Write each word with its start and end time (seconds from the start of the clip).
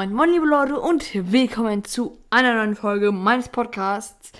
moin, 0.00 0.14
moin 0.14 0.30
liebe 0.30 0.46
Leute 0.46 0.80
und 0.80 1.10
willkommen 1.30 1.84
zu 1.84 2.16
einer 2.30 2.54
neuen 2.54 2.74
Folge 2.74 3.12
meines 3.12 3.50
Podcasts. 3.50 4.32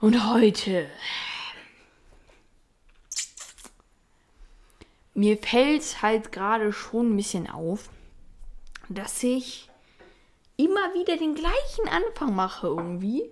Und 0.00 0.32
heute 0.32 0.88
mir 5.14 5.38
fällt 5.38 6.02
halt 6.02 6.32
gerade 6.32 6.72
schon 6.72 7.12
ein 7.12 7.16
bisschen 7.16 7.48
auf, 7.48 7.88
dass 8.88 9.22
ich 9.22 9.70
immer 10.56 10.92
wieder 10.92 11.16
den 11.16 11.36
gleichen 11.36 11.88
Anfang 11.88 12.34
mache 12.34 12.66
irgendwie. 12.66 13.30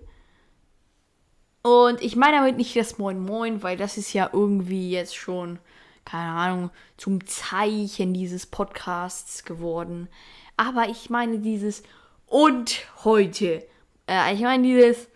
Und 1.61 2.01
ich 2.01 2.15
meine 2.15 2.37
damit 2.37 2.55
nicht 2.55 2.73
das 2.77 2.99
Moin 2.99 3.19
Moin, 3.19 3.63
weil 3.63 3.75
das 3.75 3.97
ist 3.97 4.13
ja 4.13 4.29
irgendwie 4.31 4.91
jetzt 4.91 5.17
schon 5.17 5.59
keine 6.07 6.31
Ahnung, 6.31 6.69
zum 6.95 7.27
Zeichen 7.27 8.13
dieses 8.13 8.45
Podcasts 8.45 9.43
geworden. 9.43 10.07
Aber 10.59 10.89
ich 10.89 11.11
meine 11.11 11.37
dieses 11.37 11.83
und 12.25 12.79
heute. 13.03 13.63
Äh, 14.07 14.33
ich 14.33 14.41
meine 14.41 14.63
dieses 14.63 15.07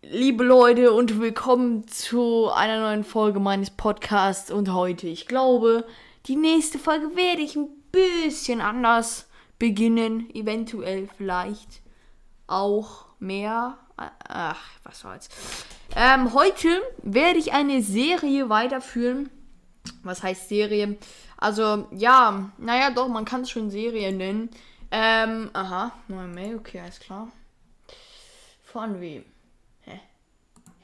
liebe 0.00 0.44
Leute 0.44 0.94
und 0.94 1.20
willkommen 1.20 1.86
zu 1.86 2.50
einer 2.50 2.80
neuen 2.80 3.04
Folge 3.04 3.38
meines 3.38 3.70
Podcasts 3.70 4.50
und 4.50 4.72
heute. 4.72 5.08
Ich 5.08 5.26
glaube, 5.26 5.84
die 6.24 6.36
nächste 6.36 6.78
Folge 6.78 7.16
werde 7.16 7.42
ich 7.42 7.54
ein 7.54 7.68
bisschen 7.92 8.62
anders 8.62 9.28
beginnen. 9.58 10.34
Eventuell 10.34 11.10
vielleicht 11.18 11.82
auch 12.46 13.04
mehr. 13.18 13.76
Ach, 13.98 14.70
was 14.84 15.00
soll's. 15.00 15.28
Ähm, 15.94 16.32
heute 16.32 16.80
werde 17.02 17.38
ich 17.38 17.52
eine 17.52 17.82
Serie 17.82 18.48
weiterführen 18.48 19.28
was 20.02 20.22
heißt 20.22 20.48
Serie? 20.48 20.96
Also, 21.38 21.86
ja, 21.92 22.50
naja, 22.58 22.90
doch, 22.90 23.08
man 23.08 23.24
kann 23.24 23.42
es 23.42 23.50
schon 23.50 23.70
Serie 23.70 24.12
nennen. 24.12 24.50
Ähm, 24.90 25.50
aha, 25.52 25.92
neue 26.08 26.26
Mail, 26.26 26.56
okay, 26.56 26.80
alles 26.80 26.98
klar. 26.98 27.28
Von 28.64 29.00
wem? 29.00 29.24
Hä? 29.82 30.00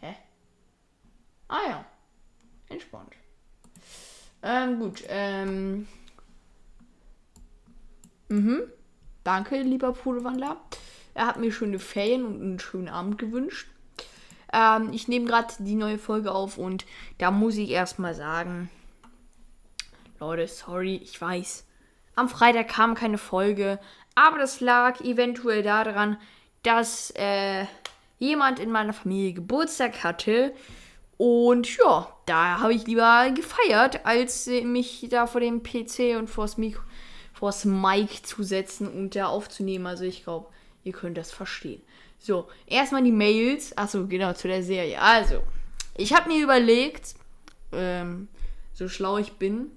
Hä? 0.00 0.14
Ah 1.48 1.68
ja. 1.68 1.84
Entspannt. 2.68 3.12
Ähm, 4.42 4.78
gut, 4.78 5.04
ähm. 5.08 5.88
Mhm. 8.28 8.62
Danke, 9.24 9.60
lieber 9.60 9.92
Pudelwandler. 9.92 10.56
Er 11.14 11.26
hat 11.26 11.38
mir 11.38 11.52
schöne 11.52 11.78
Ferien 11.78 12.24
und 12.24 12.40
einen 12.40 12.58
schönen 12.58 12.88
Abend 12.88 13.18
gewünscht. 13.18 13.68
Ähm, 14.52 14.92
ich 14.92 15.08
nehme 15.08 15.26
gerade 15.26 15.52
die 15.58 15.74
neue 15.74 15.98
Folge 15.98 16.32
auf 16.32 16.58
und 16.58 16.84
da 17.18 17.30
muss 17.30 17.56
ich 17.56 17.70
erstmal 17.70 18.14
sagen, 18.14 18.70
Leute, 20.20 20.46
sorry, 20.46 21.00
ich 21.02 21.20
weiß. 21.20 21.66
Am 22.14 22.28
Freitag 22.28 22.68
kam 22.68 22.94
keine 22.94 23.18
Folge, 23.18 23.80
aber 24.14 24.38
das 24.38 24.60
lag 24.60 25.00
eventuell 25.00 25.62
daran, 25.62 26.16
dass 26.62 27.10
äh, 27.16 27.66
jemand 28.18 28.58
in 28.58 28.70
meiner 28.70 28.92
Familie 28.92 29.32
Geburtstag 29.32 30.04
hatte. 30.04 30.54
Und 31.16 31.76
ja, 31.76 32.12
da 32.26 32.60
habe 32.60 32.74
ich 32.74 32.86
lieber 32.86 33.30
gefeiert, 33.34 34.04
als 34.04 34.46
mich 34.46 35.06
da 35.10 35.26
vor 35.26 35.40
dem 35.40 35.62
PC 35.62 36.16
und 36.18 36.28
vors 36.28 36.56
Mikro, 36.56 36.82
vors 37.32 37.64
Mic 37.64 38.22
zu 38.22 38.42
setzen 38.42 38.88
und 38.88 39.14
da 39.16 39.26
aufzunehmen. 39.26 39.86
Also 39.86 40.04
ich 40.04 40.24
glaube, 40.24 40.48
ihr 40.84 40.92
könnt 40.92 41.18
das 41.18 41.32
verstehen. 41.32 41.82
So, 42.18 42.48
erstmal 42.66 43.02
die 43.02 43.12
Mails. 43.12 43.76
Achso, 43.76 44.06
genau, 44.06 44.32
zu 44.32 44.48
der 44.48 44.62
Serie. 44.62 45.00
Also, 45.00 45.42
ich 45.96 46.14
habe 46.14 46.30
mir 46.30 46.42
überlegt, 46.42 47.14
ähm, 47.72 48.28
so 48.72 48.88
schlau 48.88 49.18
ich 49.18 49.34
bin, 49.34 49.70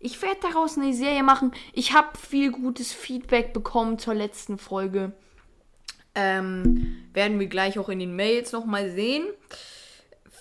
ich 0.00 0.20
werde 0.22 0.40
daraus 0.42 0.76
eine 0.76 0.92
Serie 0.92 1.22
machen. 1.22 1.52
Ich 1.72 1.92
habe 1.92 2.16
viel 2.16 2.52
gutes 2.52 2.92
Feedback 2.92 3.52
bekommen 3.52 3.98
zur 3.98 4.14
letzten 4.14 4.58
Folge. 4.58 5.12
Ähm, 6.14 7.08
werden 7.12 7.38
wir 7.38 7.46
gleich 7.46 7.78
auch 7.78 7.88
in 7.88 7.98
den 7.98 8.16
Mails 8.16 8.52
nochmal 8.52 8.90
sehen. 8.90 9.26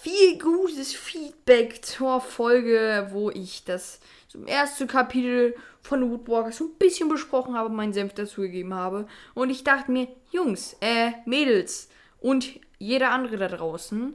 Viel 0.02 0.38
gutes 0.38 0.94
Feedback 0.94 1.84
zur 1.84 2.22
Folge, 2.22 3.10
wo 3.12 3.30
ich 3.30 3.64
das 3.64 4.00
zum 4.28 4.46
ersten 4.46 4.88
Kapitel 4.88 5.56
von 5.82 6.12
Woodwalker 6.12 6.52
so 6.52 6.66
ein 6.66 6.78
bisschen 6.78 7.10
besprochen 7.10 7.56
habe, 7.56 7.70
meinen 7.70 7.94
Senf 7.94 8.14
dazugegeben 8.14 8.74
habe. 8.74 9.08
Und 9.34 9.50
ich 9.50 9.64
dachte 9.64 9.92
mir, 9.92 10.08
Jungs, 10.32 10.76
äh, 10.82 11.12
Mädels 11.26 11.90
und 12.20 12.60
jeder 12.78 13.12
andere 13.12 13.38
da 13.38 13.48
draußen. 13.48 14.14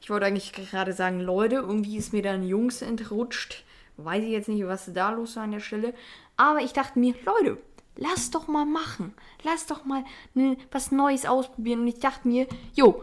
Ich 0.00 0.10
wollte 0.10 0.26
eigentlich 0.26 0.52
gerade 0.52 0.92
sagen, 0.92 1.20
Leute, 1.20 1.56
irgendwie 1.56 1.96
ist 1.96 2.12
mir 2.12 2.22
dann 2.22 2.46
Jungs 2.46 2.82
entrutscht. 2.82 3.64
Weiß 3.96 4.24
ich 4.24 4.30
jetzt 4.30 4.48
nicht, 4.48 4.66
was 4.66 4.92
da 4.92 5.10
los 5.10 5.36
war 5.36 5.44
an 5.44 5.52
der 5.52 5.60
Stelle. 5.60 5.94
Aber 6.36 6.60
ich 6.60 6.72
dachte 6.72 6.98
mir, 6.98 7.14
Leute, 7.24 7.58
lass 7.96 8.30
doch 8.30 8.48
mal 8.48 8.66
machen. 8.66 9.14
Lass 9.42 9.66
doch 9.66 9.84
mal 9.84 10.04
ne, 10.34 10.56
was 10.70 10.90
Neues 10.90 11.26
ausprobieren. 11.26 11.80
Und 11.80 11.88
ich 11.88 12.00
dachte 12.00 12.26
mir, 12.26 12.46
jo, 12.74 13.02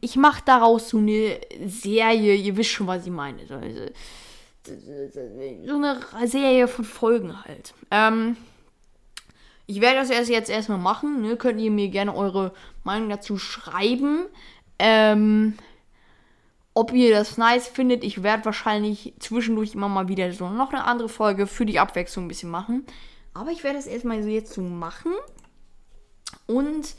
ich 0.00 0.16
mache 0.16 0.42
daraus 0.44 0.88
so 0.88 0.98
eine 0.98 1.40
Serie. 1.66 2.34
Ihr 2.34 2.56
wisst 2.56 2.70
schon, 2.70 2.86
was 2.86 3.04
ich 3.04 3.12
meine. 3.12 3.46
So, 3.46 3.60
so 4.64 5.76
eine 5.76 6.28
Serie 6.28 6.68
von 6.68 6.84
Folgen 6.84 7.44
halt. 7.44 7.74
Ähm, 7.90 8.36
ich 9.66 9.80
werde 9.80 10.00
das 10.00 10.10
erst 10.10 10.30
jetzt 10.30 10.50
erstmal 10.50 10.78
machen. 10.78 11.22
Ne? 11.22 11.36
Könnt 11.36 11.60
ihr 11.60 11.70
mir 11.70 11.88
gerne 11.88 12.14
eure 12.14 12.52
Meinung 12.82 13.08
dazu 13.08 13.38
schreiben. 13.38 14.26
Ähm, 14.78 15.54
ob 16.74 16.92
ihr 16.92 17.10
das 17.10 17.36
nice 17.36 17.66
findet. 17.66 18.04
Ich 18.04 18.22
werde 18.22 18.44
wahrscheinlich 18.44 19.14
zwischendurch 19.18 19.74
immer 19.74 19.88
mal 19.88 20.08
wieder 20.08 20.32
so 20.32 20.48
noch 20.48 20.72
eine 20.72 20.84
andere 20.84 21.08
Folge 21.08 21.46
für 21.46 21.66
die 21.66 21.78
Abwechslung 21.78 22.26
ein 22.26 22.28
bisschen 22.28 22.50
machen. 22.50 22.86
Aber 23.34 23.50
ich 23.50 23.64
werde 23.64 23.76
das 23.76 23.86
erstmal 23.86 24.22
so 24.22 24.28
jetzt 24.28 24.52
so 24.52 24.62
machen. 24.62 25.12
Und 26.46 26.94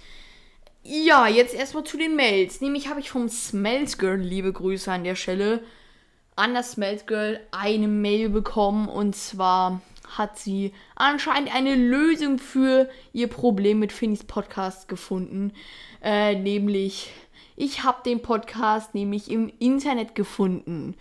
ja, 0.83 1.27
jetzt 1.27 1.53
erstmal 1.53 1.83
zu 1.83 1.97
den 1.97 2.15
Mails. 2.15 2.61
Nämlich 2.61 2.89
habe 2.89 2.99
ich 2.99 3.09
vom 3.09 3.29
Smells 3.29 3.97
Girl, 3.97 4.17
liebe 4.17 4.51
Grüße 4.51 4.91
an 4.91 5.03
der 5.03 5.15
Stelle, 5.15 5.63
an 6.35 6.53
das 6.53 6.71
Smells 6.71 7.05
Girl 7.05 7.39
eine 7.51 7.87
Mail 7.87 8.29
bekommen. 8.29 8.87
Und 8.89 9.15
zwar 9.15 9.81
hat 10.17 10.37
sie 10.37 10.73
anscheinend 10.95 11.53
eine 11.53 11.75
Lösung 11.75 12.39
für 12.39 12.89
ihr 13.13 13.27
Problem 13.27 13.79
mit 13.79 13.91
Finnys 13.91 14.23
Podcast 14.23 14.87
gefunden. 14.87 15.53
Äh, 16.01 16.35
nämlich 16.35 17.11
ich 17.61 17.83
habe 17.83 18.01
den 18.03 18.23
Podcast 18.23 18.95
nämlich 18.95 19.29
im 19.29 19.53
Internet 19.59 20.15
gefunden. 20.15 20.95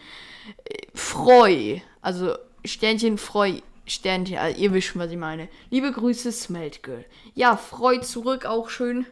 Freu, 0.93 1.81
also 2.03 2.37
Sternchen 2.66 3.16
Freu, 3.16 3.60
Sternchen, 3.87 4.37
also 4.37 4.60
ihr 4.60 4.75
wisst 4.75 4.88
schon, 4.88 5.00
was 5.00 5.10
ich 5.10 5.16
meine. 5.16 5.49
Liebe 5.70 5.91
Grüße, 5.91 6.31
Smelt 6.31 6.82
Girl. 6.82 7.06
Ja, 7.34 7.56
Freu 7.56 7.97
zurück, 8.00 8.44
auch 8.44 8.69
schön, 8.69 9.06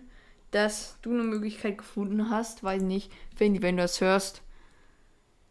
dass 0.51 0.99
du 1.01 1.11
eine 1.11 1.23
Möglichkeit 1.23 1.79
gefunden 1.79 2.29
hast. 2.29 2.63
Weiß 2.63 2.83
nicht, 2.83 3.11
wenn, 3.39 3.63
wenn 3.63 3.79
du 3.79 3.83
das 3.83 4.03
hörst. 4.03 4.43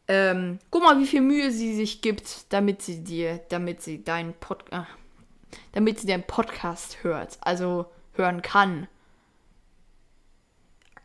Ähm, 0.08 0.60
guck 0.70 0.84
mal, 0.84 1.00
wie 1.00 1.08
viel 1.08 1.22
Mühe 1.22 1.50
sie 1.52 1.76
sich 1.76 2.04
gibt, 2.04 2.54
damit 2.54 2.84
sie 2.84 3.04
dir, 3.04 3.40
damit 3.50 3.82
sie 3.82 4.04
deinen 4.04 4.34
Podcast, 4.36 4.88
damit 5.72 6.00
sie 6.00 6.08
deinen 6.08 6.28
Podcast 6.28 7.04
hört, 7.04 7.40
also 7.42 7.88
hören 8.14 8.44
kann 8.44 8.88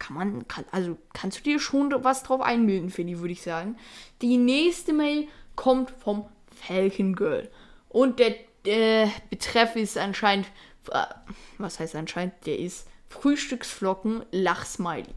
kann 0.02 0.16
man, 0.16 0.48
kann, 0.48 0.64
also 0.72 0.98
kannst 1.12 1.38
du 1.38 1.42
dir 1.44 1.60
schon 1.60 1.94
was 2.02 2.24
drauf 2.24 2.40
einbilden, 2.40 2.90
Finny, 2.90 3.20
würde 3.20 3.32
ich 3.32 3.42
sagen. 3.42 3.76
Die 4.20 4.36
nächste 4.36 4.92
Mail 4.92 5.28
kommt 5.54 5.90
vom 5.90 6.26
Falcon 6.50 7.14
Girl. 7.14 7.48
Und 7.88 8.18
der, 8.18 8.34
der 8.64 9.10
Betreff 9.30 9.76
ist 9.76 9.96
anscheinend, 9.96 10.46
äh, 10.90 11.04
was 11.58 11.78
heißt 11.78 11.94
anscheinend, 11.94 12.34
der 12.46 12.58
ist 12.58 12.88
Frühstücksflocken 13.10 14.24
Lachsmiley. 14.32 15.14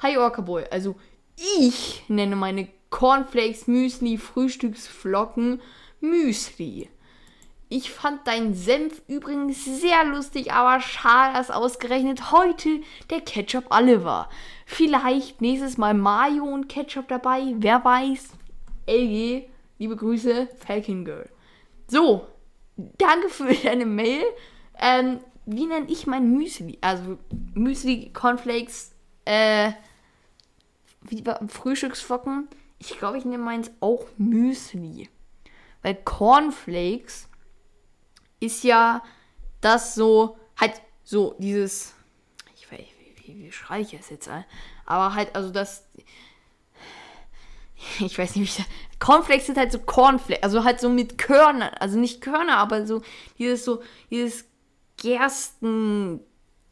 Hi 0.00 0.18
Orca 0.18 0.42
Boy, 0.42 0.64
also 0.70 0.96
ich 1.56 2.04
nenne 2.08 2.36
meine 2.36 2.68
Cornflakes 2.90 3.66
Müsli 3.66 4.18
Frühstücksflocken 4.18 5.62
Müsli. 6.00 6.90
Ich 7.68 7.90
fand 7.90 8.26
deinen 8.28 8.54
Senf 8.54 9.02
übrigens 9.08 9.64
sehr 9.64 10.04
lustig, 10.04 10.52
aber 10.52 10.80
schade, 10.80 11.34
dass 11.34 11.50
ausgerechnet 11.50 12.30
heute 12.30 12.80
der 13.10 13.20
Ketchup 13.20 13.64
alle 13.70 14.04
war. 14.04 14.30
Vielleicht 14.66 15.40
nächstes 15.40 15.76
Mal 15.76 15.94
Mayo 15.94 16.44
und 16.44 16.68
Ketchup 16.68 17.08
dabei, 17.08 17.54
wer 17.56 17.84
weiß. 17.84 18.28
LG, 18.86 19.48
liebe 19.78 19.96
Grüße, 19.96 20.48
Falcon 20.64 21.04
Girl. 21.04 21.28
So, 21.88 22.28
danke 22.76 23.30
für 23.30 23.52
deine 23.64 23.86
Mail. 23.86 24.22
Ähm, 24.78 25.18
wie 25.44 25.66
nenne 25.66 25.86
ich 25.88 26.06
mein 26.06 26.32
Müsli? 26.32 26.78
Also 26.80 27.18
Müsli, 27.54 28.10
Cornflakes, 28.12 28.92
äh, 29.24 29.72
wie 31.02 31.24
Frühstücksflocken. 31.48 32.46
Ich 32.78 32.96
glaube, 32.98 33.18
ich 33.18 33.24
nenne 33.24 33.42
meins 33.42 33.72
auch 33.80 34.06
Müsli. 34.18 35.08
Weil 35.82 35.96
Cornflakes 35.96 37.28
ist 38.40 38.64
ja 38.64 39.02
das 39.60 39.94
so, 39.94 40.36
halt 40.56 40.80
so 41.04 41.34
dieses, 41.38 41.94
ich 42.54 42.70
weiß, 42.70 42.80
wie, 42.80 43.34
wie, 43.34 43.44
wie 43.44 43.52
schreibe 43.52 43.82
ich 43.82 43.90
das 43.90 44.10
jetzt 44.10 44.28
an? 44.28 44.44
Aber 44.84 45.14
halt, 45.14 45.34
also 45.34 45.50
das, 45.50 45.84
ich 48.00 48.18
weiß 48.18 48.36
nicht, 48.36 48.58
wie 48.58 48.62
ich 48.62 48.66
Cornflakes 48.98 49.46
sind 49.46 49.58
halt 49.58 49.72
so 49.72 49.78
Cornflakes, 49.78 50.42
also 50.42 50.64
halt 50.64 50.80
so 50.80 50.88
mit 50.88 51.18
Körnern, 51.18 51.74
also 51.78 51.98
nicht 51.98 52.20
Körner, 52.20 52.56
aber 52.56 52.86
so 52.86 53.02
dieses 53.38 53.64
so, 53.64 53.82
dieses 54.10 54.46
Gersten, 54.96 56.20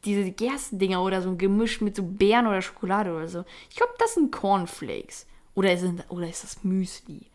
diese 0.05 0.31
Gerstendinger 0.31 1.03
oder 1.03 1.23
so 1.23 1.31
ein 1.31 1.39
Gemisch 1.39 1.81
mit 1.81 1.97
so 1.97 2.03
Beeren 2.03 2.47
oder 2.47 2.63
Schokolade 2.63 3.15
oder 3.15 3.29
so. 3.29 3.45
Ich 3.71 3.77
glaube, 3.77 3.93
das 3.99 4.15
sind 4.15 4.33
Cornflakes. 4.33 5.27
Oder 5.55 5.73
ist, 5.73 5.85
oder 6.09 6.29
ist 6.29 6.43
das 6.43 6.65
Müsli? 6.65 7.27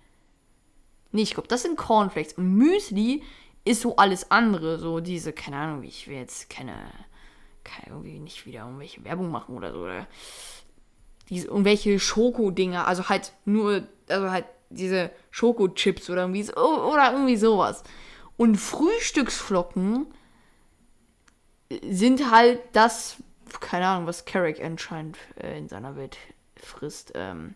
Nee, 1.11 1.21
ich 1.21 1.33
glaube, 1.33 1.47
das 1.47 1.63
sind 1.63 1.77
Cornflakes. 1.77 2.33
Und 2.33 2.55
Müsli 2.55 3.23
ist 3.65 3.81
so 3.81 3.95
alles 3.95 4.31
andere. 4.31 4.79
So 4.79 4.99
diese, 4.99 5.33
keine 5.33 5.57
Ahnung, 5.57 5.83
ich 5.83 6.07
will 6.07 6.17
jetzt 6.17 6.49
keine, 6.49 6.75
keine 7.63 7.87
irgendwie 7.95 8.19
nicht 8.19 8.45
wieder 8.45 8.61
irgendwelche 8.61 9.03
Werbung 9.03 9.31
machen 9.31 9.55
oder 9.55 9.71
so. 9.73 9.79
Oder 9.79 10.07
diese 11.29 11.47
irgendwelche 11.47 11.99
Schokodinger. 11.99 12.87
Also 12.87 13.09
halt 13.09 13.33
nur, 13.45 13.87
also 14.07 14.31
halt 14.31 14.45
diese 14.69 15.11
Schokochips 15.31 16.09
oder 16.09 16.21
irgendwie, 16.21 16.43
so, 16.43 16.53
oder 16.53 17.11
irgendwie 17.11 17.37
sowas. 17.37 17.83
Und 18.37 18.55
Frühstücksflocken 18.55 20.07
sind 21.83 22.31
halt 22.31 22.61
das, 22.73 23.17
keine 23.59 23.87
Ahnung, 23.87 24.07
was 24.07 24.25
Carrick 24.25 24.63
anscheinend 24.63 25.17
äh, 25.41 25.57
in 25.57 25.67
seiner 25.67 25.95
Welt 25.95 26.17
frisst. 26.55 27.11
Ähm, 27.15 27.55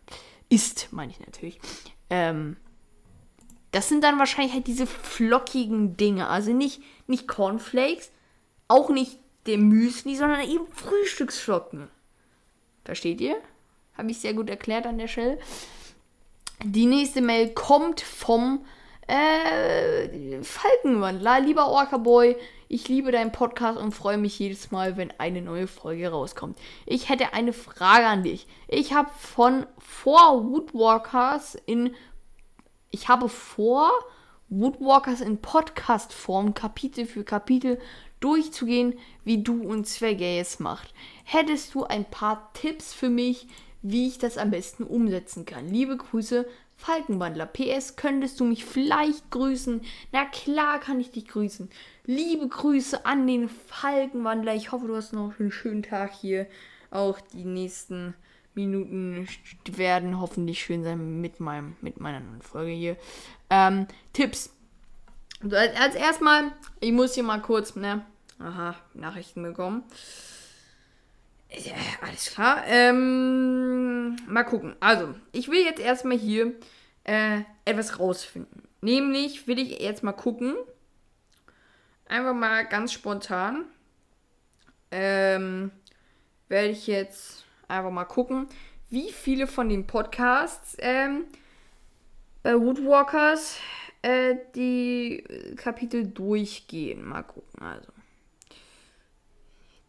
isst, 0.49 0.89
meine 0.91 1.11
ich 1.11 1.19
natürlich. 1.19 1.59
Ähm, 2.09 2.57
das 3.73 3.89
sind 3.89 4.03
dann 4.03 4.19
wahrscheinlich 4.19 4.53
halt 4.53 4.67
diese 4.67 4.85
flockigen 4.85 5.97
Dinge. 5.97 6.27
Also 6.27 6.53
nicht, 6.53 6.81
nicht 7.07 7.27
Cornflakes, 7.27 8.11
auch 8.67 8.89
nicht 8.89 9.17
dem 9.47 9.67
Müsli, 9.67 10.15
sondern 10.15 10.41
eben 10.41 10.67
Frühstücksflocken. 10.71 11.89
Versteht 12.85 13.19
ihr? 13.19 13.35
Habe 13.97 14.11
ich 14.11 14.19
sehr 14.19 14.35
gut 14.35 14.49
erklärt 14.49 14.85
an 14.85 14.99
der 14.99 15.07
Stelle. 15.07 15.39
Die 16.63 16.85
nächste 16.85 17.21
Mail 17.21 17.49
kommt 17.49 18.01
vom 18.01 18.63
äh, 19.07 20.41
Falkenwandler. 20.43 21.39
Lieber 21.39 21.67
Orca 21.67 21.97
Boy, 21.97 22.37
ich 22.67 22.87
liebe 22.87 23.11
deinen 23.11 23.31
Podcast 23.31 23.79
und 23.79 23.91
freue 23.91 24.19
mich 24.19 24.37
jedes 24.37 24.69
Mal, 24.69 24.97
wenn 24.97 25.11
eine 25.17 25.41
neue 25.41 25.67
Folge 25.67 26.09
rauskommt. 26.09 26.59
Ich 26.85 27.09
hätte 27.09 27.33
eine 27.33 27.53
Frage 27.53 28.05
an 28.05 28.23
dich. 28.23 28.45
Ich 28.67 28.93
habe 28.93 29.09
von 29.17 29.65
vor 29.79 30.45
Woodwalkers 30.45 31.57
in 31.65 31.95
ich 32.93 33.09
habe 33.09 33.27
vor 33.27 33.91
Woodwalkers 34.49 35.19
in 35.21 35.39
Podcast 35.39 36.13
Form 36.13 36.53
Kapitel 36.53 37.07
für 37.07 37.23
Kapitel 37.23 37.79
durchzugehen, 38.19 38.99
wie 39.23 39.41
du 39.41 39.63
und 39.63 39.87
Zwerge 39.87 40.37
es 40.37 40.59
macht. 40.59 40.93
Hättest 41.23 41.73
du 41.73 41.85
ein 41.85 42.05
paar 42.05 42.53
Tipps 42.53 42.93
für 42.93 43.09
mich, 43.09 43.47
wie 43.81 44.07
ich 44.07 44.19
das 44.19 44.37
am 44.37 44.51
besten 44.51 44.83
umsetzen 44.83 45.45
kann? 45.45 45.69
Liebe 45.69 45.97
Grüße, 45.97 46.45
Falkenwandler. 46.75 47.47
PS, 47.47 47.95
könntest 47.95 48.39
du 48.39 48.45
mich 48.45 48.63
vielleicht 48.63 49.31
grüßen? 49.31 49.81
Na 50.11 50.25
klar 50.25 50.79
kann 50.79 50.99
ich 50.99 51.09
dich 51.09 51.27
grüßen. 51.27 51.71
Liebe 52.05 52.47
Grüße 52.47 53.07
an 53.07 53.25
den 53.25 53.49
Falkenwandler. 53.49 54.53
Ich 54.53 54.71
hoffe, 54.71 54.85
du 54.85 54.95
hast 54.95 55.13
noch 55.13 55.39
einen 55.39 55.51
schönen 55.51 55.81
Tag 55.81 56.13
hier. 56.13 56.45
Auch 56.91 57.19
die 57.33 57.45
nächsten 57.45 58.13
Minuten 58.55 59.27
werden 59.65 60.19
hoffentlich 60.19 60.63
schön 60.63 60.83
sein 60.83 61.21
mit 61.21 61.39
meinem 61.39 61.75
mit 61.81 61.99
meiner 61.99 62.19
neuen 62.19 62.41
Folge 62.41 62.71
hier. 62.71 62.97
Ähm, 63.49 63.87
Tipps. 64.13 64.53
Als, 65.43 65.75
als 65.79 65.95
erstmal, 65.95 66.51
ich 66.79 66.91
muss 66.91 67.15
hier 67.15 67.23
mal 67.23 67.41
kurz, 67.41 67.75
ne? 67.75 68.05
Aha, 68.39 68.75
Nachrichten 68.93 69.43
bekommen. 69.43 69.83
Ja, 71.49 71.73
alles 72.01 72.31
klar. 72.31 72.63
Ähm, 72.65 74.15
mal 74.27 74.43
gucken. 74.43 74.75
Also, 74.79 75.13
ich 75.31 75.49
will 75.49 75.63
jetzt 75.63 75.79
erstmal 75.79 76.17
hier 76.17 76.53
äh, 77.03 77.41
etwas 77.65 77.99
rausfinden. 77.99 78.63
Nämlich 78.81 79.47
will 79.47 79.59
ich 79.59 79.79
jetzt 79.79 80.03
mal 80.03 80.13
gucken. 80.13 80.55
Einfach 82.07 82.33
mal 82.33 82.65
ganz 82.65 82.91
spontan. 82.91 83.65
Ähm, 84.91 85.71
werde 86.49 86.69
ich 86.69 86.87
jetzt 86.87 87.42
einfach 87.67 87.91
mal 87.91 88.05
gucken, 88.05 88.47
wie 88.89 89.11
viele 89.11 89.47
von 89.47 89.69
den 89.69 89.87
Podcasts 89.87 90.75
ähm, 90.79 91.25
bei 92.43 92.59
Woodwalkers 92.59 93.57
äh, 94.01 94.35
die 94.55 95.23
Kapitel 95.55 96.05
durchgehen. 96.05 97.03
Mal 97.03 97.23
gucken, 97.23 97.61
also. 97.61 97.91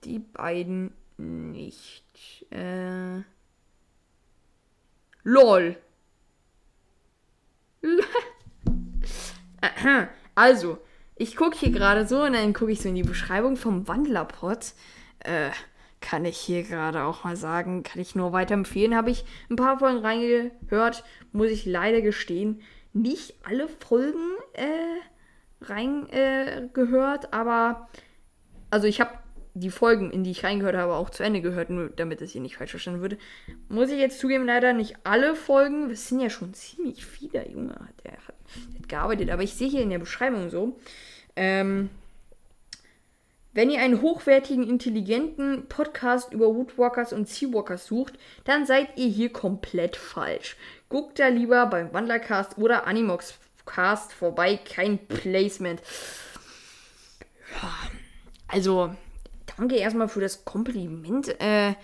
Die 0.05 0.19
beiden 0.19 0.93
nicht. 1.17 2.47
Äh. 2.51 3.23
LOL. 5.25 5.77
also, 10.35 10.79
ich 11.17 11.37
gucke 11.37 11.57
hier 11.59 11.71
gerade 11.71 12.07
so 12.07 12.23
und 12.23 12.35
dann 12.35 12.53
gucke 12.53 12.73
ich 12.73 12.81
so 12.81 12.89
in 12.89 12.95
die 12.95 13.03
Beschreibung 13.03 13.57
vom 13.57 13.89
Wandlerpot. 13.89 14.75
Äh, 15.21 15.51
kann 16.05 16.27
ich 16.27 16.37
hier 16.37 16.63
gerade 16.65 17.03
auch 17.05 17.25
mal 17.25 17.35
sagen, 17.35 17.83
kann 17.83 18.01
ich 18.01 18.15
nur 18.15 18.33
weiterempfehlen. 18.33 18.95
Habe 18.95 19.11
ich 19.11 19.25
ein 19.51 19.57
paar 19.57 19.79
Folgen 19.79 20.05
reingehört, 20.05 21.03
muss 21.33 21.49
ich 21.49 21.65
leider 21.65 22.03
gestehen. 22.03 22.61
Nicht 22.93 23.35
alle 23.43 23.69
Folgen 23.69 24.37
äh, 24.53 25.65
reingehört, 25.65 27.25
äh, 27.25 27.29
aber 27.31 27.89
also 28.71 28.87
ich 28.87 29.01
habe 29.01 29.13
die 29.55 29.71
Folgen, 29.71 30.11
in 30.11 30.25
die 30.25 30.33
ich 30.33 30.45
reingehört 30.45 30.77
habe, 30.77 30.95
auch 30.95 31.09
zu 31.09 31.23
Ende 31.23 31.41
gehört, 31.41 31.71
nur 31.71 31.89
damit 31.89 32.21
es 32.21 32.33
hier 32.33 32.43
nicht 32.43 32.57
falsch 32.57 32.73
verstanden 32.73 33.01
würde. 33.01 33.17
Muss 33.69 33.91
ich 33.91 33.99
jetzt 33.99 34.19
zugeben, 34.19 34.45
leider 34.45 34.75
nicht 34.75 34.97
alle 35.05 35.35
Folgen. 35.35 35.89
Das 35.89 36.09
sind 36.09 36.21
ja 36.21 36.29
schon 36.29 36.53
ziemlich 36.53 37.07
viele, 37.07 37.49
Junge. 37.49 37.75
Der 38.05 38.13
hat, 38.13 38.35
der 38.73 38.81
hat 38.81 38.89
gearbeitet. 38.89 39.31
Aber 39.31 39.43
ich 39.43 39.55
sehe 39.55 39.69
hier 39.69 39.83
in 39.83 39.91
der 39.91 40.01
Beschreibung 40.01 40.51
so. 40.51 40.79
Ähm, 41.35 41.89
wenn 43.55 43.71
ihr 43.71 43.81
einen 43.81 44.03
hochwertigen, 44.03 44.69
intelligenten 44.69 45.69
Podcast 45.69 46.33
über 46.33 46.55
Woodwalkers 46.55 47.13
und 47.13 47.29
Seawalkers 47.29 47.87
sucht, 47.87 48.19
dann 48.43 48.67
seid 48.67 48.99
ihr 48.99 49.07
hier 49.07 49.33
komplett 49.33 49.97
falsch. 49.97 50.57
Guckt 50.89 51.21
da 51.21 51.29
lieber 51.29 51.67
beim 51.67 51.93
Wandlercast 51.93 52.59
oder 52.59 52.87
Animoxcast 52.87 54.13
vorbei. 54.13 54.59
Kein 54.59 54.99
Placement. 55.07 55.81
Also, 58.49 58.95
danke 59.57 59.77
erstmal 59.77 60.09
für 60.09 60.21
das 60.21 60.45
Kompliment. 60.45 61.41
Äh, 61.41 61.75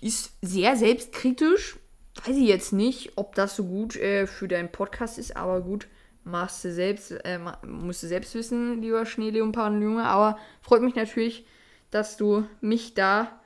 ist 0.00 0.32
sehr 0.42 0.74
selbstkritisch. 0.74 1.76
Weiß 2.24 2.36
ich 2.36 2.48
jetzt 2.48 2.72
nicht, 2.72 3.12
ob 3.16 3.36
das 3.36 3.54
so 3.54 3.64
gut 3.64 3.94
äh, 3.96 4.26
für 4.26 4.48
deinen 4.48 4.72
Podcast 4.72 5.16
ist, 5.16 5.36
aber 5.36 5.60
gut, 5.60 5.86
machst 6.30 6.64
du 6.64 6.72
selbst, 6.72 7.10
äh, 7.24 7.38
musst 7.66 8.02
du 8.02 8.06
selbst 8.06 8.34
wissen, 8.34 8.80
lieber 8.80 9.06
Schneeleopardenjunge. 9.06 10.04
Aber 10.04 10.38
freut 10.60 10.82
mich 10.82 10.94
natürlich, 10.94 11.46
dass 11.90 12.16
du 12.16 12.46
mich 12.60 12.94
da 12.94 13.40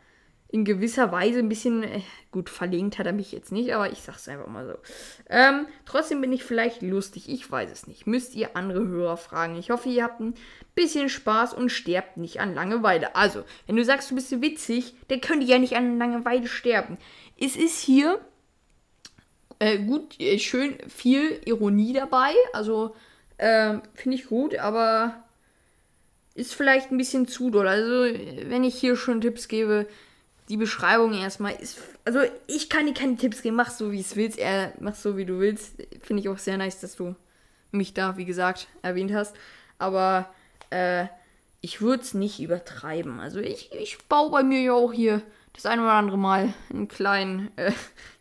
in 0.55 0.65
gewisser 0.65 1.11
Weise 1.11 1.41
ein 1.41 1.49
bisschen, 1.49 1.83
äh, 1.83 2.01
gut, 2.31 2.49
verlinkt 2.49 3.01
hat 3.01 3.07
er 3.07 3.13
mich 3.13 3.33
jetzt 3.33 3.51
nicht, 3.51 3.75
aber 3.75 3.91
ich 3.91 4.03
sag's 4.03 4.29
einfach 4.29 4.47
mal 4.47 4.65
so. 4.65 4.75
Ähm, 5.29 5.67
trotzdem 5.85 6.21
bin 6.21 6.33
ich 6.33 6.45
vielleicht 6.45 6.81
lustig, 6.81 7.29
ich 7.29 7.51
weiß 7.51 7.73
es 7.73 7.89
nicht. 7.89 8.07
Müsst 8.07 8.37
ihr 8.37 8.57
andere 8.57 8.87
Hörer 8.87 9.17
fragen. 9.17 9.57
Ich 9.57 9.71
hoffe, 9.71 9.89
ihr 9.89 10.05
habt 10.05 10.21
ein 10.21 10.35
bisschen 10.77 11.09
Spaß 11.09 11.55
und 11.55 11.71
sterbt 11.71 12.19
nicht 12.19 12.39
an 12.41 12.55
Langeweile. 12.55 13.17
Also, 13.17 13.43
wenn 13.67 13.75
du 13.75 13.85
sagst, 13.85 14.13
du 14.13 14.15
bist 14.15 14.31
witzig, 14.43 14.95
dann 15.09 15.21
könnt 15.21 15.43
ihr 15.43 15.49
ja 15.49 15.59
nicht 15.59 15.75
an 15.75 15.99
Langeweile 15.99 16.47
sterben. 16.47 16.99
Es 17.37 17.57
ist 17.57 17.81
hier 17.81 18.21
äh, 19.59 19.79
gut, 19.79 20.21
äh, 20.21 20.39
schön 20.39 20.77
viel 20.89 21.41
Ironie 21.45 21.93
dabei, 21.93 22.33
also 22.53 22.95
äh, 23.39 23.79
finde 23.95 24.17
ich 24.17 24.27
gut, 24.27 24.57
aber 24.57 25.25
ist 26.35 26.55
vielleicht 26.55 26.91
ein 26.91 26.99
bisschen 26.99 27.29
zu 27.29 27.51
doll. 27.51 27.69
Also, 27.69 28.19
wenn 28.49 28.65
ich 28.65 28.75
hier 28.75 28.97
schon 28.97 29.21
Tipps 29.21 29.49
gebe, 29.49 29.87
die 30.49 30.57
Beschreibung 30.57 31.15
erstmal 31.15 31.55
ist. 31.55 31.79
Also, 32.05 32.21
ich 32.47 32.69
kann 32.69 32.87
dir 32.87 32.95
keine 32.95 33.17
Tipps 33.17 33.43
geben. 33.43 33.57
Mach 33.57 33.71
so, 33.71 33.93
wie 33.93 34.01
es 34.01 34.17
willst. 34.17 34.39
Er 34.39 34.73
mach 34.81 34.95
so, 34.95 35.17
wie 35.17 35.25
du 35.25 35.39
willst. 35.39 35.75
Finde 36.03 36.21
ich 36.21 36.29
auch 36.29 36.39
sehr 36.39 36.57
nice, 36.57 36.81
dass 36.81 36.97
du 36.97 37.15
mich 37.71 37.95
da, 37.95 38.17
wie 38.17 38.25
gesagt, 38.25 38.69
erwähnt 38.83 39.13
hast. 39.13 39.37
Aber 39.79 40.29
äh, 40.71 41.07
ich 41.61 41.81
würde 41.81 42.03
es 42.03 42.15
nicht 42.15 42.41
übertreiben. 42.41 43.21
Also, 43.21 43.39
ich, 43.39 43.73
ich 43.73 43.99
baue 44.09 44.31
bei 44.31 44.43
mir 44.43 44.61
ja 44.61 44.73
auch 44.73 44.93
hier 44.93 45.23
das 45.55 45.67
ein 45.67 45.79
oder 45.79 45.93
andere 45.93 46.19
Mal 46.19 46.53
einen 46.71 46.89
kleinen 46.89 47.57
äh, 47.57 47.73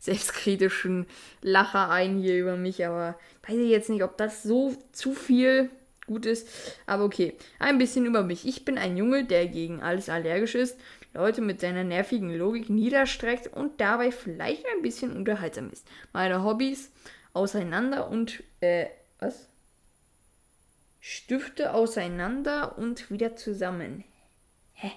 selbstkritischen 0.04 1.06
Lacher 1.42 1.90
ein 1.90 2.18
hier 2.20 2.40
über 2.40 2.58
mich. 2.58 2.86
Aber 2.86 3.18
weiß 3.48 3.58
ich 3.58 3.70
jetzt 3.70 3.90
nicht, 3.90 4.04
ob 4.04 4.18
das 4.18 4.44
so 4.44 4.76
zu 4.92 5.14
viel 5.14 5.70
gut 6.06 6.26
ist. 6.26 6.48
Aber 6.86 7.06
okay, 7.06 7.36
ein 7.60 7.78
bisschen 7.78 8.06
über 8.06 8.24
mich. 8.24 8.46
Ich 8.46 8.66
bin 8.66 8.78
ein 8.78 8.98
Junge, 8.98 9.26
der 9.26 9.48
gegen 9.48 9.82
alles 9.82 10.10
allergisch 10.10 10.56
ist 10.56 10.78
Leute 11.14 11.42
mit 11.42 11.62
seiner 11.62 11.84
nervigen 11.84 12.36
Logik 12.36 12.70
niederstreckt 12.70 13.48
und 13.48 13.80
dabei 13.80 14.12
vielleicht 14.12 14.66
ein 14.66 14.82
bisschen 14.82 15.16
unterhaltsam 15.16 15.70
ist. 15.70 15.88
Meine 16.12 16.44
Hobbys 16.44 16.92
auseinander 17.34 18.10
und, 18.10 18.44
äh, 18.62 18.88
was? 19.20 19.48
Stifte 21.00 21.74
auseinander 21.74 22.78
und 22.78 23.12
wieder 23.12 23.36
zusammen. 23.36 24.04
Hä? 24.74 24.92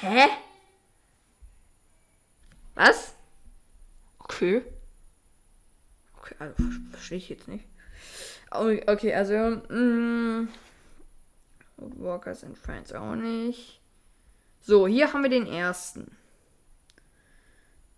Hä? 0.00 0.28
Was? 2.78 3.16
Okay. 4.20 4.62
Okay, 6.16 6.34
also 6.38 6.54
verstehe 6.92 7.18
ich 7.18 7.28
jetzt 7.28 7.48
nicht. 7.48 7.66
Okay, 8.52 9.12
also. 9.12 9.34
Mm, 9.68 10.48
Walkers 11.76 12.44
and 12.44 12.56
Friends 12.56 12.92
auch 12.92 13.16
nicht. 13.16 13.80
So, 14.60 14.86
hier 14.86 15.12
haben 15.12 15.24
wir 15.24 15.30
den 15.30 15.48
ersten. 15.48 16.16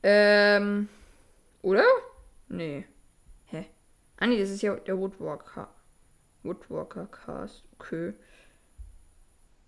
Ähm. 0.02 0.88
Oder? 1.60 1.84
Nee. 2.48 2.86
Hä? 3.44 3.66
Ah, 4.16 4.26
nee, 4.26 4.40
das 4.40 4.48
ist 4.48 4.62
ja 4.62 4.76
der 4.76 4.96
Woodwalker. 4.96 5.68
Woodwalker 6.42 7.06
Cast. 7.06 7.64
Okay. 7.78 8.14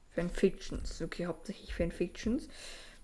Fanfictions. 0.08 1.02
Okay, 1.02 1.26
hauptsächlich 1.26 1.74
Fanfictions. 1.74 2.48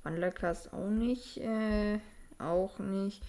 Wandlercast 0.02 0.72
auch 0.72 0.88
nicht. 0.88 1.38
Äh, 1.38 2.00
auch 2.38 2.78
nicht. 2.78 3.22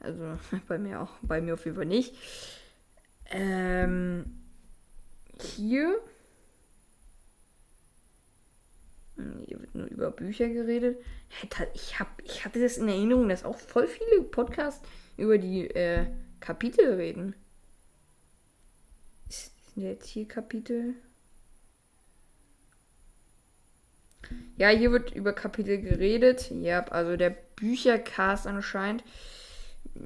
Also 0.00 0.38
bei 0.68 0.78
mir 0.78 1.00
auch. 1.00 1.12
Bei 1.22 1.40
mir 1.40 1.54
auf 1.54 1.64
jeden 1.64 1.76
Fall 1.76 1.86
nicht. 1.86 2.14
Ähm. 3.30 4.40
Hier. 5.40 6.00
Hm, 9.16 9.44
hier 9.46 9.60
wird 9.60 9.74
nur 9.74 9.86
über 9.86 10.10
Bücher 10.10 10.48
geredet. 10.48 10.98
Ich, 11.74 11.98
hab, 11.98 12.22
ich 12.22 12.44
hatte 12.44 12.60
das 12.60 12.78
in 12.78 12.88
Erinnerung, 12.88 13.28
dass 13.28 13.44
auch 13.44 13.58
voll 13.58 13.86
viele 13.86 14.22
Podcasts 14.22 14.86
über 15.16 15.38
die 15.38 15.68
äh, 15.70 16.06
Kapitel 16.40 16.94
reden. 16.94 17.34
Sind 19.28 19.82
jetzt 19.82 20.06
hier 20.06 20.28
Kapitel? 20.28 20.94
Ja, 24.56 24.68
hier 24.68 24.92
wird 24.92 25.14
über 25.14 25.32
Kapitel 25.32 25.80
geredet. 25.80 26.50
Ja, 26.50 26.84
also 26.86 27.16
der 27.16 27.30
Büchercast 27.30 28.46
anscheinend 28.46 29.04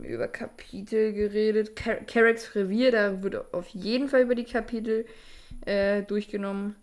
über 0.02 0.28
Kapitel 0.28 1.12
geredet. 1.12 1.76
Carracks 1.76 2.54
Revier, 2.54 2.92
da 2.92 3.22
wird 3.22 3.54
auf 3.54 3.68
jeden 3.68 4.08
Fall 4.08 4.22
über 4.22 4.34
die 4.34 4.44
Kapitel 4.44 5.06
äh, 5.66 6.02
durchgenommen. 6.02 6.76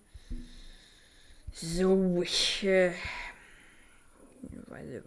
So, 1.51 2.21
ich 2.21 2.63
äh, 2.65 2.91
weiß 4.67 5.03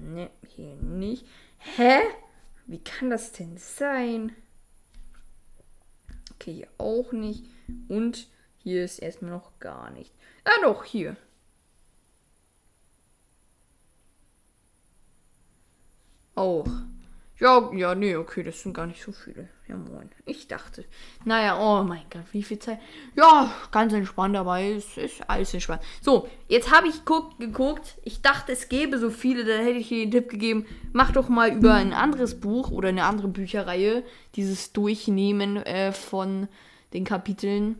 Ne, 0.00 0.30
hier 0.46 0.74
nicht. 0.76 1.26
Hä? 1.58 2.00
Wie 2.66 2.82
kann 2.82 3.10
das 3.10 3.32
denn 3.32 3.56
sein? 3.56 4.32
Okay, 6.34 6.52
hier 6.52 6.68
auch 6.78 7.12
nicht. 7.12 7.44
Und 7.88 8.28
hier 8.68 8.84
ist 8.84 8.98
erstmal 8.98 9.30
noch 9.30 9.58
gar 9.60 9.90
nicht. 9.90 10.12
Ah, 10.44 10.60
doch, 10.62 10.84
hier. 10.84 11.16
Auch. 16.34 16.68
Ja, 17.40 17.70
ja, 17.72 17.94
nee, 17.94 18.14
okay, 18.16 18.42
das 18.42 18.60
sind 18.60 18.74
gar 18.74 18.86
nicht 18.86 19.02
so 19.02 19.10
viele. 19.10 19.48
Ja, 19.68 19.76
moin. 19.76 20.10
Ich 20.26 20.48
dachte. 20.48 20.84
Naja, 21.24 21.58
oh 21.58 21.82
mein 21.82 22.02
Gott, 22.10 22.24
wie 22.32 22.42
viel 22.42 22.58
Zeit. 22.58 22.78
Ja, 23.16 23.50
ganz 23.70 23.94
entspannt 23.94 24.34
dabei. 24.34 24.72
Es 24.72 24.98
ist 24.98 25.30
alles 25.30 25.54
entspannt. 25.54 25.82
So, 26.02 26.28
jetzt 26.48 26.70
habe 26.70 26.88
ich 26.88 27.06
guck, 27.06 27.38
geguckt. 27.38 27.96
Ich 28.04 28.20
dachte, 28.20 28.52
es 28.52 28.68
gäbe 28.68 28.98
so 28.98 29.08
viele. 29.08 29.46
Da 29.46 29.54
hätte 29.64 29.78
ich 29.78 29.88
dir 29.88 30.04
den 30.04 30.10
Tipp 30.10 30.28
gegeben. 30.28 30.66
Mach 30.92 31.12
doch 31.12 31.30
mal 31.30 31.52
über 31.56 31.72
ein 31.72 31.94
anderes 31.94 32.38
Buch 32.38 32.70
oder 32.70 32.90
eine 32.90 33.04
andere 33.04 33.28
Bücherreihe 33.28 34.04
dieses 34.34 34.74
Durchnehmen 34.74 35.56
äh, 35.56 35.92
von 35.92 36.48
den 36.92 37.04
Kapiteln. 37.04 37.78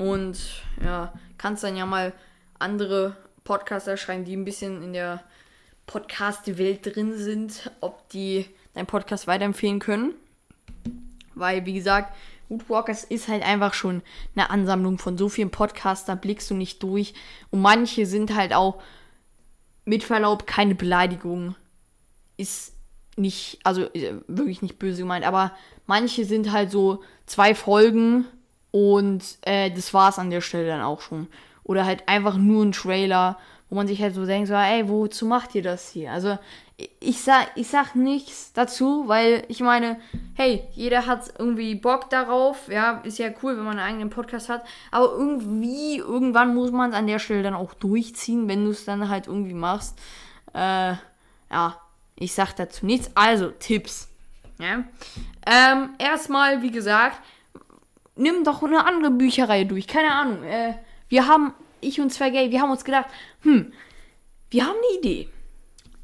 Und 0.00 0.38
ja, 0.82 1.12
kannst 1.36 1.62
dann 1.62 1.76
ja 1.76 1.84
mal 1.84 2.14
andere 2.58 3.16
Podcaster 3.44 3.98
schreiben, 3.98 4.24
die 4.24 4.34
ein 4.34 4.46
bisschen 4.46 4.82
in 4.82 4.94
der 4.94 5.22
Podcast-Welt 5.84 6.96
drin 6.96 7.18
sind, 7.18 7.70
ob 7.82 8.08
die 8.08 8.46
deinen 8.72 8.86
Podcast 8.86 9.26
weiterempfehlen 9.26 9.78
können. 9.78 10.14
Weil, 11.34 11.66
wie 11.66 11.74
gesagt, 11.74 12.16
Woodwalkers 12.48 13.04
ist 13.04 13.28
halt 13.28 13.42
einfach 13.42 13.74
schon 13.74 14.00
eine 14.34 14.48
Ansammlung 14.48 14.96
von 14.96 15.18
so 15.18 15.28
vielen 15.28 15.50
Podcasts, 15.50 16.10
blickst 16.18 16.50
du 16.50 16.54
nicht 16.54 16.82
durch. 16.82 17.12
Und 17.50 17.60
manche 17.60 18.06
sind 18.06 18.34
halt 18.34 18.54
auch, 18.54 18.80
mit 19.84 20.02
Verlaub, 20.02 20.46
keine 20.46 20.74
Beleidigung. 20.74 21.56
Ist 22.38 22.72
nicht, 23.16 23.58
also 23.64 23.82
äh, 23.92 24.14
wirklich 24.28 24.62
nicht 24.62 24.78
böse 24.78 25.02
gemeint, 25.02 25.26
aber 25.26 25.52
manche 25.86 26.24
sind 26.24 26.52
halt 26.52 26.70
so 26.70 27.02
zwei 27.26 27.54
Folgen 27.54 28.24
und 28.70 29.22
äh, 29.42 29.70
das 29.70 29.92
war's 29.94 30.18
an 30.18 30.30
der 30.30 30.40
Stelle 30.40 30.68
dann 30.68 30.82
auch 30.82 31.00
schon. 31.00 31.28
Oder 31.64 31.84
halt 31.84 32.08
einfach 32.08 32.36
nur 32.36 32.64
ein 32.64 32.72
Trailer 32.72 33.38
wo 33.70 33.76
man 33.76 33.86
sich 33.86 34.02
halt 34.02 34.14
so 34.14 34.26
denkt, 34.26 34.48
so, 34.48 34.54
ey, 34.54 34.88
wozu 34.88 35.24
macht 35.26 35.54
ihr 35.54 35.62
das 35.62 35.88
hier? 35.90 36.10
Also, 36.10 36.38
ich 36.98 37.20
sag, 37.20 37.50
ich 37.54 37.68
sag 37.68 37.94
nichts 37.94 38.52
dazu, 38.52 39.04
weil 39.06 39.44
ich 39.48 39.60
meine, 39.60 40.00
hey, 40.34 40.64
jeder 40.72 41.06
hat 41.06 41.32
irgendwie 41.38 41.76
Bock 41.76 42.10
darauf. 42.10 42.68
Ja, 42.68 43.00
ist 43.04 43.18
ja 43.18 43.30
cool, 43.42 43.56
wenn 43.56 43.64
man 43.64 43.78
einen 43.78 43.88
eigenen 43.88 44.10
Podcast 44.10 44.48
hat. 44.48 44.64
Aber 44.90 45.12
irgendwie, 45.12 45.98
irgendwann 45.98 46.54
muss 46.54 46.72
man 46.72 46.90
es 46.90 46.96
an 46.96 47.06
der 47.06 47.18
Stelle 47.20 47.42
dann 47.42 47.54
auch 47.54 47.74
durchziehen, 47.74 48.48
wenn 48.48 48.64
du 48.64 48.70
es 48.70 48.84
dann 48.84 49.08
halt 49.08 49.28
irgendwie 49.28 49.54
machst. 49.54 49.96
Äh, 50.52 50.94
ja, 51.50 51.80
ich 52.16 52.34
sag 52.34 52.54
dazu 52.54 52.86
nichts. 52.86 53.10
Also, 53.14 53.50
Tipps. 53.50 54.08
Ja. 54.58 54.82
Ähm, 55.46 55.90
erstmal, 55.98 56.62
wie 56.62 56.72
gesagt, 56.72 57.20
nimm 58.20 58.44
doch 58.44 58.62
eine 58.62 58.86
andere 58.86 59.10
Bücherreihe 59.10 59.66
durch. 59.66 59.86
Keine 59.86 60.12
Ahnung. 60.12 60.44
Äh, 60.44 60.74
wir 61.08 61.26
haben 61.26 61.54
ich 61.80 62.00
und 62.00 62.10
Zwergay, 62.10 62.50
wir 62.50 62.60
haben 62.60 62.70
uns 62.70 62.84
gedacht, 62.84 63.06
hm, 63.42 63.72
wir 64.50 64.66
haben 64.66 64.76
eine 64.76 64.98
Idee. 64.98 65.28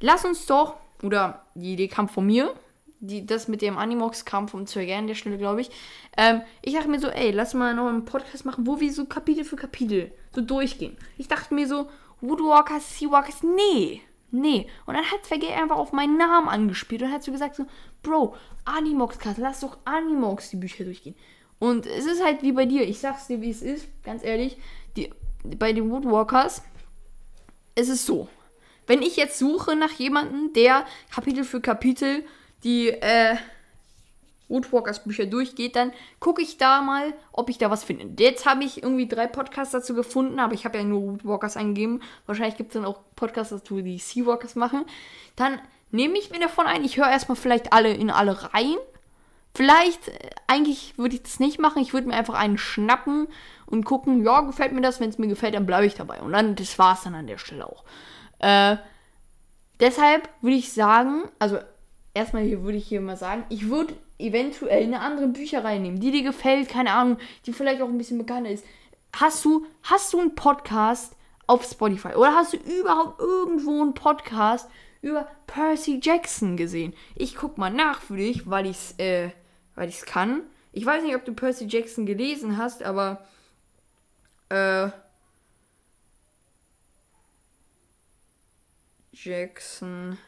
Lass 0.00 0.24
uns 0.24 0.46
doch, 0.46 0.76
oder 1.02 1.44
die 1.54 1.74
Idee 1.74 1.88
kam 1.88 2.08
von 2.08 2.26
mir, 2.26 2.54
die, 3.00 3.26
das 3.26 3.48
mit 3.48 3.62
dem 3.62 3.76
Animox 3.76 4.24
kam 4.24 4.48
vom 4.48 4.66
Zwergay 4.66 4.94
an 4.94 5.06
der 5.06 5.14
Stelle, 5.14 5.38
glaube 5.38 5.60
ich. 5.60 5.70
Ähm, 6.16 6.42
ich 6.62 6.74
dachte 6.74 6.88
mir 6.88 6.98
so, 6.98 7.08
ey, 7.08 7.30
lass 7.30 7.54
mal 7.54 7.74
noch 7.74 7.88
einen 7.88 8.04
Podcast 8.04 8.44
machen, 8.44 8.66
wo 8.66 8.80
wir 8.80 8.92
so 8.92 9.04
Kapitel 9.04 9.44
für 9.44 9.56
Kapitel 9.56 10.12
so 10.34 10.40
durchgehen. 10.40 10.96
Ich 11.18 11.28
dachte 11.28 11.54
mir 11.54 11.68
so, 11.68 11.88
Woodwalkers, 12.20 12.98
Seawalkers, 12.98 13.42
nee. 13.42 14.00
Nee. 14.30 14.66
Und 14.86 14.94
dann 14.94 15.04
hat 15.04 15.24
Zwergay 15.24 15.52
einfach 15.52 15.76
auf 15.76 15.92
meinen 15.92 16.16
Namen 16.16 16.48
angespielt 16.48 17.02
und 17.02 17.12
hat 17.12 17.22
so 17.22 17.32
gesagt 17.32 17.56
so, 17.56 17.66
Bro, 18.02 18.34
Animox-Cast, 18.64 19.38
lass 19.38 19.60
doch 19.60 19.78
Animox 19.84 20.50
die 20.50 20.56
Bücher 20.56 20.84
durchgehen. 20.84 21.14
Und 21.58 21.86
es 21.86 22.04
ist 22.06 22.22
halt 22.22 22.42
wie 22.42 22.52
bei 22.52 22.66
dir, 22.66 22.86
ich 22.86 22.98
sag's 22.98 23.26
dir, 23.26 23.40
wie 23.40 23.50
es 23.50 23.62
ist, 23.62 23.86
ganz 24.02 24.22
ehrlich, 24.22 24.58
die 24.96 25.10
bei 25.44 25.72
den 25.72 25.90
Woodwalkers 25.90 26.62
ist 27.74 27.88
es 27.88 28.04
so. 28.04 28.28
Wenn 28.86 29.02
ich 29.02 29.16
jetzt 29.16 29.38
suche 29.38 29.74
nach 29.76 29.92
jemandem, 29.92 30.52
der 30.52 30.84
Kapitel 31.10 31.44
für 31.44 31.60
Kapitel 31.60 32.24
die 32.62 32.88
äh, 32.88 33.36
Woodwalkers 34.48 35.04
Bücher 35.04 35.26
durchgeht, 35.26 35.76
dann 35.76 35.92
gucke 36.20 36.42
ich 36.42 36.56
da 36.56 36.80
mal, 36.82 37.14
ob 37.32 37.50
ich 37.50 37.58
da 37.58 37.70
was 37.70 37.84
finde. 37.84 38.22
Jetzt 38.22 38.46
habe 38.46 38.64
ich 38.64 38.82
irgendwie 38.82 39.08
drei 39.08 39.26
Podcasts 39.26 39.72
dazu 39.72 39.94
gefunden, 39.94 40.38
aber 40.38 40.54
ich 40.54 40.64
habe 40.64 40.78
ja 40.78 40.84
nur 40.84 41.02
Woodwalkers 41.02 41.56
eingegeben. 41.56 42.02
Wahrscheinlich 42.26 42.56
gibt 42.56 42.70
es 42.70 42.74
dann 42.74 42.84
auch 42.84 43.00
Podcasts 43.16 43.50
dazu, 43.50 43.80
die 43.80 43.98
Seawalkers 43.98 44.54
machen. 44.54 44.84
Dann 45.34 45.60
nehme 45.90 46.18
ich 46.18 46.30
mir 46.30 46.40
davon 46.40 46.66
ein. 46.66 46.84
Ich 46.84 46.96
höre 46.96 47.10
erstmal 47.10 47.36
vielleicht 47.36 47.72
alle 47.72 47.92
in 47.92 48.10
alle 48.10 48.54
rein 48.54 48.76
Vielleicht, 49.56 50.08
äh, 50.08 50.30
eigentlich 50.46 50.98
würde 50.98 51.14
ich 51.14 51.22
das 51.22 51.40
nicht 51.40 51.58
machen. 51.58 51.80
Ich 51.80 51.94
würde 51.94 52.08
mir 52.08 52.14
einfach 52.14 52.34
einen 52.34 52.58
schnappen 52.58 53.26
und 53.64 53.86
gucken, 53.86 54.22
ja, 54.22 54.42
gefällt 54.42 54.72
mir 54.72 54.82
das. 54.82 55.00
Wenn 55.00 55.08
es 55.08 55.16
mir 55.16 55.28
gefällt, 55.28 55.54
dann 55.54 55.64
bleibe 55.64 55.86
ich 55.86 55.94
dabei. 55.94 56.20
Und 56.20 56.32
dann, 56.32 56.56
das 56.56 56.78
war 56.78 56.92
es 56.92 57.04
dann 57.04 57.14
an 57.14 57.26
der 57.26 57.38
Stelle 57.38 57.66
auch. 57.66 57.82
Äh, 58.38 58.76
deshalb 59.80 60.28
würde 60.42 60.58
ich 60.58 60.74
sagen, 60.74 61.22
also 61.38 61.56
erstmal 62.12 62.42
hier 62.42 62.64
würde 62.64 62.76
ich 62.76 62.86
hier 62.86 63.00
mal 63.00 63.16
sagen, 63.16 63.44
ich 63.48 63.70
würde 63.70 63.94
eventuell 64.18 64.82
eine 64.82 65.00
andere 65.00 65.28
Bücherei 65.28 65.78
nehmen, 65.78 66.00
die 66.00 66.10
dir 66.10 66.22
gefällt, 66.22 66.68
keine 66.68 66.92
Ahnung, 66.92 67.16
die 67.46 67.54
vielleicht 67.54 67.80
auch 67.80 67.88
ein 67.88 67.96
bisschen 67.96 68.18
bekannter 68.18 68.50
ist. 68.50 68.64
Hast 69.14 69.42
du, 69.42 69.64
hast 69.84 70.12
du 70.12 70.20
einen 70.20 70.34
Podcast 70.34 71.16
auf 71.46 71.64
Spotify 71.64 72.08
oder 72.08 72.34
hast 72.34 72.52
du 72.52 72.58
überhaupt 72.58 73.20
irgendwo 73.20 73.80
einen 73.80 73.94
Podcast 73.94 74.68
über 75.00 75.28
Percy 75.46 75.98
Jackson 76.02 76.58
gesehen? 76.58 76.92
Ich 77.14 77.36
guck 77.36 77.56
mal 77.56 77.70
nach 77.70 78.02
für 78.02 78.18
dich, 78.18 78.50
weil 78.50 78.66
ich 78.66 78.76
es 78.76 78.98
äh, 78.98 79.30
weil 79.76 79.88
ich 79.88 79.98
es 79.98 80.04
kann. 80.06 80.42
Ich 80.72 80.84
weiß 80.84 81.04
nicht, 81.04 81.14
ob 81.14 81.24
du 81.24 81.32
Percy 81.32 81.66
Jackson 81.66 82.04
gelesen 82.04 82.58
hast, 82.58 82.82
aber 82.82 83.24
äh, 84.48 84.90
Jackson. 89.12 90.18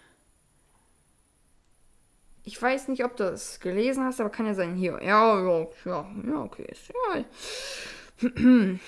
Ich 2.45 2.61
weiß 2.61 2.89
nicht, 2.89 3.05
ob 3.05 3.17
du 3.17 3.25
das 3.25 3.61
gelesen 3.61 4.05
hast, 4.05 4.21
aber 4.21 4.31
kann 4.31 4.47
ja 4.47 4.55
sein. 4.55 4.75
Hier. 4.75 4.99
Ja, 5.03 5.39
ja, 5.39 5.67
ja, 5.85 6.11
ja, 6.27 6.43
okay. 6.43 6.73
Ja. 8.23 8.29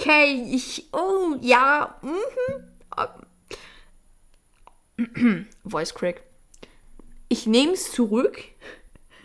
Okay, 0.00 0.48
ich. 0.50 0.88
Oh, 0.92 1.36
ja. 1.42 2.00
Mhm. 2.00 2.26
Voice 5.64 5.92
Crack. 5.94 6.22
Ich 7.32 7.46
nehme 7.46 7.74
es 7.74 7.92
zurück. 7.92 8.42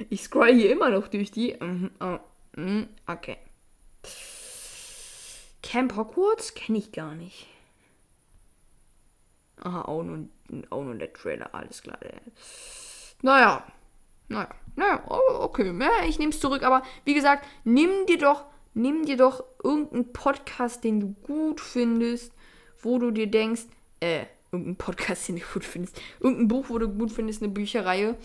Ich 0.10 0.22
scroll 0.22 0.54
hier 0.54 0.72
immer 0.72 0.92
noch 0.92 1.08
durch 1.08 1.32
die. 1.32 1.56
Mhm, 1.60 1.90
oh, 2.00 2.20
mhm, 2.56 2.88
okay. 3.08 3.38
Camp 5.64 5.96
Hogwarts 5.96 6.54
kenne 6.54 6.78
ich 6.78 6.92
gar 6.92 7.16
nicht. 7.16 7.48
Aha, 9.58 9.82
auch 9.82 10.04
nur, 10.04 10.28
auch 10.70 10.84
nur 10.84 10.94
der 10.94 11.12
Trailer, 11.14 11.50
alles 11.56 11.82
klar. 11.82 11.98
naja, 13.24 13.66
naja, 14.28 14.50
naja, 14.76 15.04
okay, 15.08 15.74
ich 16.08 16.20
nehme 16.20 16.32
es 16.32 16.40
zurück, 16.40 16.62
aber 16.62 16.84
wie 17.06 17.16
gesagt, 17.16 17.48
nimm 17.64 18.06
dir 18.06 18.20
doch, 18.20 18.46
nimm 18.76 19.06
dir 19.06 19.18
doch 19.18 19.44
irgendeinen 19.64 20.14
Podcast, 20.14 20.84
den 20.84 21.00
du 21.00 21.16
gut 21.24 21.60
findest, 21.60 22.34
wo 22.84 23.00
du 23.00 23.10
dir 23.10 23.28
denkst, 23.28 23.64
äh, 24.02 24.26
irgendeinen 24.56 24.78
Podcast, 24.78 25.28
den 25.28 25.36
du 25.38 25.42
gut 25.54 25.64
findest, 25.64 26.02
irgendein 26.20 26.48
Buch, 26.48 26.66
wo 26.70 26.78
du 26.78 26.88
gut 26.88 27.12
findest, 27.12 27.42
eine 27.42 27.52
Bücherreihe, 27.52 28.16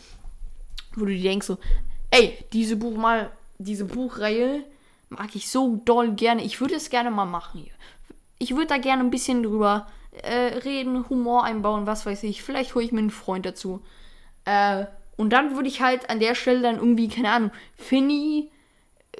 wo 0.94 1.04
du 1.04 1.14
dir 1.14 1.22
denkst 1.22 1.46
so, 1.46 1.58
ey, 2.10 2.36
diese 2.52 2.76
Buch 2.76 2.96
mal, 2.96 3.30
diese 3.58 3.84
Buchreihe 3.84 4.64
mag 5.08 5.34
ich 5.34 5.48
so 5.48 5.80
doll 5.84 6.12
gerne. 6.12 6.42
Ich 6.44 6.60
würde 6.60 6.74
es 6.74 6.90
gerne 6.90 7.10
mal 7.10 7.26
machen 7.26 7.60
hier. 7.60 7.72
Ich 8.38 8.52
würde 8.52 8.68
da 8.68 8.78
gerne 8.78 9.02
ein 9.02 9.10
bisschen 9.10 9.42
drüber 9.42 9.86
äh, 10.22 10.58
reden, 10.58 11.08
Humor 11.08 11.44
einbauen, 11.44 11.86
was 11.86 12.06
weiß 12.06 12.22
ich. 12.24 12.42
Vielleicht 12.42 12.74
hole 12.74 12.84
ich 12.84 12.92
mir 12.92 13.00
einen 13.00 13.10
Freund 13.10 13.44
dazu. 13.44 13.82
Äh, 14.44 14.86
und 15.16 15.30
dann 15.30 15.54
würde 15.54 15.68
ich 15.68 15.82
halt 15.82 16.08
an 16.08 16.20
der 16.20 16.34
Stelle 16.34 16.62
dann 16.62 16.76
irgendwie, 16.76 17.08
keine 17.08 17.30
Ahnung, 17.30 17.50
Finny, 17.76 18.50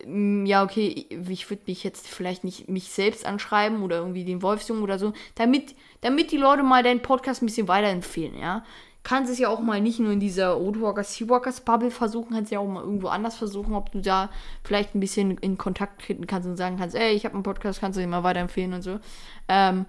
ja, 0.07 0.63
okay, 0.63 1.07
ich 1.29 1.51
würde 1.51 1.63
mich 1.67 1.85
jetzt 1.85 2.09
vielleicht 2.09 2.45
nicht 2.45 2.69
mich 2.69 2.91
selbst 2.91 3.27
anschreiben 3.27 3.83
oder 3.83 3.99
irgendwie 3.99 4.25
den 4.25 4.43
Wolfsjungen 4.43 4.83
oder 4.83 4.99
so, 4.99 5.13
damit, 5.35 5.75
damit 6.01 6.31
die 6.33 6.37
Leute 6.37 6.63
mal 6.63 6.83
deinen 6.83 7.03
Podcast 7.03 7.43
ein 7.43 7.47
bisschen 7.47 7.69
weiterempfehlen, 7.69 8.39
ja 8.39 8.65
kannst 9.03 9.33
es 9.33 9.39
ja 9.39 9.49
auch 9.49 9.61
mal 9.61 9.81
nicht 9.81 9.99
nur 9.99 10.13
in 10.13 10.21
dieser 10.21 10.51
Roadwalkers 10.51 11.15
Seawalkers 11.15 11.63
Bubble 11.63 11.91
versuchen, 11.91 12.35
kannst 12.35 12.53
ja 12.53 12.59
auch 12.59 12.69
mal 12.69 12.83
irgendwo 12.83 13.09
anders 13.09 13.37
versuchen, 13.37 13.75
ob 13.75 13.91
du 13.93 14.01
da 14.01 14.31
vielleicht 14.63 14.95
ein 14.95 15.01
bisschen 15.01 15.39
in 15.39 15.59
Kontakt 15.59 16.03
treten 16.03 16.27
kannst 16.27 16.49
und 16.49 16.57
sagen 16.57 16.77
kannst, 16.77 16.95
ey, 16.95 17.13
ich 17.13 17.25
habe 17.25 17.35
einen 17.35 17.43
Podcast, 17.43 17.81
kannst 17.81 17.97
du 17.97 18.01
den 18.01 18.11
mal 18.11 18.23
weiterempfehlen 18.23 18.75
und 18.75 18.83
so. 18.83 19.01
Ähm, 19.49 19.87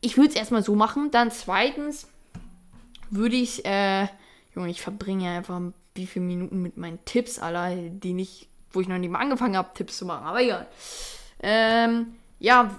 ich 0.00 0.16
würde 0.16 0.30
es 0.30 0.36
erstmal 0.36 0.64
so 0.64 0.74
machen. 0.74 1.10
Dann 1.12 1.30
zweitens 1.30 2.08
würde 3.10 3.36
ich, 3.36 3.64
äh, 3.64 4.08
Junge, 4.54 4.70
ich 4.70 4.82
verbringe 4.82 5.30
einfach 5.30 5.60
wie 5.94 6.06
viele 6.06 6.24
Minuten 6.24 6.60
mit 6.60 6.76
meinen 6.76 6.98
Tipps, 7.04 7.38
aller, 7.38 7.76
die 7.76 8.12
nicht, 8.12 8.48
wo 8.72 8.80
ich 8.80 8.88
noch 8.88 8.98
nicht 8.98 9.10
mal 9.10 9.20
angefangen 9.20 9.56
habe, 9.56 9.70
Tipps 9.74 9.98
zu 9.98 10.06
machen, 10.06 10.26
aber 10.26 10.40
egal. 10.40 10.66
Ähm, 11.42 12.14
ja, 12.38 12.76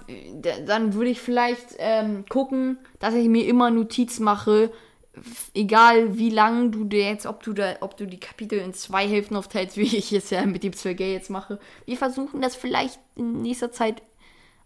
dann 0.66 0.94
würde 0.94 1.10
ich 1.10 1.20
vielleicht 1.20 1.76
ähm, 1.78 2.26
gucken, 2.28 2.78
dass 2.98 3.14
ich 3.14 3.28
mir 3.28 3.46
immer 3.46 3.70
Notizen 3.70 4.24
mache, 4.24 4.70
egal 5.54 6.18
wie 6.18 6.30
lang 6.30 6.70
du 6.70 6.84
dir 6.84 7.08
jetzt, 7.08 7.26
ob 7.26 7.42
du 7.42 7.52
da, 7.52 7.76
ob 7.80 7.96
du 7.96 8.06
die 8.06 8.20
Kapitel 8.20 8.58
in 8.58 8.74
zwei 8.74 9.08
Hälften 9.08 9.36
aufteilst, 9.36 9.76
wie 9.78 9.96
ich 9.96 10.12
es 10.12 10.30
ja 10.30 10.44
mit 10.44 10.62
dem 10.62 10.72
12 10.72 11.00
jetzt 11.00 11.30
mache. 11.30 11.58
Wir 11.86 11.96
versuchen 11.96 12.40
das 12.40 12.56
vielleicht 12.56 13.00
in 13.16 13.42
nächster 13.42 13.72
Zeit 13.72 14.02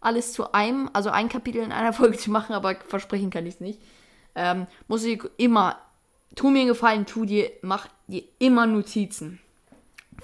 alles 0.00 0.32
zu 0.32 0.52
einem, 0.52 0.90
also 0.92 1.10
ein 1.10 1.28
Kapitel 1.28 1.62
in 1.62 1.72
einer 1.72 1.92
Folge 1.94 2.18
zu 2.18 2.30
machen, 2.30 2.54
aber 2.54 2.76
versprechen 2.86 3.30
kann 3.30 3.46
ich 3.46 3.54
es 3.54 3.60
nicht. 3.60 3.80
Ähm, 4.34 4.66
muss 4.86 5.04
ich 5.04 5.22
immer, 5.36 5.78
tu 6.34 6.50
mir 6.50 6.60
einen 6.60 6.68
Gefallen, 6.68 7.06
tu 7.06 7.24
dir, 7.24 7.50
mach 7.62 7.88
dir 8.06 8.22
immer 8.38 8.66
Notizen. 8.66 9.40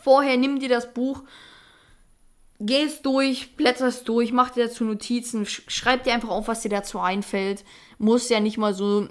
Vorher 0.05 0.37
nimm 0.37 0.61
dir 0.61 0.69
das 0.69 0.93
Buch, 0.93 1.23
geh 2.61 2.83
es 2.83 3.01
durch, 3.01 3.57
blätter 3.57 3.87
es 3.87 4.05
durch, 4.05 4.33
mach 4.33 4.51
dir 4.51 4.67
dazu 4.67 4.85
Notizen, 4.85 5.47
schreib 5.47 6.05
dir 6.05 6.13
einfach 6.13 6.29
auf, 6.29 6.47
was 6.47 6.61
dir 6.61 6.69
dazu 6.69 7.01
einfällt. 7.01 7.65
Muss 7.97 8.29
ja 8.29 8.39
nicht 8.39 8.59
mal 8.59 8.75
so 8.75 9.09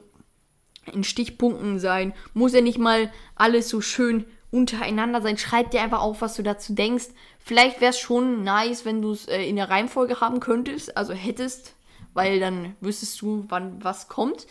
in 0.91 1.03
Stichpunkten 1.03 1.79
sein. 1.79 2.13
Muss 2.35 2.53
ja 2.53 2.61
nicht 2.61 2.77
mal 2.77 3.11
alles 3.33 3.69
so 3.69 3.81
schön 3.81 4.25
untereinander 4.51 5.23
sein. 5.23 5.39
Schreib 5.39 5.71
dir 5.71 5.81
einfach 5.81 6.01
auf, 6.01 6.21
was 6.21 6.35
du 6.35 6.43
dazu 6.43 6.73
denkst. 6.75 7.07
Vielleicht 7.39 7.81
wäre 7.81 7.89
es 7.89 7.99
schon 7.99 8.43
nice, 8.43 8.85
wenn 8.85 9.01
du 9.01 9.13
es 9.13 9.27
äh, 9.27 9.41
in 9.41 9.55
der 9.55 9.71
Reihenfolge 9.71 10.21
haben 10.21 10.39
könntest, 10.39 10.95
also 10.95 11.13
hättest, 11.13 11.73
weil 12.13 12.39
dann 12.39 12.75
wüsstest 12.81 13.19
du, 13.19 13.45
wann 13.49 13.83
was 13.83 14.09
kommt. 14.09 14.45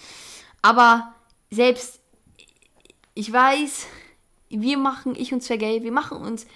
Aber 0.61 1.15
selbst, 1.53 2.01
ich 3.15 3.33
weiß, 3.33 3.87
wir 4.61 4.79
machen, 4.79 5.15
ich 5.17 5.33
und 5.33 5.43
Sergei, 5.43 5.83
wir 5.83 5.93
machen 5.93 6.19
uns 6.19 6.47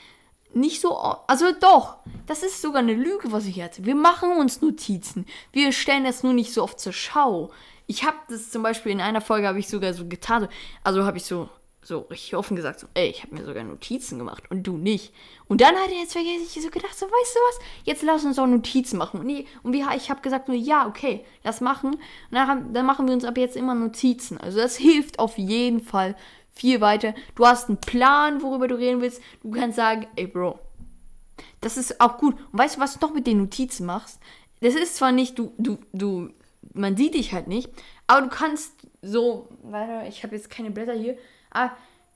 nicht 0.54 0.80
so, 0.80 0.96
also 0.96 1.46
doch, 1.60 1.96
das 2.26 2.42
ist 2.42 2.62
sogar 2.62 2.80
eine 2.80 2.94
Lüge, 2.94 3.32
was 3.32 3.46
ich 3.46 3.56
jetzt. 3.56 3.84
Wir 3.84 3.94
machen 3.94 4.32
uns 4.32 4.62
Notizen. 4.62 5.26
Wir 5.52 5.72
stellen 5.72 6.04
das 6.04 6.22
nur 6.22 6.32
nicht 6.32 6.52
so 6.52 6.62
oft 6.62 6.80
zur 6.80 6.92
Schau. 6.92 7.50
Ich 7.86 8.04
habe 8.04 8.16
das 8.28 8.50
zum 8.50 8.62
Beispiel 8.62 8.92
in 8.92 9.00
einer 9.00 9.20
Folge 9.20 9.48
habe 9.48 9.58
ich 9.58 9.68
sogar 9.68 9.92
so 9.92 10.06
getan, 10.06 10.48
also 10.82 11.04
habe 11.04 11.18
ich 11.18 11.24
so 11.24 11.48
so 11.86 12.00
richtig 12.10 12.34
offen 12.34 12.56
gesagt, 12.56 12.80
so, 12.80 12.88
ey, 12.94 13.08
ich 13.08 13.22
habe 13.22 13.34
mir 13.34 13.44
sogar 13.44 13.62
Notizen 13.62 14.18
gemacht 14.18 14.44
und 14.50 14.64
du 14.64 14.76
nicht. 14.76 15.12
Und 15.46 15.60
dann 15.60 15.76
hat 15.76 15.88
er 15.88 15.98
jetzt 15.98 16.16
ich 16.16 16.62
so 16.62 16.70
gedacht, 16.70 16.98
so, 16.98 17.06
weißt 17.06 17.34
du 17.34 17.38
was, 17.48 17.58
jetzt 17.84 18.02
lass 18.02 18.24
uns 18.24 18.38
auch 18.38 18.46
Notizen 18.46 18.98
machen. 18.98 19.20
Und, 19.20 19.26
nee, 19.26 19.46
und 19.62 19.72
wir, 19.72 19.86
ich 19.96 20.10
habe 20.10 20.20
gesagt, 20.20 20.48
nur, 20.48 20.56
ja, 20.56 20.86
okay, 20.88 21.24
lass 21.44 21.60
machen. 21.60 21.94
Und 21.94 22.02
dann, 22.32 22.72
dann 22.72 22.86
machen 22.86 23.06
wir 23.06 23.14
uns 23.14 23.24
ab 23.24 23.38
jetzt 23.38 23.56
immer 23.56 23.74
Notizen. 23.74 24.38
Also 24.38 24.58
das 24.58 24.76
hilft 24.76 25.18
auf 25.18 25.38
jeden 25.38 25.80
Fall 25.80 26.16
viel 26.56 26.80
weiter. 26.80 27.14
Du 27.34 27.46
hast 27.46 27.68
einen 27.68 27.78
Plan, 27.78 28.42
worüber 28.42 28.66
du 28.66 28.76
reden 28.76 29.00
willst. 29.00 29.22
Du 29.42 29.50
kannst 29.50 29.76
sagen, 29.76 30.06
ey, 30.16 30.26
Bro, 30.26 30.58
das 31.60 31.76
ist 31.76 32.00
auch 32.00 32.18
gut. 32.18 32.34
Und 32.50 32.58
weißt 32.58 32.76
du, 32.76 32.80
was 32.80 32.98
du 32.98 33.06
noch 33.06 33.14
mit 33.14 33.26
den 33.26 33.38
Notizen 33.38 33.86
machst? 33.86 34.18
Das 34.60 34.74
ist 34.74 34.96
zwar 34.96 35.12
nicht, 35.12 35.38
du, 35.38 35.52
du, 35.58 35.78
du 35.92 36.30
man 36.72 36.96
sieht 36.96 37.14
dich 37.14 37.32
halt 37.32 37.46
nicht. 37.46 37.70
Aber 38.06 38.22
du 38.22 38.28
kannst 38.28 38.72
so, 39.02 39.48
warte, 39.62 40.08
ich 40.08 40.22
habe 40.22 40.34
jetzt 40.34 40.50
keine 40.50 40.70
Blätter 40.70 40.94
hier. 40.94 41.16
Aber 41.50 41.72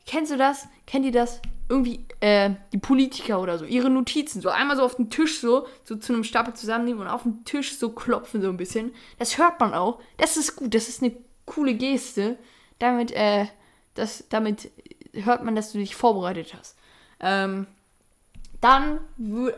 kennst 0.06 0.32
du 0.32 0.36
das? 0.36 0.68
Kennt 0.86 1.04
ihr 1.04 1.12
das? 1.12 1.40
Irgendwie, 1.68 2.04
äh, 2.20 2.50
die 2.72 2.78
Politiker 2.78 3.40
oder 3.40 3.58
so, 3.58 3.64
ihre 3.64 3.90
Notizen 3.90 4.40
so 4.40 4.48
einmal 4.48 4.76
so 4.76 4.82
auf 4.82 4.96
den 4.96 5.08
Tisch 5.08 5.40
so, 5.40 5.66
so 5.84 5.94
zu 5.96 6.12
einem 6.12 6.24
Stapel 6.24 6.54
zusammennehmen 6.54 7.02
und 7.02 7.08
auf 7.08 7.22
den 7.22 7.44
Tisch 7.44 7.78
so 7.78 7.90
klopfen 7.90 8.42
so 8.42 8.48
ein 8.48 8.56
bisschen. 8.56 8.92
Das 9.18 9.38
hört 9.38 9.60
man 9.60 9.72
auch. 9.72 10.00
Das 10.16 10.36
ist 10.36 10.56
gut, 10.56 10.74
das 10.74 10.88
ist 10.88 11.02
eine 11.02 11.14
coole 11.46 11.74
Geste. 11.74 12.38
Damit, 12.80 13.12
äh, 13.12 13.46
das, 13.94 14.24
damit 14.28 14.70
hört 15.12 15.44
man, 15.44 15.56
dass 15.56 15.72
du 15.72 15.78
dich 15.78 15.96
vorbereitet 15.96 16.54
hast. 16.58 16.76
Ähm, 17.20 17.66
dann 18.60 19.00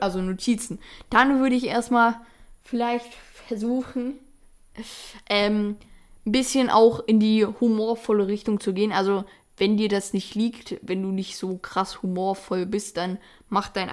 also 0.01 0.21
Notizen, 0.21 0.79
dann 1.11 1.41
würde 1.41 1.57
ich 1.57 1.67
erstmal 1.67 2.21
vielleicht 2.63 3.13
versuchen, 3.47 4.15
ähm, 5.29 5.77
ein 6.25 6.33
bisschen 6.33 6.71
auch 6.71 7.01
in 7.07 7.19
die 7.19 7.45
humorvolle 7.45 8.29
Richtung 8.29 8.61
zu 8.61 8.73
gehen. 8.73 8.93
Also, 8.93 9.25
wenn 9.57 9.77
dir 9.77 9.89
das 9.89 10.13
nicht 10.13 10.35
liegt, 10.35 10.79
wenn 10.83 11.03
du 11.03 11.09
nicht 11.09 11.37
so 11.37 11.59
krass 11.59 12.03
humorvoll 12.03 12.65
bist, 12.65 12.97
dann 12.97 13.19
mach 13.49 13.69
dein, 13.69 13.91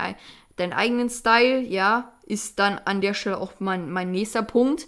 deinen 0.55 0.73
eigenen 0.73 1.09
Style, 1.09 1.61
ja, 1.61 2.13
ist 2.23 2.59
dann 2.59 2.79
an 2.79 3.01
der 3.01 3.13
Stelle 3.13 3.39
auch 3.39 3.53
mein, 3.59 3.91
mein 3.91 4.11
nächster 4.11 4.43
Punkt. 4.43 4.87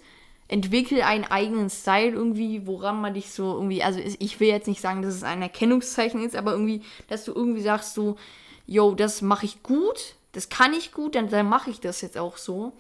Entwickel 0.52 1.02
einen 1.02 1.24
eigenen 1.24 1.70
Style 1.70 2.12
irgendwie, 2.12 2.68
woran 2.68 3.00
man 3.00 3.14
dich 3.14 3.32
so 3.32 3.54
irgendwie, 3.54 3.84
also 3.84 4.02
ich 4.20 4.40
will 4.42 4.50
jetzt 4.50 4.68
nicht 4.68 4.82
sagen, 4.82 5.02
dass 5.02 5.16
es 5.16 5.24
ein 5.24 5.42
Erkennungszeichen 5.42 6.22
ist, 6.22 6.36
aber 6.36 6.52
irgendwie, 6.52 6.82
dass 7.08 7.24
du 7.24 7.34
irgendwie 7.34 7.62
sagst 7.62 7.94
so, 7.94 8.18
yo, 8.68 8.94
das 8.94 9.22
mache 9.22 9.46
ich 9.46 9.64
gut, 9.64 10.16
das 10.34 10.50
kann 10.50 10.74
ich 10.74 10.92
gut, 10.92 11.16
dann, 11.16 11.30
dann 11.30 11.48
mache 11.48 11.70
ich 11.70 11.80
das 11.80 12.02
jetzt 12.02 12.18
auch 12.18 12.36
so. 12.36 12.74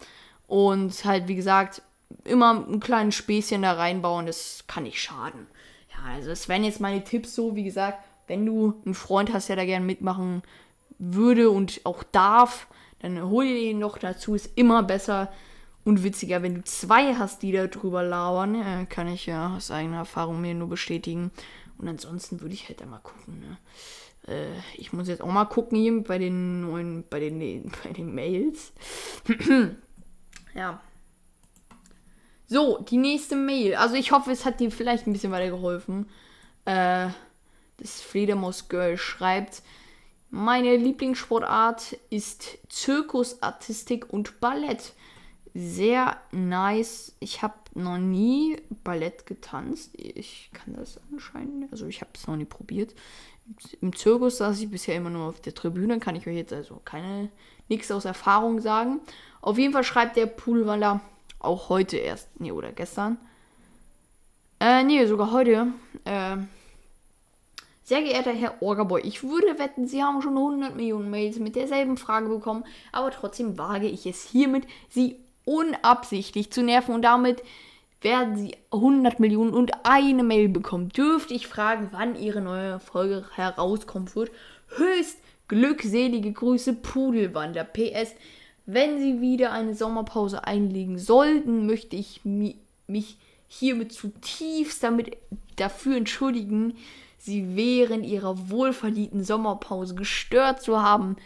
Und 0.47 1.05
halt, 1.05 1.29
wie 1.29 1.35
gesagt, 1.35 1.81
immer 2.25 2.65
ein 2.67 2.81
kleines 2.81 3.15
Späßchen 3.15 3.61
da 3.61 3.71
reinbauen, 3.71 4.25
das 4.25 4.65
kann 4.67 4.83
nicht 4.83 5.01
schaden. 5.01 5.47
Ja, 5.91 6.13
also 6.13 6.29
es 6.29 6.49
wären 6.49 6.65
jetzt 6.65 6.81
meine 6.81 7.05
Tipps 7.05 7.33
so, 7.33 7.55
wie 7.55 7.63
gesagt, 7.63 8.03
wenn 8.27 8.45
du 8.45 8.81
einen 8.85 8.95
Freund 8.95 9.31
hast, 9.31 9.47
der 9.47 9.55
da 9.55 9.63
gerne 9.63 9.85
mitmachen 9.85 10.43
würde 10.99 11.49
und 11.49 11.79
auch 11.85 12.03
darf, 12.03 12.67
dann 12.99 13.29
hol 13.29 13.45
dir 13.45 13.55
den 13.55 13.79
noch 13.79 13.97
dazu, 13.97 14.35
ist 14.35 14.51
immer 14.55 14.83
besser 14.83 15.31
und 15.83 16.03
witziger. 16.03 16.41
Wenn 16.43 16.55
du 16.55 16.63
zwei 16.63 17.15
hast, 17.15 17.41
die 17.41 17.51
da 17.51 17.67
drüber 17.67 18.03
labern, 18.03 18.55
ja, 18.55 18.85
kann 18.85 19.07
ich 19.07 19.25
ja 19.25 19.55
aus 19.55 19.71
eigener 19.71 19.97
Erfahrung 19.97 20.41
mir 20.41 20.53
nur 20.53 20.69
bestätigen. 20.69 21.31
Und 21.77 21.87
ansonsten 21.87 22.41
würde 22.41 22.53
ich 22.53 22.69
halt 22.69 22.81
einmal 22.81 23.01
gucken, 23.01 23.39
ne? 23.39 23.57
Äh, 24.27 24.51
ich 24.77 24.93
muss 24.93 25.07
jetzt 25.07 25.21
auch 25.21 25.31
mal 25.31 25.45
gucken 25.45 25.79
hier 25.79 26.03
bei 26.03 26.19
den 26.19 26.61
neuen, 26.61 27.03
bei 27.09 27.19
den, 27.19 27.71
bei 27.83 27.91
den 27.91 28.13
Mails. 28.13 28.73
ja, 30.53 30.79
so, 32.51 32.79
die 32.79 32.97
nächste 32.97 33.37
Mail. 33.37 33.75
Also 33.75 33.95
ich 33.95 34.11
hoffe, 34.11 34.29
es 34.29 34.43
hat 34.43 34.59
dir 34.59 34.71
vielleicht 34.71 35.07
ein 35.07 35.13
bisschen 35.13 35.31
weitergeholfen. 35.31 36.09
Äh, 36.65 37.07
das 37.77 38.01
Fledermaus 38.01 38.67
Girl 38.67 38.97
schreibt, 38.97 39.63
meine 40.29 40.75
Lieblingssportart 40.75 41.97
ist 42.09 42.57
Zirkusartistik 42.67 44.11
und 44.11 44.41
Ballett. 44.41 44.91
Sehr 45.53 46.17
nice. 46.31 47.15
Ich 47.19 47.41
habe 47.41 47.55
noch 47.73 47.97
nie 47.97 48.57
Ballett 48.83 49.25
getanzt. 49.25 49.91
Ich 49.93 50.49
kann 50.53 50.75
das 50.75 50.99
anscheinend. 51.11 51.71
Also 51.71 51.87
ich 51.87 52.01
habe 52.01 52.11
es 52.15 52.27
noch 52.27 52.37
nie 52.37 52.45
probiert. 52.45 52.95
Im 53.81 53.95
Zirkus 53.95 54.37
saß 54.37 54.59
ich 54.61 54.69
bisher 54.69 54.95
immer 54.95 55.09
nur 55.09 55.27
auf 55.27 55.41
der 55.41 55.53
Tribüne. 55.53 55.99
Kann 55.99 56.15
ich 56.15 56.27
euch 56.27 56.35
jetzt 56.35 56.53
also 56.53 56.81
keine 56.85 57.29
nichts 57.67 57.91
aus 57.91 58.05
Erfahrung 58.05 58.59
sagen. 58.61 59.01
Auf 59.41 59.57
jeden 59.57 59.73
Fall 59.73 59.83
schreibt 59.83 60.15
der 60.15 60.25
Poolwaller 60.25 61.01
auch 61.39 61.69
heute 61.69 61.97
erst. 61.97 62.29
Nee, 62.39 62.51
oder 62.51 62.71
gestern. 62.71 63.17
Äh, 64.59 64.83
nee, 64.83 65.05
sogar 65.05 65.31
heute. 65.31 65.67
Äh, 66.05 66.37
sehr 67.83 68.03
geehrter 68.03 68.31
Herr 68.31 68.61
Orgaboy, 68.61 69.01
ich 69.01 69.23
würde 69.23 69.59
wetten, 69.59 69.85
Sie 69.85 70.01
haben 70.01 70.21
schon 70.21 70.37
100 70.37 70.75
Millionen 70.77 71.09
Mails 71.09 71.39
mit 71.39 71.57
derselben 71.57 71.97
Frage 71.97 72.29
bekommen, 72.29 72.63
aber 72.93 73.11
trotzdem 73.11 73.57
wage 73.57 73.87
ich 73.87 74.05
es 74.05 74.23
hiermit, 74.23 74.65
Sie 74.87 75.19
unabsichtlich 75.45 76.51
zu 76.51 76.63
nerven 76.63 76.95
und 76.95 77.01
damit 77.01 77.43
werden 78.01 78.35
sie 78.35 78.55
100 78.71 79.19
Millionen 79.19 79.53
und 79.53 79.71
eine 79.83 80.23
Mail 80.23 80.49
bekommen. 80.49 80.89
Dürfte 80.89 81.33
ich 81.33 81.47
fragen, 81.47 81.89
wann 81.91 82.15
ihre 82.15 82.41
neue 82.41 82.79
Folge 82.79 83.25
herauskommen 83.35 84.13
wird? 84.15 84.31
Höchst 84.75 85.17
glückselige 85.47 86.31
Grüße, 86.31 86.73
Pudelwander. 86.73 87.63
PS, 87.63 88.15
wenn 88.65 88.99
sie 88.99 89.21
wieder 89.21 89.51
eine 89.51 89.75
Sommerpause 89.75 90.45
einlegen 90.45 90.97
sollten, 90.97 91.65
möchte 91.65 91.95
ich 91.95 92.21
mi 92.23 92.55
mich 92.87 93.17
hiermit 93.47 93.91
zutiefst 93.91 94.81
damit 94.83 95.17
dafür 95.57 95.97
entschuldigen, 95.97 96.77
sie 97.17 97.55
während 97.55 98.05
ihrer 98.05 98.49
wohlverdienten 98.49 99.23
Sommerpause 99.23 99.93
gestört 99.95 100.61
zu 100.61 100.81
haben. 100.81 101.17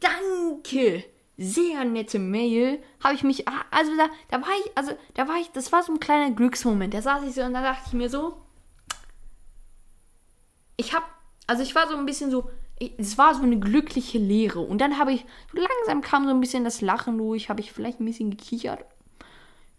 Danke! 0.00 1.04
Sehr 1.42 1.86
nette 1.86 2.18
Mail. 2.18 2.82
Habe 3.02 3.14
ich 3.14 3.22
mich. 3.22 3.48
Ah, 3.48 3.64
also 3.70 3.96
da, 3.96 4.10
da 4.28 4.42
war 4.42 4.52
ich, 4.62 4.76
also 4.76 4.92
da 5.14 5.26
war 5.26 5.36
ich, 5.36 5.50
das 5.52 5.72
war 5.72 5.82
so 5.82 5.90
ein 5.90 5.98
kleiner 5.98 6.34
Glücksmoment. 6.34 6.92
Da 6.92 7.00
saß 7.00 7.24
ich 7.24 7.34
so 7.34 7.40
und 7.40 7.54
da 7.54 7.62
dachte 7.62 7.84
ich 7.86 7.92
mir 7.94 8.10
so. 8.10 8.36
Ich 10.76 10.92
habe, 10.92 11.06
also 11.46 11.62
ich 11.62 11.74
war 11.74 11.88
so 11.88 11.96
ein 11.96 12.04
bisschen 12.04 12.30
so, 12.30 12.50
es 12.98 13.16
war 13.16 13.34
so 13.34 13.42
eine 13.42 13.58
glückliche 13.58 14.18
Leere. 14.18 14.60
Und 14.60 14.82
dann 14.82 14.98
habe 14.98 15.14
ich, 15.14 15.24
so 15.50 15.58
langsam 15.58 16.02
kam 16.02 16.24
so 16.24 16.30
ein 16.30 16.40
bisschen 16.40 16.62
das 16.62 16.82
Lachen 16.82 17.16
durch, 17.16 17.48
habe 17.48 17.60
ich 17.60 17.72
vielleicht 17.72 18.00
ein 18.00 18.04
bisschen 18.04 18.30
gekichert. 18.30 18.84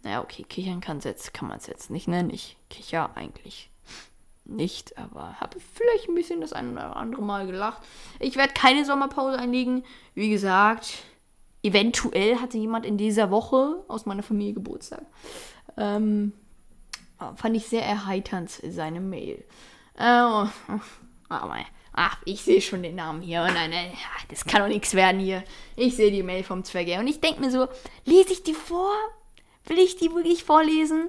Naja, 0.02 0.20
okay, 0.20 0.42
kichern 0.42 0.80
kann, 0.80 0.98
jetzt, 0.98 1.32
kann 1.32 1.46
man 1.46 1.58
es 1.58 1.68
jetzt 1.68 1.90
nicht 1.90 2.08
nennen. 2.08 2.30
Ich 2.30 2.56
kicher 2.70 3.16
eigentlich 3.16 3.70
nicht, 4.44 4.98
aber 4.98 5.40
habe 5.40 5.60
vielleicht 5.60 6.08
ein 6.08 6.16
bisschen 6.16 6.40
das 6.40 6.52
ein 6.52 6.72
oder 6.72 6.96
andere 6.96 7.22
Mal 7.22 7.46
gelacht. 7.46 7.82
Ich 8.18 8.34
werde 8.34 8.52
keine 8.52 8.84
Sommerpause 8.84 9.38
einlegen. 9.38 9.84
Wie 10.16 10.28
gesagt, 10.28 11.04
eventuell 11.62 12.36
hatte 12.36 12.58
jemand 12.58 12.86
in 12.86 12.96
dieser 12.96 13.30
Woche 13.30 13.84
aus 13.88 14.06
meiner 14.06 14.22
Familie 14.22 14.54
Geburtstag. 14.54 15.04
Ähm, 15.76 16.32
fand 17.36 17.56
ich 17.56 17.66
sehr 17.66 17.84
erheiternd 17.84 18.50
seine 18.50 19.00
Mail. 19.00 19.44
Äh, 19.96 20.22
oh, 20.22 20.48
oh, 20.68 21.50
ach, 21.92 22.18
ich 22.24 22.42
sehe 22.42 22.60
schon 22.60 22.82
den 22.82 22.96
Namen 22.96 23.22
hier. 23.22 23.42
Und 23.42 23.54
nein, 23.54 23.72
das 24.28 24.44
kann 24.44 24.62
doch 24.62 24.68
nichts 24.68 24.94
werden 24.94 25.20
hier. 25.20 25.44
Ich 25.76 25.96
sehe 25.96 26.10
die 26.10 26.22
Mail 26.22 26.42
vom 26.42 26.64
Zwerge. 26.64 26.98
Und 26.98 27.06
ich 27.06 27.20
denke 27.20 27.40
mir 27.40 27.50
so, 27.50 27.68
lese 28.04 28.32
ich 28.32 28.42
die 28.42 28.54
vor? 28.54 28.92
Will 29.66 29.78
ich 29.78 29.96
die 29.96 30.12
wirklich 30.12 30.44
vorlesen? 30.44 31.08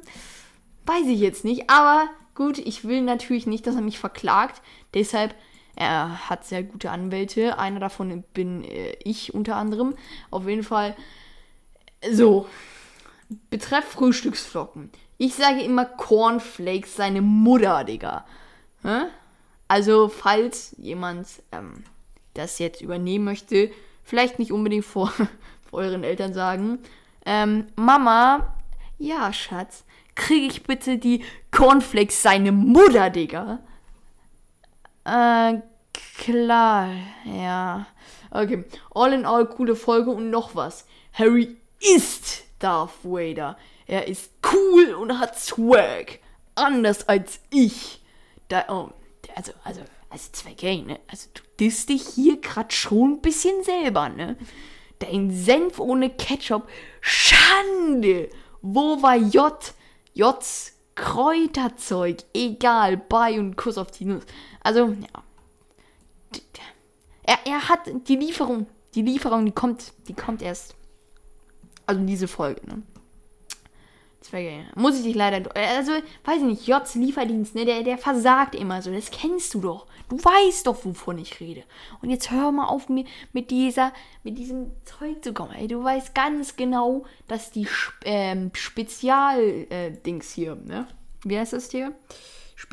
Weiß 0.86 1.08
ich 1.08 1.20
jetzt 1.20 1.46
nicht. 1.46 1.70
Aber 1.70 2.08
gut, 2.36 2.58
ich 2.60 2.86
will 2.86 3.02
natürlich 3.02 3.48
nicht, 3.48 3.66
dass 3.66 3.76
er 3.76 3.82
mich 3.82 4.00
verklagt. 4.00 4.62
Deshalb, 4.94 5.34
er 5.76 6.30
hat 6.30 6.46
sehr 6.46 6.64
gute 6.64 6.92
Anwälte. 6.92 7.58
Einer 7.58 7.80
davon 7.80 8.24
bin 8.34 8.64
äh, 8.64 8.96
ich 9.04 9.34
unter 9.34 9.56
anderem. 9.56 9.96
Auf 10.30 10.48
jeden 10.48 10.64
Fall. 10.64 10.96
So. 12.12 12.48
Betreff 13.50 13.86
Frühstücksflocken. 13.86 14.92
Ich 15.18 15.36
sage 15.36 15.62
immer 15.62 15.86
Cornflakes, 15.86 16.96
seine 16.96 17.22
Mutter, 17.22 17.84
Digga. 17.84 18.26
Hä? 18.84 19.06
Also, 19.68 20.10
falls 20.10 20.76
jemand 20.78 21.28
ähm, 21.52 21.84
das 22.34 22.60
jetzt 22.60 22.82
übernehmen 22.82 23.26
möchte, 23.26 23.72
vielleicht 24.04 24.38
nicht 24.38 24.52
unbedingt 24.52 24.86
vor, 24.86 25.08
vor 25.70 25.80
euren 25.80 26.04
Eltern 26.04 26.34
sagen. 26.34 26.80
Ähm, 27.26 27.68
Mama, 27.76 28.54
ja, 29.00 29.34
Schatz, 29.34 29.86
kriege 30.14 30.46
ich 30.46 30.64
bitte 30.64 30.98
die 30.98 31.24
Cornflakes 31.52 32.22
seine 32.22 32.52
Mutter, 32.52 33.10
Digga? 33.10 33.60
Äh, 35.06 35.62
klar, 36.18 36.90
ja. 37.26 37.88
Okay, 38.32 38.64
all 38.96 39.14
in 39.14 39.26
all, 39.26 39.46
coole 39.46 39.76
Folge 39.76 40.12
und 40.12 40.30
noch 40.30 40.56
was. 40.56 40.86
Harry 41.14 41.58
ist 41.80 42.44
Darth 42.60 43.04
Vader. 43.04 43.58
Er 43.86 44.08
ist 44.08 44.32
cool 44.52 44.94
und 44.94 45.20
hat 45.20 45.38
Swag. 45.38 46.20
Anders 46.56 47.08
als 47.08 47.42
ich. 47.50 48.02
Da, 48.48 48.66
oh, 48.70 48.90
also, 49.36 49.52
also, 49.64 49.82
also 50.10 50.32
Zweckay, 50.32 50.82
ne? 50.82 51.00
Also 51.08 51.30
du 51.34 51.42
disst 51.60 51.90
dich 51.90 52.08
hier 52.08 52.40
grad 52.40 52.74
schon 52.74 53.14
ein 53.14 53.22
bisschen 53.22 53.64
selber, 53.64 54.10
ne? 54.10 54.38
Dein 55.00 55.32
Senf 55.32 55.80
ohne 55.80 56.10
Ketchup. 56.10 56.68
Schande! 57.02 58.30
Wo 58.62 59.02
war 59.02 59.18
J? 59.18 59.74
J's 60.14 60.74
Kräuterzeug. 60.96 62.18
Egal. 62.34 62.98
Bye 62.98 63.40
und 63.40 63.58
Kuss 63.58 63.78
auf 63.78 63.92
die 63.92 64.06
Nuss. 64.06 64.24
Also, 64.64 64.88
ja. 64.88 65.24
Er, 67.24 67.38
er 67.46 67.70
hat 67.70 67.80
die 68.08 68.16
Lieferung. 68.16 68.68
Die 68.96 69.02
Lieferung, 69.02 69.46
die 69.46 69.52
kommt, 69.52 69.94
die 70.08 70.14
kommt 70.14 70.42
erst. 70.42 70.76
Also 71.86 72.02
diese 72.06 72.28
Folge, 72.28 72.62
ne? 72.68 72.84
Zwerge. 74.22 74.66
Muss 74.76 74.98
ich 74.98 75.04
dich 75.04 75.16
leider. 75.16 75.50
Also, 75.56 75.92
weiß 76.24 76.38
ich 76.38 76.44
nicht, 76.44 76.68
J's 76.68 76.96
Lieferdienst, 76.96 77.56
ne? 77.56 77.66
Der, 77.66 77.84
der 77.84 77.98
versagt 77.98 78.56
immer 78.56 78.82
so. 78.82 78.92
Das 78.92 79.12
kennst 79.12 79.54
du 79.54 79.62
doch. 79.62 79.86
Du 80.10 80.18
weißt 80.18 80.68
doch, 80.68 80.86
wovon 80.86 81.18
ich 81.18 81.40
rede. 81.40 81.64
Und 82.02 82.10
jetzt 82.10 82.32
hör 82.32 82.52
mal 82.52 82.68
auf, 82.68 82.90
mir 82.90 83.06
mit 83.32 83.52
dieser, 83.52 83.94
mit 84.24 84.38
diesem 84.38 84.72
Zeug 84.86 85.24
zu 85.24 85.34
kommen. 85.34 85.54
Ey, 85.54 85.68
du 85.68 85.84
weißt 85.84 86.14
ganz 86.16 86.56
genau, 86.56 87.06
dass 87.28 87.52
die 87.52 87.68
ähm, 88.06 88.52
Spezial-Dings 88.54 90.32
äh, 90.32 90.36
hier, 90.36 90.56
ne? 90.56 90.88
Wie 91.24 91.38
heißt 91.38 91.54
das 91.54 91.72
hier? 91.72 91.94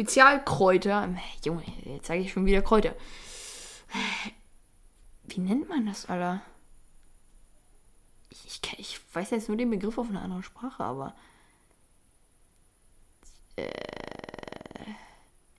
Spezialkräuter. 0.00 1.14
Junge, 1.44 1.62
jetzt 1.84 2.06
sage 2.06 2.20
ich 2.20 2.32
schon 2.32 2.46
wieder 2.46 2.62
Kräuter. 2.62 2.94
Wie 5.24 5.40
nennt 5.40 5.68
man 5.68 5.84
das, 5.84 6.06
Alter? 6.06 6.40
Ich, 8.30 8.46
ich, 8.46 8.78
ich 8.78 9.00
weiß 9.12 9.30
jetzt 9.30 9.48
nur 9.48 9.58
den 9.58 9.68
Begriff 9.68 9.98
auf 9.98 10.08
einer 10.08 10.22
anderen 10.22 10.42
Sprache, 10.42 10.82
aber 10.82 11.14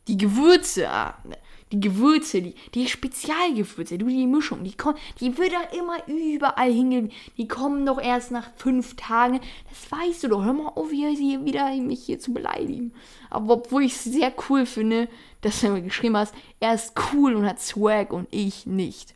die 0.08 0.18
Gewürze, 0.18 0.90
ah, 0.90 1.20
ne, 1.24 1.38
die 1.72 1.80
Gewürze, 1.80 2.42
die, 2.42 2.56
die 2.74 2.88
Spezialgewürze, 2.88 3.98
du, 3.98 4.08
die 4.08 4.28
Mischung, 4.28 4.64
die, 4.64 4.76
kommen, 4.76 4.98
die 5.20 5.38
wird 5.38 5.54
da 5.54 5.78
immer 5.78 6.06
überall 6.08 6.72
hingehen. 6.72 7.12
Die 7.38 7.48
kommen 7.48 7.86
doch 7.86 8.00
erst 8.00 8.32
nach 8.32 8.50
fünf 8.58 8.96
Tagen. 8.96 9.40
Das 9.70 9.92
weißt 9.92 10.24
du 10.24 10.28
doch. 10.30 10.44
Hör 10.44 10.54
mal 10.54 10.68
auf, 10.70 10.92
hier, 10.92 11.10
hier 11.10 11.46
wieder 11.46 11.74
mich 11.76 12.06
hier 12.06 12.20
zu 12.20 12.34
beleidigen. 12.34 12.94
Aber 13.30 13.54
obwohl 13.56 13.84
ich 13.84 13.94
es 13.94 14.04
sehr 14.04 14.34
cool 14.50 14.66
finde, 14.66 15.08
dass 15.42 15.62
du 15.62 15.70
mir 15.70 15.82
geschrieben 15.82 16.18
hast, 16.18 16.36
er 16.60 16.74
ist 16.74 16.94
cool 17.14 17.36
und 17.36 17.46
hat 17.46 17.62
Swag 17.62 18.12
und 18.12 18.28
ich 18.32 18.66
nicht. 18.66 19.16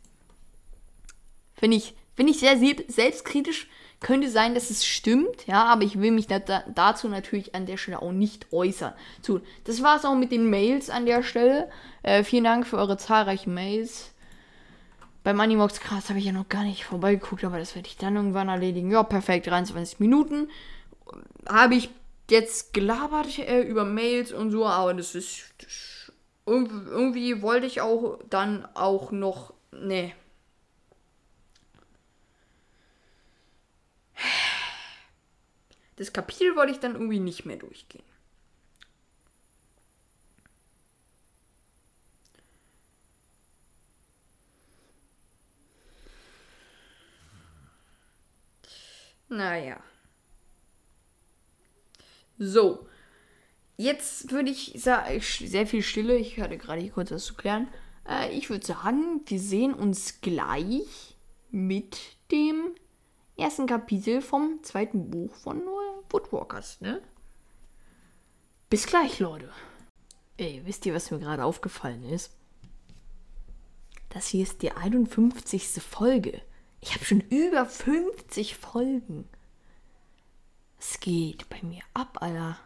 Finde 1.54 1.76
ich, 1.76 1.94
find 2.14 2.30
ich 2.30 2.38
sehr 2.38 2.58
selbstkritisch 2.88 3.68
könnte 4.06 4.30
sein, 4.30 4.54
dass 4.54 4.70
es 4.70 4.86
stimmt, 4.86 5.48
ja, 5.48 5.64
aber 5.64 5.82
ich 5.82 6.00
will 6.00 6.12
mich 6.12 6.28
da, 6.28 6.38
dazu 6.38 7.08
natürlich 7.08 7.56
an 7.56 7.66
der 7.66 7.76
Stelle 7.76 8.00
auch 8.00 8.12
nicht 8.12 8.52
äußern. 8.52 8.92
So, 9.20 9.40
das 9.64 9.82
war 9.82 9.96
es 9.96 10.04
auch 10.04 10.14
mit 10.14 10.30
den 10.30 10.48
Mails 10.48 10.90
an 10.90 11.06
der 11.06 11.24
Stelle. 11.24 11.68
Äh, 12.04 12.22
vielen 12.22 12.44
Dank 12.44 12.68
für 12.68 12.76
eure 12.76 12.98
zahlreichen 12.98 13.52
Mails. 13.52 14.12
Beim 15.24 15.40
Animox 15.40 15.80
Cast 15.80 16.08
habe 16.08 16.20
ich 16.20 16.24
ja 16.24 16.30
noch 16.30 16.48
gar 16.48 16.62
nicht 16.62 16.84
vorbeigeguckt, 16.84 17.42
aber 17.42 17.58
das 17.58 17.74
werde 17.74 17.88
ich 17.88 17.96
dann 17.96 18.14
irgendwann 18.14 18.48
erledigen. 18.48 18.92
Ja, 18.92 19.02
perfekt, 19.02 19.48
23 19.48 19.98
Minuten. 19.98 20.50
Habe 21.48 21.74
ich 21.74 21.90
jetzt 22.30 22.74
gelabert 22.74 23.40
äh, 23.40 23.62
über 23.62 23.84
Mails 23.84 24.30
und 24.30 24.52
so, 24.52 24.66
aber 24.66 24.94
das 24.94 25.16
ist. 25.16 25.52
Das, 25.58 26.12
irgendwie 26.46 27.42
wollte 27.42 27.66
ich 27.66 27.80
auch 27.80 28.20
dann 28.30 28.68
auch 28.74 29.10
noch. 29.10 29.52
Nee, 29.72 30.14
Das 35.96 36.12
Kapitel 36.12 36.56
wollte 36.56 36.72
ich 36.72 36.80
dann 36.80 36.92
irgendwie 36.92 37.20
nicht 37.20 37.46
mehr 37.46 37.56
durchgehen. 37.56 38.04
Naja. 49.28 49.80
So. 52.38 52.86
Jetzt 53.78 54.30
würde 54.30 54.50
ich 54.50 54.72
sagen, 54.76 55.20
sehr 55.20 55.66
viel 55.66 55.82
Stille. 55.82 56.16
Ich 56.16 56.40
hatte 56.40 56.56
gerade 56.56 56.80
hier 56.80 56.92
kurz 56.92 57.10
was 57.10 57.24
zu 57.24 57.34
klären. 57.34 57.68
Äh, 58.08 58.32
ich 58.32 58.48
würde 58.48 58.64
sagen, 58.64 59.20
wir 59.26 59.40
sehen 59.40 59.74
uns 59.74 60.20
gleich 60.20 61.16
mit 61.50 61.98
dem 62.30 62.74
ersten 63.36 63.66
Kapitel 63.66 64.22
vom 64.22 64.62
zweiten 64.62 65.10
Buch 65.10 65.34
von 65.34 65.62
Woodwalkers, 66.10 66.80
ne? 66.80 67.02
Bis 68.70 68.86
gleich, 68.86 69.18
Leute. 69.18 69.50
Ey, 70.36 70.62
wisst 70.64 70.86
ihr, 70.86 70.94
was 70.94 71.10
mir 71.10 71.18
gerade 71.18 71.44
aufgefallen 71.44 72.04
ist? 72.04 72.32
Das 74.10 74.28
hier 74.28 74.42
ist 74.42 74.62
die 74.62 74.72
51. 74.72 75.82
Folge. 75.82 76.40
Ich 76.80 76.94
habe 76.94 77.04
schon 77.04 77.20
über 77.20 77.66
50 77.66 78.56
Folgen. 78.56 79.28
Es 80.78 81.00
geht 81.00 81.48
bei 81.48 81.62
mir 81.62 81.82
ab, 81.94 82.18
Alter. 82.20 82.58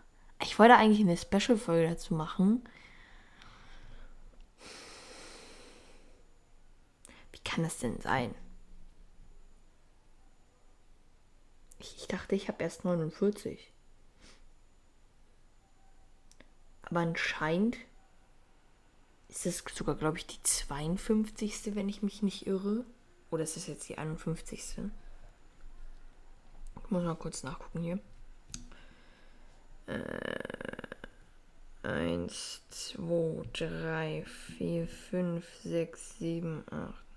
Ich 0.42 0.58
wollte 0.58 0.76
eigentlich 0.76 1.00
eine 1.00 1.16
Special-Folge 1.16 1.90
dazu 1.90 2.14
machen. 2.14 2.62
Wie 7.32 7.40
kann 7.44 7.62
das 7.62 7.78
denn 7.78 8.00
sein? 8.00 8.34
Ich, 11.80 11.96
ich 11.96 12.08
dachte, 12.08 12.34
ich 12.34 12.48
habe 12.48 12.62
erst 12.62 12.84
49. 12.84 13.72
Aber 16.82 17.00
anscheinend 17.00 17.76
ist 19.28 19.46
es 19.46 19.64
sogar, 19.72 19.94
glaube 19.94 20.18
ich, 20.18 20.26
die 20.26 20.42
52. 20.42 21.74
wenn 21.74 21.88
ich 21.88 22.02
mich 22.02 22.22
nicht 22.22 22.46
irre. 22.46 22.84
Oder 23.30 23.44
ist 23.44 23.56
das 23.56 23.66
jetzt 23.66 23.88
die 23.88 23.96
51. 23.96 24.78
Ich 26.84 26.90
muss 26.90 27.02
mal 27.04 27.14
kurz 27.14 27.42
nachgucken 27.44 27.82
hier. 27.82 28.00
Äh, 29.86 30.40
1, 31.82 32.62
2, 32.68 33.42
3, 33.52 34.24
4, 34.58 34.88
5, 34.88 35.46
6, 35.62 36.18
7, 36.18 36.64
8, 36.70 36.70
12, 36.72 37.09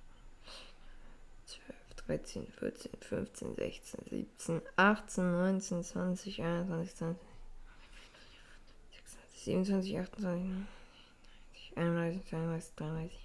13, 2.07 2.47
14, 2.59 2.91
15, 2.99 3.55
16, 3.55 3.99
17, 4.09 4.61
18, 4.75 5.31
19, 5.31 5.83
20, 5.83 6.43
21, 6.43 6.95
20, 6.95 7.17
26, 8.91 9.43
27, 9.43 9.99
28, 9.99 10.65
31, 11.75 12.23
32, 12.25 12.71
33. 12.75 13.23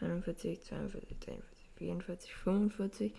41, 0.00 0.62
42, 0.64 1.06
43, 1.20 1.42
44, 1.76 2.34
45. 2.34 3.12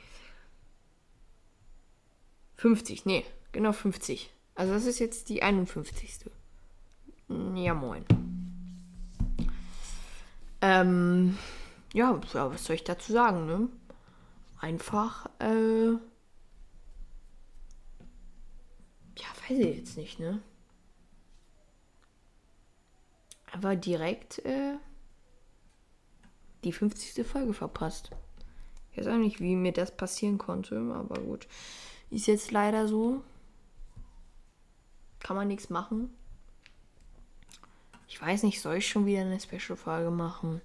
50, 2.58 3.06
nee, 3.06 3.26
genau 3.52 3.72
50. 3.72 4.30
Also 4.56 4.74
das 4.74 4.86
ist 4.86 5.00
jetzt 5.00 5.30
die 5.30 5.42
51. 5.42 6.30
Ja, 7.56 7.74
moin. 7.74 8.06
Ähm, 10.62 11.38
ja, 11.94 12.20
was 12.34 12.64
soll 12.66 12.76
ich 12.76 12.84
dazu 12.84 13.12
sagen, 13.12 13.46
ne? 13.46 13.70
Einfach, 14.60 15.28
äh, 15.40 15.92
ja, 15.92 16.00
weiß 19.50 19.58
ich 19.58 19.78
jetzt 19.78 19.98
nicht, 19.98 20.20
ne? 20.20 20.42
Aber 23.52 23.76
direkt, 23.76 24.40
äh, 24.46 24.78
die 26.64 26.72
50. 26.72 27.26
Folge 27.26 27.54
verpasst. 27.54 28.12
Ich 28.92 29.00
weiß 29.00 29.08
auch 29.08 29.18
nicht, 29.18 29.40
wie 29.40 29.56
mir 29.56 29.74
das 29.74 29.96
passieren 29.96 30.38
konnte, 30.38 30.78
aber 30.94 31.20
gut. 31.22 31.48
Ist 32.10 32.28
jetzt 32.28 32.52
leider 32.52 32.88
so. 32.88 33.24
Kann 35.20 35.36
man 35.36 35.48
nichts 35.48 35.70
machen. 35.70 36.14
Ich 38.08 38.22
weiß 38.22 38.44
nicht, 38.44 38.62
soll 38.62 38.78
ich 38.78 38.88
schon 38.88 39.06
wieder 39.06 39.22
eine 39.22 39.40
Special-Folge 39.40 40.12
machen? 40.12 40.62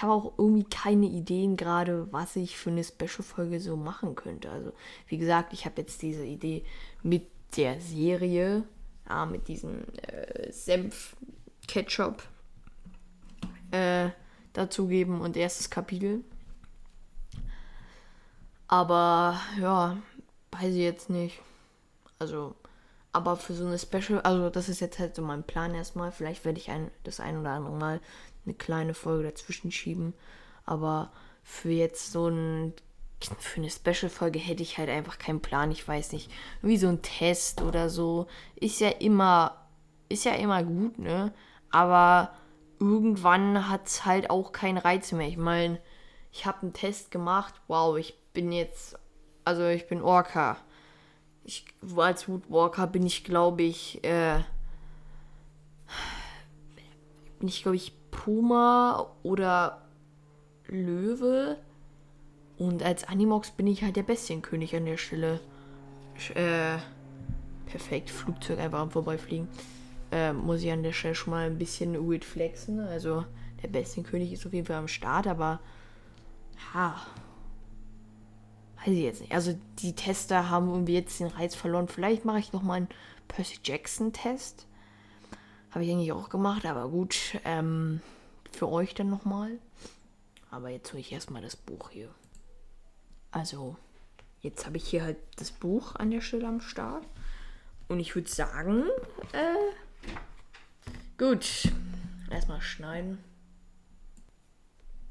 Habe 0.00 0.12
auch 0.12 0.32
irgendwie 0.38 0.64
keine 0.64 1.06
Ideen 1.06 1.56
gerade, 1.56 2.10
was 2.12 2.36
ich 2.36 2.56
für 2.56 2.70
eine 2.70 2.84
Special-Folge 2.84 3.60
so 3.60 3.76
machen 3.76 4.14
könnte. 4.14 4.50
Also, 4.50 4.72
wie 5.06 5.18
gesagt, 5.18 5.52
ich 5.52 5.64
habe 5.64 5.80
jetzt 5.80 6.00
diese 6.02 6.24
Idee 6.24 6.64
mit 7.02 7.26
der 7.56 7.80
Serie, 7.80 8.64
ja, 9.08 9.26
mit 9.26 9.48
diesem 9.48 9.84
äh, 10.06 10.50
Senf-Ketchup. 10.50 12.22
Äh, 13.72 14.10
dazugeben 14.52 15.20
und 15.20 15.36
erstes 15.36 15.70
Kapitel. 15.70 16.24
Aber 18.68 19.40
ja, 19.60 19.96
weiß 20.52 20.74
ich 20.74 20.80
jetzt 20.80 21.10
nicht. 21.10 21.40
Also, 22.18 22.54
aber 23.12 23.36
für 23.36 23.54
so 23.54 23.66
eine 23.66 23.78
Special, 23.78 24.20
also 24.20 24.50
das 24.50 24.68
ist 24.68 24.80
jetzt 24.80 24.98
halt 24.98 25.16
so 25.16 25.22
mein 25.22 25.42
Plan 25.42 25.74
erstmal. 25.74 26.12
Vielleicht 26.12 26.44
werde 26.44 26.58
ich 26.58 26.70
ein, 26.70 26.90
das 27.04 27.20
ein 27.20 27.38
oder 27.38 27.50
andere 27.50 27.76
Mal 27.76 28.00
eine 28.44 28.54
kleine 28.54 28.94
Folge 28.94 29.24
dazwischen 29.24 29.72
schieben. 29.72 30.14
Aber 30.64 31.12
für 31.42 31.70
jetzt 31.70 32.12
so 32.12 32.28
ein, 32.28 32.74
für 33.38 33.60
eine 33.60 33.70
Special-Folge 33.70 34.38
hätte 34.38 34.62
ich 34.62 34.78
halt 34.78 34.88
einfach 34.88 35.18
keinen 35.18 35.40
Plan. 35.40 35.70
Ich 35.70 35.86
weiß 35.86 36.12
nicht, 36.12 36.30
wie 36.62 36.76
so 36.76 36.88
ein 36.88 37.02
Test 37.02 37.60
oder 37.62 37.90
so. 37.90 38.26
Ist 38.56 38.80
ja 38.80 38.88
immer, 38.88 39.66
ist 40.08 40.24
ja 40.24 40.32
immer 40.32 40.62
gut, 40.62 40.98
ne? 40.98 41.32
Aber 41.70 42.32
irgendwann 42.78 43.68
hat 43.68 43.86
es 43.86 44.04
halt 44.04 44.30
auch 44.30 44.52
keinen 44.52 44.78
Reiz 44.78 45.12
mehr. 45.12 45.28
Ich 45.28 45.36
meine, 45.36 45.78
ich 46.32 46.46
habe 46.46 46.62
einen 46.62 46.72
Test 46.72 47.10
gemacht. 47.10 47.54
Wow, 47.68 47.96
ich 47.98 48.16
bin 48.32 48.52
jetzt, 48.52 48.98
also 49.44 49.66
ich 49.66 49.86
bin 49.86 50.02
Orca. 50.02 50.56
Ich, 51.44 51.64
als 51.96 52.28
Woodwalker 52.28 52.86
bin 52.86 53.04
ich, 53.04 53.24
glaube 53.24 53.62
ich, 53.62 54.02
äh, 54.04 54.40
bin 57.38 57.48
ich, 57.48 57.62
glaube 57.62 57.76
ich, 57.76 57.92
Puma 58.10 59.10
oder 59.22 59.82
Löwe. 60.66 61.56
Und 62.58 62.82
als 62.82 63.04
Animox 63.04 63.50
bin 63.50 63.66
ich 63.66 63.82
halt 63.82 63.96
der 63.96 64.02
Bestienkönig 64.02 64.76
an 64.76 64.84
der 64.84 64.98
Stelle. 64.98 65.40
Äh, 66.34 66.78
perfekt, 67.66 68.10
Flugzeug 68.10 68.58
einfach 68.58 68.80
am 68.80 68.90
Vorbeifliegen 68.90 69.48
äh, 70.12 70.32
muss 70.32 70.62
ich 70.62 70.70
an 70.70 70.82
der 70.82 70.92
Stelle 70.92 71.14
schon 71.14 71.32
mal 71.32 71.46
ein 71.46 71.58
bisschen 71.58 71.94
weird 72.08 72.24
flexen. 72.24 72.80
Also 72.80 73.24
der 73.62 73.68
beste 73.68 74.02
König 74.02 74.32
ist 74.32 74.46
auf 74.46 74.52
jeden 74.52 74.66
Fall 74.66 74.76
am 74.76 74.88
Start, 74.88 75.26
aber 75.26 75.60
ja, 76.74 76.96
weiß 78.78 78.88
ich 78.88 79.02
jetzt 79.02 79.20
nicht. 79.20 79.32
Also 79.32 79.58
die 79.78 79.94
Tester 79.94 80.50
haben 80.50 80.68
irgendwie 80.70 80.94
jetzt 80.94 81.20
den 81.20 81.28
Reiz 81.28 81.54
verloren. 81.54 81.88
Vielleicht 81.88 82.24
mache 82.24 82.38
ich 82.38 82.52
noch 82.52 82.62
mal 82.62 82.74
einen 82.74 82.88
Percy 83.28 83.58
Jackson 83.62 84.12
Test. 84.12 84.66
Habe 85.70 85.84
ich 85.84 85.90
eigentlich 85.90 86.12
auch 86.12 86.28
gemacht, 86.28 86.66
aber 86.66 86.88
gut, 86.88 87.38
ähm, 87.44 88.00
für 88.52 88.68
euch 88.68 88.94
dann 88.94 89.10
noch 89.10 89.24
mal. 89.24 89.58
Aber 90.50 90.68
jetzt 90.68 90.92
hole 90.92 91.00
ich 91.00 91.12
erstmal 91.12 91.42
das 91.42 91.56
Buch 91.56 91.90
hier. 91.90 92.08
Also, 93.30 93.76
jetzt 94.40 94.66
habe 94.66 94.76
ich 94.76 94.88
hier 94.88 95.04
halt 95.04 95.18
das 95.36 95.52
Buch 95.52 95.94
an 95.94 96.10
der 96.10 96.20
Stelle 96.20 96.48
am 96.48 96.60
Start. 96.60 97.06
Und 97.88 98.00
ich 98.00 98.14
würde 98.14 98.28
sagen, 98.28 98.84
äh, 99.32 99.54
Gut. 101.20 101.70
Erstmal 102.30 102.62
schneiden. 102.62 103.22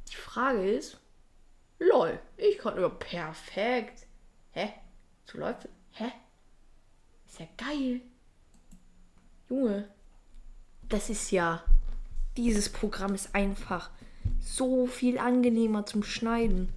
Die 0.07 0.15
Frage 0.15 0.67
ist. 0.67 0.99
Lol, 1.77 2.19
ich 2.35 2.57
konnte 2.57 2.79
über 2.79 2.89
perfekt. 2.89 4.07
Hä? 4.49 4.73
So 5.25 5.37
läuft? 5.37 5.69
Hä? 5.91 6.11
Ist 7.27 7.39
ja 7.39 7.45
geil. 7.57 8.01
Junge. 9.49 9.87
Das 10.89 11.09
ist 11.09 11.31
ja. 11.31 11.63
Dieses 12.35 12.69
Programm 12.69 13.13
ist 13.13 13.35
einfach 13.35 13.89
so 14.39 14.87
viel 14.87 15.19
angenehmer 15.19 15.85
zum 15.85 16.03
Schneiden. 16.03 16.69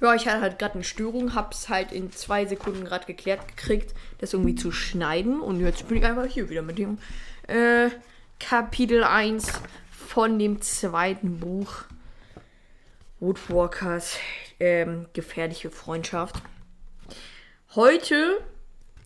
Ja, 0.00 0.14
ich 0.14 0.28
hatte 0.28 0.42
halt 0.42 0.58
gerade 0.58 0.74
eine 0.74 0.84
Störung, 0.84 1.34
hab's 1.34 1.70
halt 1.70 1.90
in 1.90 2.12
zwei 2.12 2.44
Sekunden 2.44 2.84
gerade 2.84 3.06
geklärt 3.06 3.48
gekriegt, 3.48 3.94
das 4.18 4.34
irgendwie 4.34 4.54
zu 4.54 4.72
schneiden. 4.72 5.40
Und 5.40 5.60
jetzt 5.60 5.88
bin 5.88 5.96
ich 5.96 6.04
einfach 6.04 6.26
hier 6.26 6.50
wieder 6.50 6.60
mit 6.60 6.78
dem 6.78 6.98
äh, 7.46 7.88
Kapitel 8.38 9.04
1 9.04 9.52
von 9.90 10.38
dem 10.38 10.60
zweiten 10.60 11.40
Buch 11.40 11.84
Woodwalkers 13.20 14.18
ähm, 14.60 15.06
gefährliche 15.14 15.70
Freundschaft. 15.70 16.42
Heute 17.74 18.38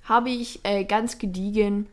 habe 0.04 0.30
ich 0.30 0.64
äh, 0.64 0.84
ganz 0.84 1.18
gediegen 1.18 1.86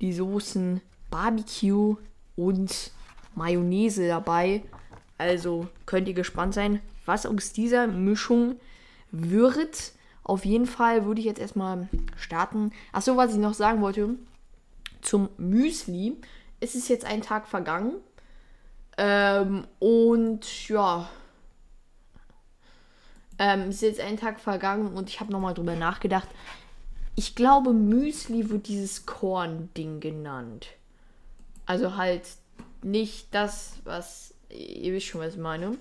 die 0.00 0.12
Soßen 0.12 0.80
Barbecue 1.10 1.96
und 2.36 2.90
Mayonnaise 3.34 4.08
dabei. 4.08 4.62
Also 5.18 5.68
könnt 5.86 6.08
ihr 6.08 6.14
gespannt 6.14 6.54
sein, 6.54 6.80
was 7.04 7.26
aus 7.26 7.52
dieser 7.52 7.86
Mischung 7.86 8.56
wird. 9.10 9.92
Auf 10.22 10.44
jeden 10.44 10.66
Fall 10.66 11.04
würde 11.04 11.20
ich 11.20 11.26
jetzt 11.26 11.40
erstmal 11.40 11.88
starten. 12.16 12.72
Achso, 12.92 13.16
was 13.16 13.32
ich 13.32 13.38
noch 13.38 13.54
sagen 13.54 13.80
wollte 13.80 14.16
zum 15.00 15.28
Müsli. 15.38 16.16
Es 16.60 16.74
ist 16.74 16.88
jetzt 16.88 17.04
ein 17.04 17.22
Tag 17.22 17.46
vergangen. 17.46 17.92
Ähm, 18.98 19.66
und 19.78 20.68
ja. 20.68 21.08
Ähm, 23.38 23.68
es 23.68 23.76
ist 23.76 23.82
jetzt 23.82 24.00
ein 24.00 24.16
Tag 24.16 24.40
vergangen 24.40 24.94
und 24.94 25.10
ich 25.10 25.20
habe 25.20 25.30
nochmal 25.30 25.54
drüber 25.54 25.76
nachgedacht. 25.76 26.28
Ich 27.14 27.34
glaube, 27.34 27.72
Müsli 27.72 28.50
wird 28.50 28.68
dieses 28.68 29.06
Korn-Ding 29.06 30.00
genannt. 30.00 30.68
Also 31.66 31.96
halt 31.96 32.22
nicht 32.82 33.34
das, 33.34 33.74
was. 33.84 34.34
Ihr 34.48 34.92
wisst 34.94 35.06
schon, 35.06 35.20
was 35.20 35.34
ich 35.34 35.40
meine. 35.40 35.76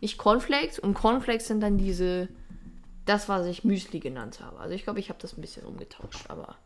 Nicht 0.00 0.18
Cornflakes 0.18 0.78
und 0.78 0.94
Cornflakes 0.94 1.46
sind 1.46 1.60
dann 1.60 1.78
diese. 1.78 2.28
Das, 3.06 3.28
was 3.28 3.46
ich 3.46 3.64
Müsli 3.64 4.00
genannt 4.00 4.40
habe. 4.40 4.58
Also 4.58 4.74
ich 4.74 4.84
glaube, 4.84 5.00
ich 5.00 5.08
habe 5.08 5.18
das 5.22 5.38
ein 5.38 5.40
bisschen 5.40 5.64
umgetauscht, 5.64 6.28
aber. 6.28 6.56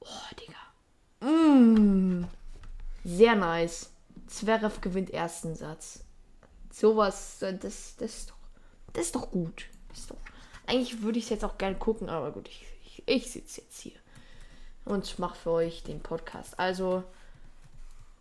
Oh, 0.00 0.34
Digga. 0.40 1.30
Mmh. 1.30 2.26
Sehr 3.04 3.36
nice. 3.36 3.90
Zverev 4.26 4.80
gewinnt 4.80 5.10
ersten 5.10 5.54
Satz. 5.54 6.04
Sowas, 6.72 7.36
das, 7.38 7.60
das, 7.60 7.96
ist 7.98 8.30
doch, 8.30 8.36
das 8.94 9.06
ist 9.06 9.14
doch 9.14 9.30
gut. 9.30 9.66
Ist 9.92 10.10
doch, 10.10 10.16
eigentlich 10.66 11.02
würde 11.02 11.18
ich 11.18 11.24
es 11.24 11.30
jetzt 11.30 11.44
auch 11.44 11.58
gerne 11.58 11.76
gucken, 11.76 12.08
aber 12.08 12.32
gut, 12.32 12.48
ich, 12.48 12.64
ich, 12.86 13.02
ich 13.06 13.30
sitze 13.30 13.60
jetzt 13.60 13.78
hier 13.78 14.01
und 14.84 15.18
mache 15.18 15.36
für 15.36 15.50
euch 15.50 15.82
den 15.82 16.00
Podcast. 16.00 16.58
Also 16.58 17.04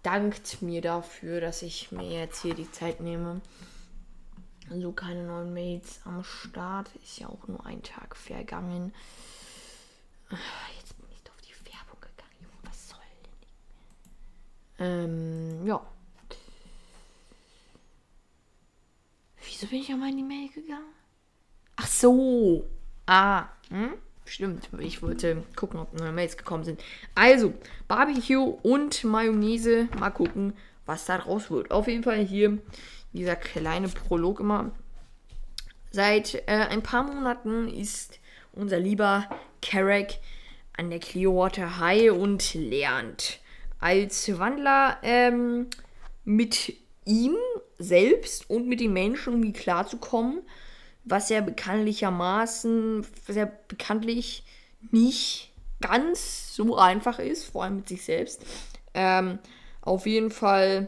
dankt 0.03 0.61
mir 0.61 0.81
dafür, 0.81 1.41
dass 1.41 1.61
ich 1.61 1.91
mir 1.91 2.09
jetzt 2.09 2.41
hier 2.41 2.53
die 2.53 2.71
Zeit 2.71 3.01
nehme. 3.01 3.41
So 4.67 4.75
also 4.75 4.91
keine 4.93 5.23
neuen 5.23 5.53
Mails 5.53 5.99
am 6.05 6.23
Start. 6.23 6.89
Ist 7.03 7.19
ja 7.19 7.27
auch 7.27 7.47
nur 7.47 7.65
ein 7.65 7.83
Tag 7.83 8.15
vergangen. 8.15 8.93
Jetzt 10.77 10.97
bin 10.97 11.09
ich 11.11 11.29
auf 11.29 11.41
die 11.41 11.65
Werbung 11.65 11.99
gegangen, 11.99 12.37
Junge. 12.39 12.53
Was 12.63 12.89
soll 12.89 12.99
denn? 14.79 14.87
Ähm, 14.87 15.67
ja. 15.67 15.85
Wieso 19.43 19.67
bin 19.67 19.81
ich 19.81 19.91
an 19.91 19.99
meine 19.99 20.23
Mail 20.23 20.49
gegangen? 20.49 20.93
Ach 21.75 21.87
so. 21.87 22.65
Ah, 23.05 23.49
hm? 23.69 23.93
Stimmt, 24.31 24.69
ich 24.79 25.01
wollte 25.01 25.43
gucken, 25.57 25.77
ob 25.77 25.93
neue 25.93 26.13
Mails 26.13 26.37
gekommen 26.37 26.63
sind. 26.63 26.81
Also, 27.15 27.53
Barbecue 27.89 28.41
und 28.63 29.03
Mayonnaise. 29.03 29.89
Mal 29.99 30.11
gucken, 30.11 30.53
was 30.85 31.03
da 31.03 31.17
raus 31.17 31.51
wird. 31.51 31.69
Auf 31.69 31.89
jeden 31.89 32.03
Fall 32.03 32.23
hier 32.23 32.57
dieser 33.11 33.35
kleine 33.35 33.89
Prolog 33.89 34.39
immer. 34.39 34.71
Seit 35.91 36.35
äh, 36.47 36.65
ein 36.69 36.81
paar 36.81 37.03
Monaten 37.03 37.67
ist 37.67 38.21
unser 38.53 38.79
lieber 38.79 39.27
Carrack 39.61 40.19
an 40.77 40.91
der 40.91 40.99
Clearwater 40.99 41.79
High 41.79 42.13
und 42.13 42.53
lernt 42.53 43.41
als 43.81 44.39
Wandler 44.39 44.97
ähm, 45.03 45.67
mit 46.23 46.73
ihm 47.03 47.35
selbst 47.79 48.49
und 48.49 48.65
mit 48.69 48.79
den 48.79 48.93
Menschen 48.93 49.33
irgendwie 49.33 49.51
klarzukommen, 49.51 50.39
was 51.03 51.29
ja 51.29 51.41
bekanntlichermaßen, 51.41 53.05
was 53.27 53.47
bekanntlich 53.67 54.43
nicht 54.91 55.51
ganz 55.81 56.55
so 56.55 56.77
einfach 56.77 57.19
ist, 57.19 57.45
vor 57.45 57.63
allem 57.63 57.77
mit 57.77 57.87
sich 57.87 58.03
selbst. 58.03 58.45
Ähm, 58.93 59.39
auf 59.81 60.05
jeden 60.05 60.31
Fall 60.31 60.87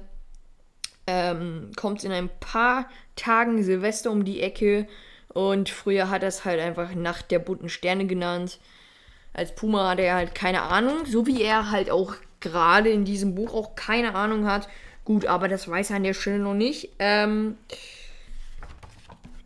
ähm, 1.08 1.72
kommt 1.76 2.04
in 2.04 2.12
ein 2.12 2.30
paar 2.40 2.88
Tagen 3.16 3.64
Silvester 3.64 4.12
um 4.12 4.24
die 4.24 4.42
Ecke 4.42 4.88
und 5.30 5.70
früher 5.70 6.10
hat 6.10 6.22
er 6.22 6.30
es 6.30 6.46
halt 6.46 6.60
einfach 6.60 6.94
Nacht 6.94 7.32
der 7.32 7.40
bunten 7.40 7.70
Sterne 7.70 8.06
genannt. 8.06 8.60
Als 9.34 9.56
Puma 9.56 9.90
hatte 9.90 10.04
er 10.04 10.16
halt 10.16 10.36
keine 10.36 10.62
Ahnung, 10.62 11.06
so 11.06 11.26
wie 11.26 11.42
er 11.42 11.72
halt 11.72 11.90
auch 11.90 12.16
gerade 12.40 12.90
in 12.90 13.04
diesem 13.04 13.34
Buch 13.36 13.54
auch 13.54 13.76
keine 13.76 14.16
Ahnung 14.16 14.46
hat. 14.46 14.70
Gut, 15.06 15.26
aber 15.26 15.48
das 15.48 15.68
weiß 15.68 15.90
er 15.90 15.96
an 15.98 16.04
der 16.04 16.14
Stelle 16.14 16.40
noch 16.40 16.54
nicht. 16.54 16.92
Ähm, 17.00 17.58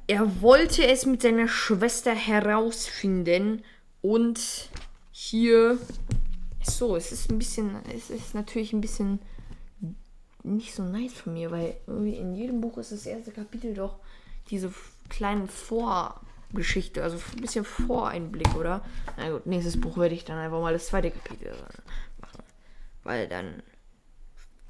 er 0.08 0.42
wollte 0.42 0.88
es 0.88 1.06
mit 1.06 1.22
seiner 1.22 1.48
Schwester 1.48 2.16
herausfinden 2.16 3.64
und 4.02 4.70
hier. 5.12 5.78
So, 6.64 6.96
es 6.96 7.12
ist 7.12 7.30
ein 7.30 7.38
bisschen. 7.38 7.76
Es 7.94 8.10
ist 8.10 8.34
natürlich 8.34 8.74
ein 8.74 8.82
bisschen 8.82 9.20
nicht 10.44 10.74
so 10.74 10.84
nice 10.84 11.14
von 11.14 11.34
mir, 11.34 11.52
weil 11.52 11.76
in 11.88 12.36
jedem 12.36 12.62
Buch 12.62 12.78
ist 12.78 12.94
das 12.94 13.06
erste 13.06 13.32
Kapitel 13.32 13.74
doch 13.74 14.00
diese 14.50 14.74
kleinen 15.10 15.50
Vorgeschichte, 15.50 17.04
also 17.04 17.18
ein 17.36 17.42
bisschen 17.42 17.66
Voreinblick, 17.66 18.56
oder? 18.56 18.82
Na 19.18 19.30
gut, 19.30 19.46
nächstes 19.46 19.80
Buch 19.80 19.98
werde 19.98 20.16
ich 20.16 20.24
dann 20.24 20.38
einfach 20.38 20.62
mal 20.62 20.72
das 20.72 20.88
zweite 20.88 21.12
Kapitel 21.12 21.54
machen. 22.22 22.44
Weil 23.04 23.28
dann 23.28 23.62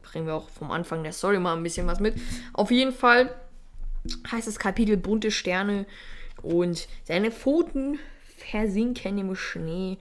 bringen 0.02 0.26
wir 0.26 0.34
auch 0.34 0.50
vom 0.50 0.72
Anfang 0.72 1.04
der 1.04 1.14
Story 1.14 1.38
mal 1.38 1.56
ein 1.56 1.64
bisschen 1.64 1.86
was 1.86 2.00
mit. 2.00 2.16
Auf 2.54 2.72
jeden 2.72 2.94
Fall 2.94 3.36
heißt 4.32 4.48
das 4.48 4.60
Kapitel 4.60 4.98
Bunte 4.98 5.32
Sterne 5.32 5.86
und 6.42 6.88
seine 7.04 7.32
Pfoten 7.32 8.00
versinken 8.38 9.18
im 9.18 9.36
Schnee. 9.36 9.98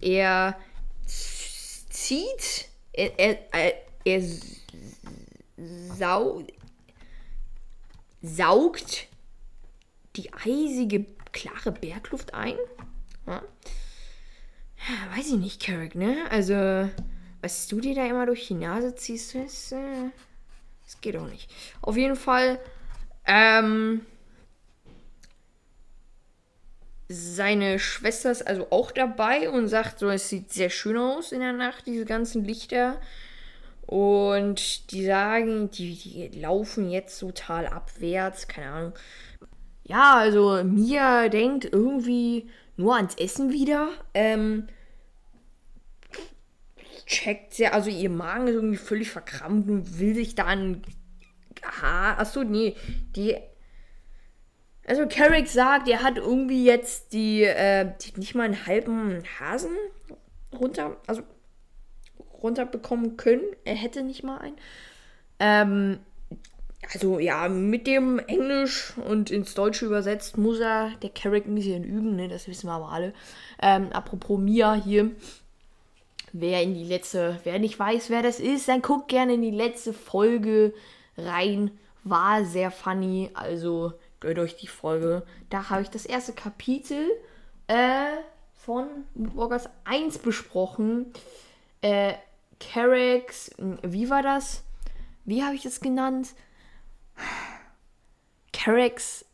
Er 0.00 0.58
zieht, 1.06 2.68
er, 2.92 3.18
er, 3.18 3.38
er, 4.04 4.22
sau 5.56 6.44
saugt 8.22 9.08
die 10.16 10.32
eisige, 10.32 11.06
klare 11.32 11.72
Bergluft 11.72 12.34
ein. 12.34 12.56
Ja. 13.26 13.42
Weiß 15.14 15.28
ich 15.28 15.36
nicht, 15.36 15.62
Carrick, 15.62 15.94
ne? 15.94 16.16
Also, 16.30 16.88
was 17.42 17.66
du 17.68 17.80
dir 17.80 17.94
da 17.94 18.06
immer 18.06 18.26
durch 18.26 18.46
die 18.46 18.54
Nase 18.54 18.94
ziehst, 18.94 19.34
das, 19.34 19.72
äh, 19.72 20.10
das 20.84 21.00
geht 21.00 21.16
auch 21.16 21.28
nicht. 21.28 21.50
Auf 21.82 21.96
jeden 21.96 22.16
Fall, 22.16 22.60
ähm, 23.26 24.02
seine 27.08 27.78
Schwester 27.78 28.30
ist 28.30 28.46
also 28.46 28.66
auch 28.70 28.90
dabei 28.90 29.50
und 29.50 29.68
sagt 29.68 30.00
so, 30.00 30.08
es 30.08 30.28
sieht 30.28 30.52
sehr 30.52 30.70
schön 30.70 30.96
aus 30.96 31.32
in 31.32 31.40
der 31.40 31.52
Nacht, 31.52 31.86
diese 31.86 32.04
ganzen 32.04 32.44
Lichter. 32.44 33.00
Und 33.86 34.90
die 34.90 35.04
sagen, 35.04 35.70
die, 35.70 35.94
die 35.94 36.40
laufen 36.40 36.90
jetzt 36.90 37.20
total 37.20 37.68
abwärts, 37.68 38.48
keine 38.48 38.66
Ahnung. 38.68 38.92
Ja, 39.84 40.16
also 40.16 40.64
Mia 40.64 41.28
denkt 41.28 41.68
irgendwie 41.72 42.50
nur 42.76 42.96
ans 42.96 43.14
Essen 43.14 43.52
wieder. 43.52 43.90
Ähm, 44.12 44.66
checkt 47.06 47.54
sehr, 47.54 47.72
also 47.72 47.88
ihr 47.88 48.10
Magen 48.10 48.48
ist 48.48 48.54
irgendwie 48.54 48.76
völlig 48.76 49.10
verkrampft 49.10 49.70
und 49.70 50.00
will 50.00 50.16
sich 50.16 50.34
da 50.34 50.46
ein 50.46 50.82
Haar. 51.80 52.18
Achso, 52.18 52.44
nee, 52.44 52.74
die. 53.14 53.36
Also 54.86 55.06
Carrick 55.08 55.48
sagt, 55.48 55.88
er 55.88 56.02
hat 56.02 56.16
irgendwie 56.16 56.64
jetzt 56.64 57.12
die, 57.12 57.42
äh, 57.42 57.90
die 58.02 58.20
nicht 58.20 58.34
mal 58.36 58.44
einen 58.44 58.66
halben 58.66 59.22
Hasen 59.40 59.72
runter. 60.52 60.96
Also 61.06 61.22
runterbekommen 62.42 63.16
können. 63.16 63.42
Er 63.64 63.74
hätte 63.74 64.02
nicht 64.02 64.22
mal 64.22 64.38
einen. 64.38 64.56
Ähm, 65.40 65.98
also 66.92 67.18
ja, 67.18 67.48
mit 67.48 67.86
dem 67.86 68.18
Englisch 68.20 68.94
und 68.96 69.30
ins 69.30 69.54
Deutsche 69.54 69.86
übersetzt 69.86 70.38
muss 70.38 70.60
er 70.60 70.92
der 71.02 71.10
Carrick 71.10 71.46
ein 71.46 71.54
bisschen 71.54 71.84
üben, 71.84 72.14
ne? 72.14 72.28
das 72.28 72.46
wissen 72.46 72.68
wir 72.68 72.74
aber 72.74 72.92
alle. 72.92 73.12
Ähm, 73.60 73.88
apropos 73.92 74.38
Mia 74.38 74.74
hier, 74.74 75.10
wer 76.32 76.62
in 76.62 76.74
die 76.74 76.84
letzte, 76.84 77.40
wer 77.44 77.58
nicht 77.58 77.78
weiß, 77.78 78.10
wer 78.10 78.22
das 78.22 78.38
ist, 78.38 78.68
dann 78.68 78.82
guckt 78.82 79.08
gerne 79.08 79.34
in 79.34 79.42
die 79.42 79.50
letzte 79.50 79.92
Folge 79.92 80.72
rein. 81.16 81.70
War 82.04 82.44
sehr 82.44 82.70
funny, 82.70 83.30
also 83.34 83.92
gönnt 84.20 84.38
euch 84.38 84.56
die 84.56 84.68
Folge. 84.68 85.26
Da 85.50 85.70
habe 85.70 85.82
ich 85.82 85.90
das 85.90 86.06
erste 86.06 86.32
Kapitel 86.32 87.10
äh, 87.66 88.16
von 88.54 88.86
Walkers 89.14 89.68
1 89.84 90.18
besprochen. 90.18 91.12
Äh, 91.80 92.14
Carracks, 92.60 93.50
wie 93.82 94.08
war 94.08 94.22
das? 94.22 94.62
Wie 95.24 95.42
habe 95.42 95.54
ich 95.54 95.62
das 95.62 95.80
genannt? 95.80 96.34
Carracks 98.52 99.24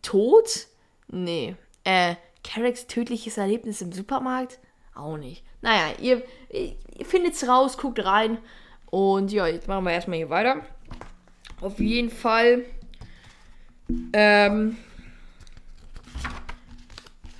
Tod? 0.00 0.66
Nee. 1.08 1.56
Äh, 1.84 2.16
Carracks 2.42 2.86
tödliches 2.86 3.36
Erlebnis 3.36 3.82
im 3.82 3.92
Supermarkt? 3.92 4.58
Auch 4.94 5.16
nicht. 5.16 5.44
Naja, 5.60 5.94
ihr, 6.00 6.22
ihr 6.50 7.06
findet's 7.06 7.46
raus, 7.46 7.78
guckt 7.78 8.04
rein. 8.04 8.38
Und 8.90 9.32
ja, 9.32 9.46
jetzt 9.46 9.68
machen 9.68 9.84
wir 9.84 9.92
erstmal 9.92 10.18
hier 10.18 10.30
weiter. 10.30 10.62
Auf 11.62 11.78
jeden 11.78 12.10
Fall. 12.10 12.64
Ähm, 14.12 14.76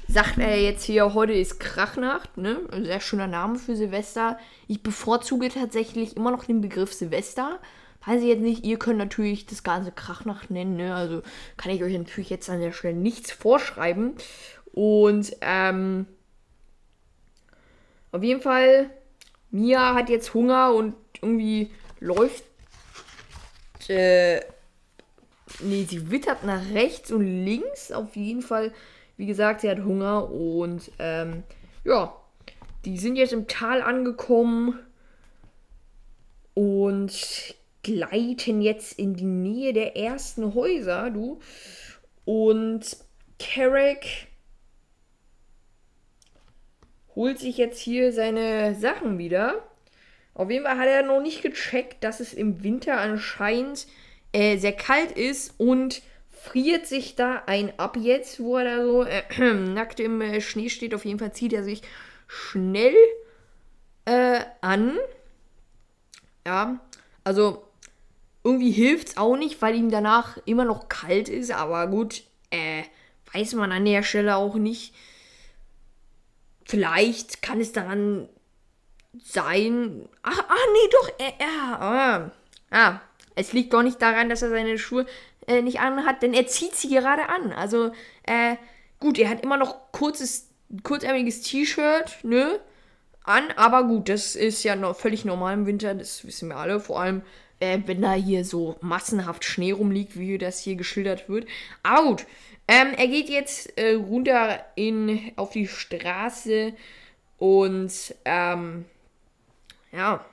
sagt 0.06 0.38
er 0.38 0.60
jetzt 0.60 0.84
hier, 0.84 1.12
heute 1.12 1.32
ist 1.32 1.58
Krachnacht, 1.58 2.36
ne? 2.36 2.60
Ein 2.70 2.84
sehr 2.84 3.00
schöner 3.00 3.26
Name 3.26 3.58
für 3.58 3.74
Silvester. 3.74 4.38
Ich 4.68 4.84
bevorzuge 4.84 5.48
tatsächlich 5.48 6.16
immer 6.16 6.30
noch 6.30 6.44
den 6.44 6.60
Begriff 6.60 6.92
Silvester. 6.92 7.58
Weiß 8.06 8.22
ich 8.22 8.28
jetzt 8.28 8.42
nicht, 8.42 8.64
ihr 8.64 8.78
könnt 8.78 8.98
natürlich 8.98 9.46
das 9.46 9.64
Ganze 9.64 9.90
Krachnacht 9.90 10.50
nennen, 10.50 10.76
ne? 10.76 10.94
Also 10.94 11.22
kann 11.56 11.72
ich 11.72 11.82
euch 11.82 11.98
natürlich 11.98 12.30
jetzt 12.30 12.48
an 12.48 12.60
der 12.60 12.72
Stelle 12.72 12.94
nichts 12.94 13.32
vorschreiben. 13.32 14.12
Und, 14.72 15.36
ähm, 15.40 16.06
auf 18.12 18.22
jeden 18.22 18.40
Fall, 18.40 18.88
Mia 19.50 19.94
hat 19.94 20.10
jetzt 20.10 20.32
Hunger 20.32 20.74
und 20.74 20.94
irgendwie 21.20 21.70
läuft, 21.98 22.44
äh, 23.90 24.40
nee, 25.60 25.84
sie 25.88 26.10
wittert 26.10 26.44
nach 26.44 26.62
rechts 26.72 27.10
und 27.12 27.44
links. 27.44 27.92
Auf 27.92 28.16
jeden 28.16 28.42
Fall 28.42 28.72
wie 29.16 29.26
gesagt, 29.26 29.60
sie 29.60 29.70
hat 29.70 29.84
Hunger 29.84 30.30
und 30.30 30.90
ähm, 30.98 31.42
ja, 31.84 32.16
die 32.84 32.98
sind 32.98 33.16
jetzt 33.16 33.32
im 33.32 33.46
Tal 33.46 33.82
angekommen 33.82 34.78
und 36.54 37.54
gleiten 37.82 38.62
jetzt 38.62 38.98
in 38.98 39.14
die 39.14 39.24
Nähe 39.24 39.72
der 39.72 39.96
ersten 39.96 40.54
Häuser, 40.54 41.10
du. 41.10 41.40
Und 42.24 42.96
Carrick 43.38 44.28
holt 47.14 47.38
sich 47.38 47.58
jetzt 47.58 47.78
hier 47.78 48.12
seine 48.12 48.74
Sachen 48.74 49.18
wieder. 49.18 49.62
Auf 50.34 50.50
jeden 50.50 50.64
Fall 50.64 50.78
hat 50.78 50.86
er 50.86 51.02
noch 51.02 51.20
nicht 51.20 51.42
gecheckt, 51.42 52.02
dass 52.04 52.20
es 52.20 52.32
im 52.32 52.62
Winter 52.62 52.98
anscheinend 52.98 53.86
äh, 54.32 54.56
sehr 54.56 54.72
kalt 54.72 55.12
ist 55.12 55.54
und 55.58 56.02
friert 56.30 56.86
sich 56.86 57.14
da 57.14 57.42
ein 57.46 57.78
ab 57.78 57.96
jetzt, 58.00 58.40
wo 58.40 58.56
er 58.56 58.64
da 58.64 58.84
so 58.84 59.04
äh, 59.04 59.22
nackt 59.54 60.00
im 60.00 60.20
äh, 60.20 60.40
Schnee 60.40 60.70
steht. 60.70 60.94
Auf 60.94 61.04
jeden 61.04 61.18
Fall 61.18 61.32
zieht 61.32 61.52
er 61.52 61.62
sich 61.64 61.82
schnell 62.26 62.94
äh, 64.06 64.40
an. 64.60 64.96
Ja, 66.46 66.80
also 67.24 67.64
irgendwie 68.42 68.72
hilft 68.72 69.08
es 69.08 69.16
auch 69.16 69.36
nicht, 69.36 69.62
weil 69.62 69.76
ihm 69.76 69.90
danach 69.90 70.38
immer 70.46 70.64
noch 70.64 70.88
kalt 70.88 71.28
ist. 71.28 71.52
Aber 71.52 71.86
gut, 71.86 72.22
äh, 72.50 72.82
weiß 73.32 73.54
man 73.54 73.70
an 73.70 73.84
der 73.84 74.02
Stelle 74.02 74.36
auch 74.36 74.56
nicht. 74.56 74.94
vielleicht 76.64 77.42
kann 77.42 77.60
es 77.60 77.72
daran 77.72 78.28
sein. 79.20 80.08
Ach, 80.22 80.44
ach 80.48 80.66
nee, 80.72 80.90
doch, 80.90 81.10
er, 81.18 81.32
er, 81.38 81.80
ah, 81.80 82.30
ah, 82.70 83.00
es 83.34 83.52
liegt 83.52 83.72
doch 83.72 83.82
nicht 83.82 84.00
daran, 84.00 84.28
dass 84.28 84.42
er 84.42 84.50
seine 84.50 84.78
Schuhe 84.78 85.06
äh, 85.46 85.62
nicht 85.62 85.80
anhat, 85.80 86.22
denn 86.22 86.34
er 86.34 86.46
zieht 86.46 86.74
sie 86.74 86.88
gerade 86.88 87.28
an. 87.28 87.52
Also, 87.52 87.92
äh, 88.24 88.56
gut, 89.00 89.18
er 89.18 89.28
hat 89.28 89.42
immer 89.42 89.56
noch 89.56 89.92
kurzes, 89.92 90.48
kurzärmeliges 90.82 91.42
T-Shirt, 91.42 92.18
ne? 92.22 92.60
An, 93.24 93.44
aber 93.56 93.84
gut, 93.84 94.08
das 94.08 94.34
ist 94.34 94.64
ja 94.64 94.74
noch 94.74 94.96
völlig 94.96 95.24
normal 95.24 95.54
im 95.54 95.66
Winter, 95.66 95.94
das 95.94 96.26
wissen 96.26 96.48
wir 96.48 96.56
alle. 96.56 96.80
Vor 96.80 97.00
allem, 97.00 97.22
äh, 97.60 97.78
wenn 97.86 98.02
da 98.02 98.14
hier 98.14 98.44
so 98.44 98.76
massenhaft 98.80 99.44
Schnee 99.44 99.72
rumliegt, 99.72 100.18
wie 100.18 100.38
das 100.38 100.58
hier 100.58 100.74
geschildert 100.74 101.28
wird. 101.28 101.46
Aber 101.84 102.04
gut, 102.08 102.26
ähm, 102.66 102.94
er 102.96 103.06
geht 103.06 103.28
jetzt 103.28 103.78
äh, 103.78 103.94
runter 103.94 104.64
in, 104.74 105.32
auf 105.36 105.50
die 105.50 105.68
Straße 105.68 106.74
und 107.38 108.14
ähm, 108.24 108.84
ja, 109.92 110.24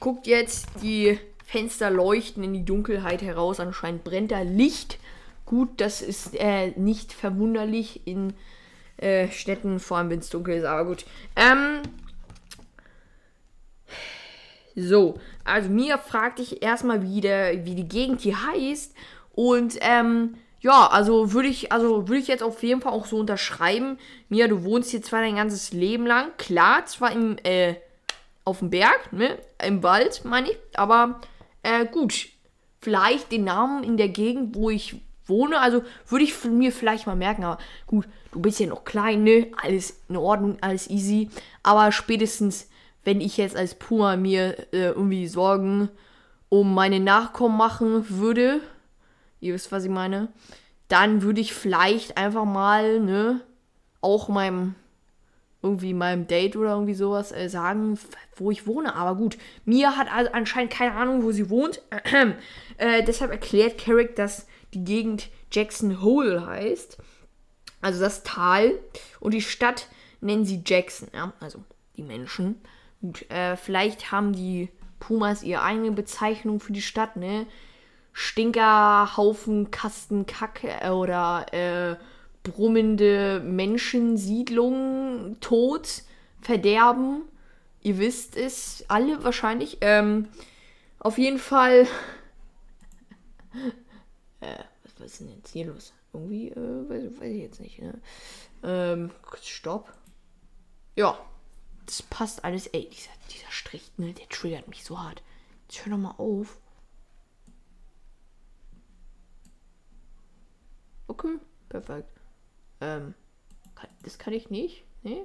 guckt 0.00 0.26
jetzt 0.26 0.66
die 0.82 1.18
Fenster 1.44 1.90
leuchten 1.90 2.42
in 2.42 2.52
die 2.52 2.64
Dunkelheit 2.64 3.22
heraus. 3.22 3.60
Anscheinend 3.60 4.04
brennt 4.04 4.30
da 4.30 4.42
Licht. 4.42 4.98
Gut, 5.46 5.80
das 5.80 6.02
ist 6.02 6.34
äh, 6.34 6.72
nicht 6.78 7.12
verwunderlich 7.12 8.06
in 8.06 8.34
äh, 8.96 9.28
Städten, 9.28 9.78
vor 9.78 9.98
allem 9.98 10.10
wenn 10.10 10.20
es 10.20 10.30
dunkel 10.30 10.56
ist, 10.56 10.64
aber 10.64 10.84
gut. 10.86 11.04
Ähm, 11.36 11.82
so, 14.74 15.20
also 15.44 15.70
mir 15.70 15.98
fragte 15.98 16.42
ich 16.42 16.62
erstmal 16.62 17.02
wieder, 17.02 17.64
wie 17.64 17.74
die 17.74 17.88
Gegend 17.88 18.22
hier 18.22 18.46
heißt. 18.46 18.94
Und 19.32 19.76
ähm, 19.80 20.34
ja, 20.60 20.86
also 20.88 21.32
würde 21.32 21.48
ich, 21.48 21.70
also 21.72 22.08
würde 22.08 22.20
ich 22.20 22.28
jetzt 22.28 22.42
auf 22.42 22.62
jeden 22.62 22.80
Fall 22.80 22.92
auch 22.92 23.06
so 23.06 23.18
unterschreiben. 23.18 23.98
Mia, 24.28 24.48
du 24.48 24.64
wohnst 24.64 24.90
hier 24.90 25.02
zwar 25.02 25.20
dein 25.20 25.36
ganzes 25.36 25.72
Leben 25.72 26.06
lang, 26.06 26.32
klar, 26.38 26.86
zwar 26.86 27.12
im, 27.12 27.36
äh, 27.44 27.74
auf 28.44 28.58
dem 28.58 28.70
Berg, 28.70 29.12
ne? 29.12 29.38
Im 29.62 29.82
Wald, 29.82 30.24
meine 30.24 30.50
ich, 30.50 30.58
aber 30.74 31.20
äh, 31.62 31.86
gut. 31.86 32.28
Vielleicht 32.80 33.32
den 33.32 33.44
Namen 33.44 33.82
in 33.82 33.96
der 33.96 34.10
Gegend, 34.10 34.54
wo 34.54 34.68
ich 34.68 35.00
wohne, 35.26 35.58
also 35.58 35.82
würde 36.06 36.24
ich 36.24 36.44
mir 36.44 36.70
vielleicht 36.70 37.06
mal 37.06 37.16
merken, 37.16 37.44
aber 37.44 37.58
gut, 37.86 38.06
du 38.30 38.40
bist 38.40 38.60
ja 38.60 38.66
noch 38.66 38.84
klein, 38.84 39.22
ne? 39.22 39.50
Alles 39.62 40.02
in 40.08 40.16
Ordnung, 40.16 40.58
alles 40.60 40.90
easy. 40.90 41.30
Aber 41.62 41.92
spätestens, 41.92 42.68
wenn 43.04 43.22
ich 43.22 43.38
jetzt 43.38 43.56
als 43.56 43.74
Puma 43.74 44.16
mir 44.16 44.58
äh, 44.72 44.88
irgendwie 44.88 45.26
Sorgen 45.26 45.88
um 46.50 46.74
meine 46.74 47.00
Nachkommen 47.00 47.56
machen 47.56 48.04
würde, 48.10 48.60
ihr 49.40 49.54
wisst, 49.54 49.72
was 49.72 49.84
ich 49.84 49.90
meine, 49.90 50.28
dann 50.88 51.22
würde 51.22 51.40
ich 51.40 51.54
vielleicht 51.54 52.16
einfach 52.16 52.44
mal, 52.44 53.00
ne, 53.00 53.40
auch 54.00 54.28
meinem 54.28 54.74
irgendwie 55.64 55.94
meinem 55.94 56.26
Date 56.26 56.56
oder 56.56 56.72
irgendwie 56.72 56.94
sowas 56.94 57.32
äh, 57.32 57.48
sagen, 57.48 57.98
wo 58.36 58.50
ich 58.50 58.66
wohne. 58.66 58.94
Aber 58.94 59.16
gut, 59.16 59.38
Mia 59.64 59.96
hat 59.96 60.12
also 60.12 60.30
anscheinend 60.32 60.72
keine 60.72 60.92
Ahnung, 60.92 61.22
wo 61.22 61.32
sie 61.32 61.50
wohnt. 61.50 61.82
äh, 62.76 63.02
deshalb 63.02 63.30
erklärt 63.30 63.78
Carrick, 63.78 64.14
dass 64.14 64.46
die 64.74 64.84
Gegend 64.84 65.30
Jackson 65.50 66.02
Hole 66.02 66.46
heißt. 66.46 66.98
Also 67.80 68.00
das 68.00 68.22
Tal. 68.22 68.78
Und 69.20 69.34
die 69.34 69.42
Stadt 69.42 69.88
nennen 70.20 70.44
sie 70.44 70.62
Jackson. 70.64 71.08
Ja? 71.14 71.32
Also 71.40 71.64
die 71.96 72.02
Menschen. 72.02 72.60
Gut, 73.00 73.28
äh, 73.30 73.56
vielleicht 73.56 74.12
haben 74.12 74.32
die 74.32 74.68
Pumas 75.00 75.42
ihre 75.42 75.62
eigene 75.62 75.90
Bezeichnung 75.92 76.60
für 76.60 76.72
die 76.72 76.82
Stadt, 76.82 77.16
ne? 77.16 77.46
Stinker, 78.16 79.16
Haufen, 79.16 79.70
Kasten, 79.72 80.24
Kack 80.24 80.62
äh, 80.62 80.88
oder 80.90 81.46
äh, 81.52 81.96
brummende 82.44 83.40
Menschensiedlung, 83.40 85.36
Tod, 85.40 86.04
Verderben. 86.40 87.22
Ihr 87.82 87.98
wisst 87.98 88.36
es 88.36 88.84
alle 88.88 89.24
wahrscheinlich. 89.24 89.78
Ähm, 89.80 90.28
auf 91.00 91.18
jeden 91.18 91.38
Fall. 91.38 91.88
äh, 94.40 94.58
was, 94.98 95.06
ist 95.06 95.20
denn 95.20 95.34
jetzt 95.36 95.52
hier 95.52 95.66
los? 95.66 95.92
Irgendwie, 96.12 96.50
äh, 96.50 96.88
weiß, 96.88 97.20
weiß, 97.20 97.30
ich 97.30 97.42
jetzt 97.42 97.60
nicht. 97.60 97.80
Ne? 97.80 97.98
Ähm, 98.62 99.10
stopp. 99.42 99.92
Ja, 100.96 101.18
das 101.86 102.02
passt 102.02 102.44
alles. 102.44 102.66
Ey, 102.68 102.88
dieser, 102.88 103.10
dieser 103.30 103.50
Strich, 103.50 103.90
ne, 103.96 104.12
der 104.12 104.28
triggert 104.28 104.68
mich 104.68 104.84
so 104.84 105.00
hart. 105.00 105.22
Jetzt 105.68 105.84
hör 105.84 105.92
doch 105.92 105.98
mal 105.98 106.14
auf. 106.18 106.58
Okay, 111.08 111.38
perfekt. 111.68 112.13
Ähm, 112.84 113.14
das 114.02 114.18
kann 114.18 114.34
ich 114.34 114.50
nicht. 114.50 114.84
Nee. 115.02 115.22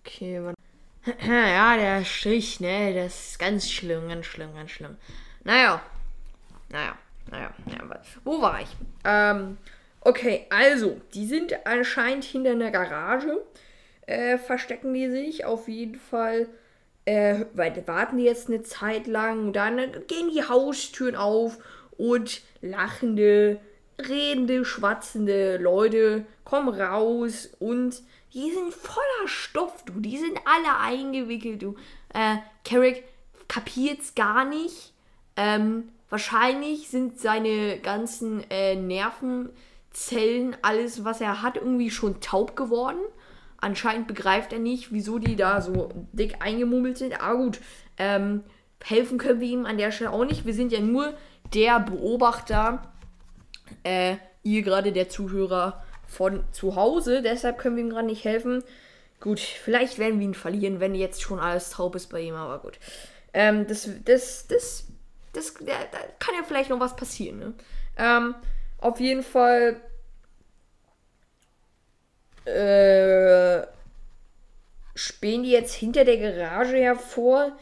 Okay, 0.00 0.42
warte. 0.42 0.56
Ja, 1.26 1.76
der 1.76 2.04
Strich, 2.04 2.60
ne? 2.60 2.94
Das 2.94 3.30
ist 3.30 3.38
ganz 3.38 3.70
schlimm, 3.70 4.08
ganz 4.08 4.26
schlimm, 4.26 4.54
ganz 4.54 4.70
schlimm. 4.70 4.96
Naja. 5.44 5.82
Naja, 6.68 6.96
naja, 7.30 7.52
naja. 7.66 8.02
Wo 8.24 8.40
war 8.40 8.60
ich? 8.60 8.68
Ähm, 9.04 9.56
okay, 10.02 10.46
also, 10.50 11.00
die 11.14 11.26
sind 11.26 11.66
anscheinend 11.66 12.24
hinter 12.24 12.50
einer 12.50 12.70
Garage. 12.70 13.40
Äh, 14.06 14.38
verstecken 14.38 14.92
die 14.92 15.10
sich 15.10 15.44
auf 15.44 15.68
jeden 15.68 15.98
Fall. 15.98 16.48
Äh, 17.06 17.46
weil 17.54 17.82
warten 17.86 18.18
die 18.18 18.24
jetzt 18.24 18.48
eine 18.48 18.62
Zeit 18.62 19.06
lang. 19.06 19.52
Dann 19.52 19.78
gehen 20.06 20.30
die 20.30 20.46
Haustüren 20.46 21.16
auf 21.16 21.58
und 21.96 22.42
lachende 22.60 23.58
redende, 24.08 24.64
schwatzende 24.64 25.58
Leute 25.58 26.24
kommen 26.44 26.68
raus 26.68 27.50
und 27.58 28.02
die 28.32 28.50
sind 28.52 28.72
voller 28.72 29.26
Stoff, 29.26 29.84
du. 29.84 30.00
Die 30.00 30.18
sind 30.18 30.38
alle 30.44 30.78
eingewickelt, 30.78 31.62
du. 31.62 31.74
Äh, 32.14 32.36
Carrick 32.64 33.04
kapiert's 33.48 34.14
gar 34.14 34.44
nicht. 34.44 34.92
Ähm, 35.36 35.88
wahrscheinlich 36.08 36.88
sind 36.88 37.18
seine 37.18 37.78
ganzen 37.78 38.44
äh, 38.50 38.76
Nervenzellen, 38.76 40.56
alles, 40.62 41.04
was 41.04 41.20
er 41.20 41.42
hat, 41.42 41.56
irgendwie 41.56 41.90
schon 41.90 42.20
taub 42.20 42.56
geworden. 42.56 43.00
Anscheinend 43.60 44.06
begreift 44.06 44.52
er 44.52 44.58
nicht, 44.58 44.92
wieso 44.92 45.18
die 45.18 45.36
da 45.36 45.60
so 45.60 45.90
dick 46.12 46.36
eingemummelt 46.40 46.98
sind. 46.98 47.20
Aber 47.20 47.38
gut, 47.38 47.60
ähm, 47.98 48.44
helfen 48.82 49.18
können 49.18 49.40
wir 49.40 49.48
ihm 49.48 49.66
an 49.66 49.76
der 49.76 49.90
Stelle 49.90 50.12
auch 50.12 50.24
nicht. 50.24 50.46
Wir 50.46 50.54
sind 50.54 50.72
ja 50.72 50.80
nur 50.80 51.12
der 51.52 51.80
Beobachter 51.80 52.89
äh, 53.84 54.16
ihr 54.42 54.62
gerade 54.62 54.92
der 54.92 55.08
Zuhörer 55.08 55.82
von 56.06 56.44
zu 56.52 56.76
Hause. 56.76 57.22
Deshalb 57.22 57.58
können 57.58 57.76
wir 57.76 57.84
ihm 57.84 57.90
gerade 57.90 58.06
nicht 58.06 58.24
helfen. 58.24 58.62
Gut, 59.20 59.40
vielleicht 59.40 59.98
werden 59.98 60.18
wir 60.18 60.26
ihn 60.26 60.34
verlieren, 60.34 60.80
wenn 60.80 60.94
jetzt 60.94 61.22
schon 61.22 61.38
alles 61.38 61.70
taub 61.70 61.94
ist 61.94 62.08
bei 62.08 62.20
ihm, 62.20 62.34
aber 62.34 62.58
gut. 62.58 62.78
Ähm, 63.32 63.66
das, 63.66 63.88
das, 64.04 64.46
das, 64.48 64.86
das, 65.32 65.54
da, 65.54 65.72
da 65.92 65.98
kann 66.18 66.34
ja 66.34 66.42
vielleicht 66.46 66.70
noch 66.70 66.80
was 66.80 66.96
passieren, 66.96 67.38
ne? 67.38 67.54
Ähm, 67.96 68.34
auf 68.78 68.98
jeden 68.98 69.22
Fall. 69.22 69.80
Äh, 72.46 73.66
spähen 74.94 75.42
die 75.42 75.50
jetzt 75.50 75.74
hinter 75.74 76.04
der 76.04 76.16
Garage 76.16 76.76
hervor. 76.76 77.56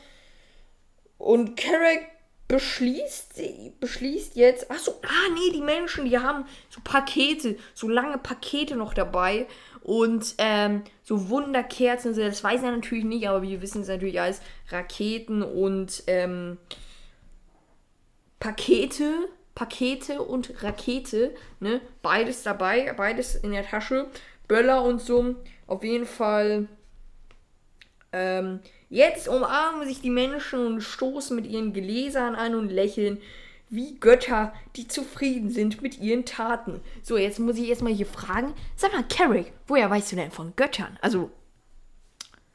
Und 1.19 1.57
Carrick 1.57 2.07
beschließt, 2.49 3.40
beschließt 3.78 4.34
jetzt, 4.34 4.70
ach 4.70 4.78
so, 4.78 4.92
ah 5.03 5.32
nee, 5.34 5.53
die 5.53 5.61
Menschen, 5.61 6.07
die 6.07 6.18
haben 6.18 6.46
so 6.70 6.80
Pakete, 6.82 7.57
so 7.74 7.88
lange 7.88 8.16
Pakete 8.16 8.74
noch 8.74 8.94
dabei 8.94 9.46
und 9.82 10.34
ähm, 10.38 10.82
so 11.05 11.28
Wunderkerzen, 11.28 12.16
das 12.16 12.42
weiß 12.42 12.62
er 12.62 12.72
natürlich 12.72 13.05
nicht, 13.05 13.28
aber 13.28 13.42
wir 13.42 13.61
wissen 13.61 13.82
es 13.82 13.88
natürlich 13.88 14.20
als 14.20 14.40
Raketen 14.70 15.42
und 15.42 16.03
ähm, 16.07 16.57
Pakete, 18.40 19.28
Pakete 19.55 20.22
und 20.22 20.62
Rakete, 20.62 21.34
ne, 21.61 21.82
beides 22.01 22.44
dabei, 22.44 22.94
beides 22.96 23.34
in 23.34 23.53
der 23.53 23.66
Tasche, 23.66 24.07
Böller 24.46 24.82
und 24.82 25.03
so, 25.03 25.34
auf 25.66 25.84
jeden 25.84 26.07
Fall, 26.07 26.66
ähm, 28.12 28.61
Jetzt 28.91 29.28
umarmen 29.28 29.86
sich 29.86 30.01
die 30.01 30.11
Menschen 30.11 30.66
und 30.66 30.80
stoßen 30.80 31.36
mit 31.36 31.47
ihren 31.47 31.72
Gläsern 31.72 32.34
an 32.34 32.55
und 32.55 32.70
lächeln 32.70 33.18
wie 33.70 33.99
Götter, 33.99 34.55
die 34.76 34.89
zufrieden 34.89 35.51
sind 35.51 35.82
mit 35.82 35.99
ihren 35.99 36.24
Taten. 36.24 36.80
So, 37.03 37.18
jetzt 37.18 37.39
muss 37.39 37.59
ich 37.59 37.68
erstmal 37.68 37.93
hier 37.93 38.07
fragen. 38.07 38.55
Sag 38.76 38.95
mal, 38.95 39.05
Carrick, 39.07 39.53
woher 39.66 39.91
weißt 39.91 40.12
du 40.12 40.16
denn 40.16 40.30
von 40.30 40.55
Göttern? 40.57 40.99
Also, 41.03 41.30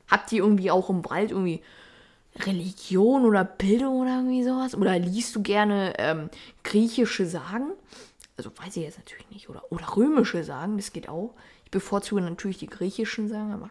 habt 0.07 0.31
ihr 0.31 0.39
irgendwie 0.39 0.71
auch 0.71 0.89
im 0.89 1.05
Wald 1.05 1.29
irgendwie 1.29 1.61
Religion 2.39 3.25
oder 3.25 3.43
Bildung 3.43 4.01
oder 4.01 4.15
irgendwie 4.15 4.43
sowas? 4.43 4.73
Oder 4.73 4.97
liest 4.97 5.35
du 5.35 5.43
gerne 5.43 5.93
ähm, 5.99 6.29
griechische 6.63 7.27
Sagen? 7.27 7.73
Also, 8.35 8.49
weiß 8.57 8.75
ich 8.77 8.83
jetzt 8.83 8.97
natürlich 8.97 9.29
nicht. 9.29 9.49
Oder, 9.49 9.71
oder 9.71 9.95
römische 9.95 10.43
Sagen, 10.43 10.77
das 10.77 10.93
geht 10.93 11.09
auch. 11.09 11.35
Ich 11.65 11.69
bevorzuge 11.69 12.21
natürlich 12.21 12.57
die 12.57 12.65
griechischen 12.65 13.29
Sagen, 13.29 13.53
aber 13.53 13.69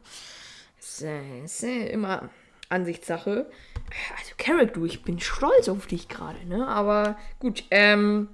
es 0.79 1.03
ist 1.03 1.65
immer 1.65 2.31
Ansichtssache. 2.73 3.51
Also, 4.19 4.33
Carrick, 4.39 4.75
du, 4.75 4.85
ich 4.85 5.03
bin 5.03 5.21
stolz 5.21 5.69
auf 5.69 5.87
dich 5.87 6.09
gerade, 6.09 6.45
ne? 6.47 6.67
Aber 6.67 7.17
gut, 7.39 7.65
ähm. 7.71 8.29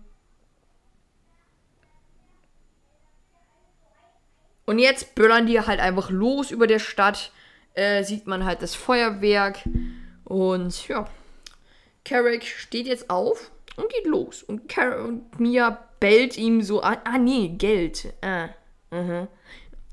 Und 4.64 4.78
jetzt 4.78 5.14
böllern 5.14 5.46
die 5.46 5.60
halt 5.60 5.80
einfach 5.80 6.10
los 6.10 6.50
über 6.50 6.66
der 6.66 6.78
Stadt. 6.78 7.32
Äh, 7.74 8.04
sieht 8.04 8.26
man 8.26 8.44
halt 8.44 8.62
das 8.62 8.74
Feuerwerk. 8.74 9.60
Und 10.24 10.88
ja, 10.88 11.06
Carrick 12.04 12.44
steht 12.44 12.86
jetzt 12.86 13.10
auf 13.10 13.50
und 13.76 13.90
geht 13.90 14.06
los. 14.06 14.42
Und, 14.42 14.68
Car 14.68 15.04
und 15.04 15.40
Mia 15.40 15.88
bellt 16.00 16.36
ihm 16.36 16.62
so 16.62 16.80
an. 16.80 16.98
Ah, 17.04 17.18
nee, 17.18 17.48
Geld. 17.48 18.12
Ah, 18.22 18.48
uh 18.92 19.26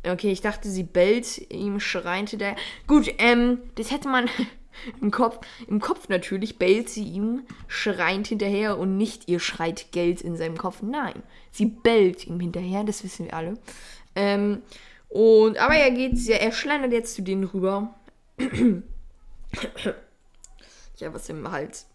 Okay, 0.08 0.32
ich 0.32 0.42
dachte, 0.42 0.70
sie 0.70 0.84
bellt 0.84 1.52
ihm, 1.52 1.80
schreinte 1.80 2.38
der. 2.38 2.56
Gut, 2.88 3.12
ähm, 3.18 3.60
das 3.76 3.92
hätte 3.92 4.08
man 4.08 4.30
im 5.02 5.12
Kopf. 5.12 5.40
Im 5.68 5.80
Kopf 5.82 6.10
natürlich 6.10 6.60
bellt 6.60 6.90
sie 6.90 7.04
ihm, 7.04 7.44
schreint 7.68 8.28
hinterher 8.28 8.78
und 8.78 8.98
nicht 8.98 9.28
ihr 9.28 9.40
schreit 9.40 9.92
Geld 9.92 10.22
in 10.22 10.38
seinem 10.38 10.58
Kopf. 10.58 10.82
Nein, 10.82 11.24
sie 11.52 11.66
bellt 11.66 12.28
ihm 12.28 12.40
hinterher, 12.40 12.84
das 12.84 13.04
wissen 13.04 13.26
wir 13.26 13.34
alle. 13.34 13.56
Ähm, 14.16 14.62
und, 15.10 15.58
aber 15.58 15.76
er 15.76 15.92
geht, 15.92 16.28
er 16.28 16.52
schlendert 16.52 16.92
jetzt 16.92 17.16
zu 17.16 17.22
denen 17.22 17.46
rüber. 17.46 17.96
ich 18.38 18.48
habe 21.04 21.14
was 21.14 21.30
im 21.30 21.50
Hals. 21.52 21.88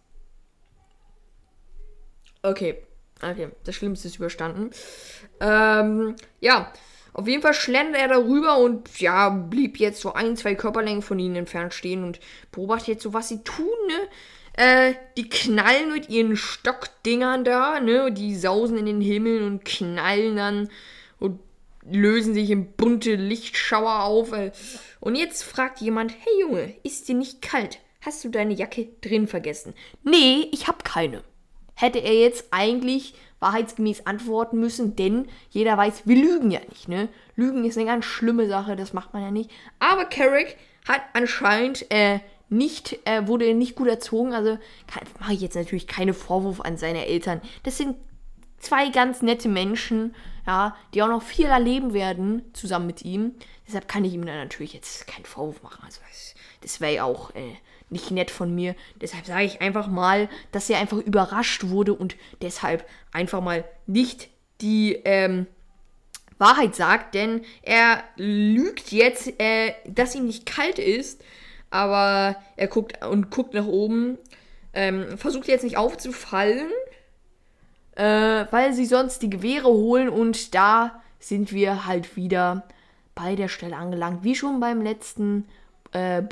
Okay, 2.43 2.83
okay, 3.23 3.51
das 3.65 3.75
Schlimmste 3.75 4.09
ist 4.09 4.17
überstanden. 4.17 4.71
Ähm, 5.41 6.17
ja, 6.41 6.73
auf 7.13 7.27
jeden 7.27 7.43
Fall 7.43 7.55
schlendert 7.55 8.01
er 8.01 8.09
darüber 8.09 8.59
und 8.59 9.01
ja, 9.01 9.29
blieb 9.29 9.79
jetzt 9.79 10.01
so 10.01 10.13
ein, 10.13 10.37
zwei 10.37 10.55
Körperlängen 10.55 11.03
von 11.03 11.19
ihnen 11.19 11.37
entfernt 11.37 11.75
stehen 11.75 12.05
und 12.05 12.21
beobachtet 12.53 12.89
jetzt 12.89 13.03
so, 13.03 13.13
was 13.13 13.29
sie 13.29 13.43
tun, 13.43 13.67
ne? 13.89 14.09
Äh, 14.53 14.95
die 15.17 15.29
knallen 15.29 15.93
mit 15.93 16.09
ihren 16.09 16.37
Stockdingern 16.37 17.45
da, 17.45 17.81
ne? 17.81 18.13
Die 18.13 18.37
sausen 18.37 18.79
in 18.79 18.87
den 18.87 19.01
Himmel 19.01 19.43
und 19.43 19.65
knallen 19.65 20.37
dann 20.37 20.71
und 21.19 21.41
lösen 21.91 22.35
sich 22.35 22.51
in 22.51 22.73
bunte 22.73 23.15
Lichtschauer 23.15 24.05
auf. 24.05 24.33
Äh. 24.33 24.53
Und 25.01 25.15
jetzt 25.15 25.43
fragt 25.43 25.81
jemand, 25.81 26.13
hey 26.13 26.41
Junge, 26.41 26.75
ist 26.83 27.09
dir 27.09 27.15
nicht 27.15 27.43
kalt? 27.43 27.79
Hast 28.03 28.25
du 28.25 28.29
deine 28.29 28.55
Jacke 28.55 28.89
drin 29.03 29.27
vergessen? 29.27 29.75
Nee, 30.03 30.49
ich 30.53 30.69
hab 30.69 30.85
keine. 30.85 31.23
Hätte 31.81 31.99
er 31.99 32.15
jetzt 32.15 32.47
eigentlich 32.51 33.15
wahrheitsgemäß 33.39 34.07
antworten 34.07 34.61
müssen, 34.61 34.97
denn 34.97 35.27
jeder 35.49 35.77
weiß, 35.77 36.03
wir 36.07 36.17
lügen 36.17 36.51
ja 36.51 36.61
nicht, 36.69 36.89
ne? 36.89 37.09
Lügen 37.37 37.65
ist 37.65 37.79
eine 37.79 37.87
ganz 37.87 38.05
schlimme 38.05 38.47
Sache, 38.49 38.77
das 38.77 38.93
macht 38.93 39.15
man 39.15 39.23
ja 39.23 39.31
nicht. 39.31 39.51
Aber 39.79 40.05
Carrick 40.05 40.59
hat 40.87 41.01
anscheinend 41.15 41.91
äh, 41.91 42.21
nicht, 42.51 42.99
äh, 43.07 43.27
wurde 43.27 43.55
nicht 43.55 43.77
gut 43.77 43.89
erzogen, 43.89 44.35
also 44.35 44.59
mache 45.21 45.33
ich 45.33 45.41
jetzt 45.41 45.55
natürlich 45.55 45.87
keine 45.87 46.13
Vorwurf 46.13 46.61
an 46.61 46.77
seine 46.77 47.07
Eltern. 47.07 47.41
Das 47.63 47.79
sind 47.79 47.97
zwei 48.59 48.91
ganz 48.91 49.23
nette 49.23 49.49
Menschen, 49.49 50.15
ja, 50.47 50.77
die 50.93 51.03
auch 51.03 51.09
noch 51.09 51.23
viel 51.23 51.47
erleben 51.47 51.95
werden 51.95 52.43
zusammen 52.53 52.87
mit 52.87 53.03
ihm. 53.03 53.37
Deshalb 53.67 53.89
kann 53.89 54.05
ich 54.05 54.13
ihm 54.13 54.27
da 54.27 54.35
natürlich 54.35 54.75
jetzt 54.75 55.07
keinen 55.07 55.25
Vorwurf 55.25 55.63
machen. 55.63 55.83
Also 55.85 56.01
das, 56.09 56.35
das 56.61 56.81
wäre 56.81 56.95
ja 56.95 57.05
auch 57.05 57.35
äh, 57.35 57.55
nicht 57.91 58.11
nett 58.11 58.31
von 58.31 58.55
mir. 58.55 58.75
Deshalb 59.01 59.27
sage 59.27 59.45
ich 59.45 59.61
einfach 59.61 59.89
mal, 59.89 60.29
dass 60.53 60.71
er 60.71 60.79
einfach 60.79 60.99
überrascht 60.99 61.69
wurde 61.69 61.95
und 61.95 62.17
deshalb 62.41 62.89
einfach 63.13 63.41
mal 63.41 63.65
nicht 63.87 64.29
die 64.61 64.95
ähm, 65.05 65.47
Wahrheit 66.39 66.75
sagt, 66.75 67.15
denn 67.15 67.43
er 67.63 68.03
lügt 68.17 68.93
jetzt, 68.93 69.41
äh, 69.41 69.75
dass 69.87 70.15
ihm 70.15 70.27
nicht 70.27 70.47
kalt 70.47 70.79
ist, 70.79 71.23
aber 71.71 72.37
er 72.57 72.67
guckt 72.67 73.05
und 73.05 73.31
guckt 73.31 73.55
nach 73.55 73.67
oben, 73.67 74.19
ähm, 74.73 75.19
versucht 75.19 75.49
jetzt 75.49 75.65
nicht 75.65 75.77
aufzufallen, 75.77 76.71
äh, 77.97 78.47
weil 78.51 78.73
sie 78.73 78.87
sonst 78.87 79.21
die 79.23 79.31
Gewehre 79.31 79.69
holen 79.69 80.09
und 80.09 80.55
da 80.55 81.03
sind 81.19 81.53
wir 81.53 81.87
halt 81.87 82.17
wieder 82.17 82.67
bei 83.15 83.37
der 83.37 83.49
Stelle 83.49 83.77
angelangt, 83.77 84.25
wie 84.25 84.35
schon 84.35 84.61
beim 84.61 84.81
letzten 84.81 85.47
äh, 85.93 86.23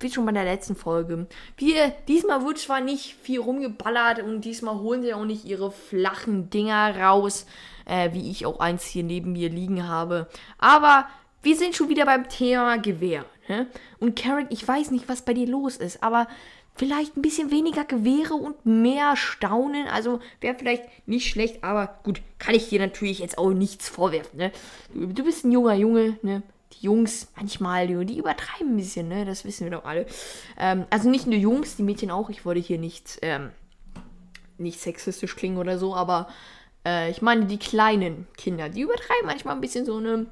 wie 0.00 0.10
schon 0.10 0.26
bei 0.26 0.32
der 0.32 0.44
letzten 0.44 0.76
Folge. 0.76 1.26
Wir, 1.56 1.92
diesmal 2.08 2.44
wird 2.44 2.58
zwar 2.58 2.80
nicht 2.80 3.16
viel 3.22 3.40
rumgeballert 3.40 4.22
und 4.22 4.42
diesmal 4.42 4.78
holen 4.78 5.02
sie 5.02 5.14
auch 5.14 5.24
nicht 5.24 5.44
ihre 5.44 5.70
flachen 5.70 6.50
Dinger 6.50 6.96
raus, 6.98 7.46
äh, 7.86 8.12
wie 8.12 8.30
ich 8.30 8.46
auch 8.46 8.60
eins 8.60 8.84
hier 8.84 9.02
neben 9.02 9.32
mir 9.32 9.48
liegen 9.48 9.88
habe. 9.88 10.28
Aber 10.58 11.06
wir 11.42 11.56
sind 11.56 11.74
schon 11.74 11.88
wieder 11.88 12.04
beim 12.04 12.28
Thema 12.28 12.78
Gewehr. 12.78 13.24
Ne? 13.48 13.66
Und 13.98 14.16
Carrick, 14.16 14.48
ich 14.50 14.66
weiß 14.66 14.90
nicht, 14.90 15.08
was 15.08 15.22
bei 15.22 15.34
dir 15.34 15.48
los 15.48 15.76
ist, 15.76 16.02
aber 16.02 16.28
vielleicht 16.76 17.16
ein 17.16 17.22
bisschen 17.22 17.50
weniger 17.50 17.84
Gewehre 17.84 18.34
und 18.34 18.64
mehr 18.64 19.16
Staunen. 19.16 19.86
Also 19.88 20.20
wäre 20.40 20.54
vielleicht 20.54 20.84
nicht 21.06 21.28
schlecht, 21.28 21.64
aber 21.64 21.98
gut, 22.04 22.22
kann 22.38 22.54
ich 22.54 22.68
dir 22.68 22.78
natürlich 22.78 23.18
jetzt 23.18 23.38
auch 23.38 23.50
nichts 23.50 23.88
vorwerfen. 23.88 24.38
Ne? 24.38 24.52
Du, 24.94 25.06
du 25.06 25.24
bist 25.24 25.44
ein 25.44 25.52
junger 25.52 25.74
Junge, 25.74 26.18
ne? 26.22 26.42
Jungs 26.80 27.28
manchmal, 27.36 27.86
die, 28.04 28.18
übertreiben 28.18 28.72
ein 28.72 28.76
bisschen, 28.76 29.08
ne? 29.08 29.24
Das 29.24 29.44
wissen 29.44 29.64
wir 29.64 29.70
doch 29.70 29.84
alle. 29.84 30.06
Ähm, 30.58 30.86
also 30.90 31.10
nicht 31.10 31.26
nur 31.26 31.38
Jungs, 31.38 31.76
die 31.76 31.82
Mädchen 31.82 32.10
auch. 32.10 32.30
Ich 32.30 32.44
wollte 32.44 32.60
hier 32.60 32.78
nicht, 32.78 33.18
ähm, 33.22 33.50
nicht 34.58 34.80
sexistisch 34.80 35.36
klingen 35.36 35.58
oder 35.58 35.78
so, 35.78 35.94
aber 35.94 36.28
äh, 36.86 37.10
ich 37.10 37.20
meine 37.20 37.44
die 37.44 37.58
kleinen 37.58 38.26
Kinder, 38.36 38.70
die 38.70 38.80
übertreiben 38.80 39.26
manchmal 39.26 39.54
ein 39.54 39.60
bisschen 39.60 39.84
so 39.84 40.00
ne. 40.00 40.26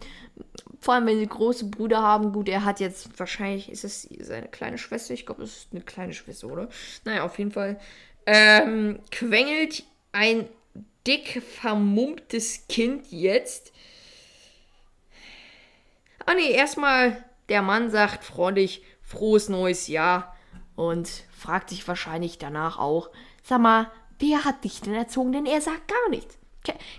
Vor 0.80 0.94
allem, 0.94 1.06
wenn 1.06 1.18
sie 1.18 1.26
große 1.26 1.66
Brüder 1.66 2.00
haben. 2.00 2.32
Gut, 2.32 2.48
er 2.48 2.64
hat 2.64 2.78
jetzt 2.80 3.18
wahrscheinlich, 3.18 3.70
ist 3.70 3.84
es 3.84 4.08
seine 4.20 4.46
kleine 4.46 4.78
Schwester? 4.78 5.12
Ich 5.12 5.26
glaube, 5.26 5.42
es 5.42 5.56
ist 5.56 5.68
eine 5.72 5.82
kleine 5.82 6.14
Schwester, 6.14 6.46
oder? 6.46 6.68
Naja, 7.04 7.24
auf 7.24 7.38
jeden 7.38 7.50
Fall. 7.50 7.80
Ähm, 8.24 9.00
quengelt 9.10 9.82
ein 10.12 10.48
dick 11.06 11.42
vermummtes 11.42 12.68
Kind 12.68 13.10
jetzt 13.10 13.72
Ah 16.28 16.34
nee, 16.34 16.50
erstmal 16.50 17.24
der 17.48 17.62
Mann 17.62 17.90
sagt 17.90 18.22
freundlich 18.22 18.82
frohes 19.00 19.48
neues 19.48 19.88
Jahr 19.88 20.36
und 20.76 21.08
fragt 21.30 21.70
sich 21.70 21.88
wahrscheinlich 21.88 22.36
danach 22.36 22.78
auch, 22.78 23.08
sag 23.42 23.62
mal, 23.62 23.90
wer 24.18 24.44
hat 24.44 24.62
dich 24.62 24.82
denn 24.82 24.92
erzogen? 24.92 25.32
Denn 25.32 25.46
er 25.46 25.62
sagt 25.62 25.88
gar 25.88 26.10
nichts. 26.10 26.36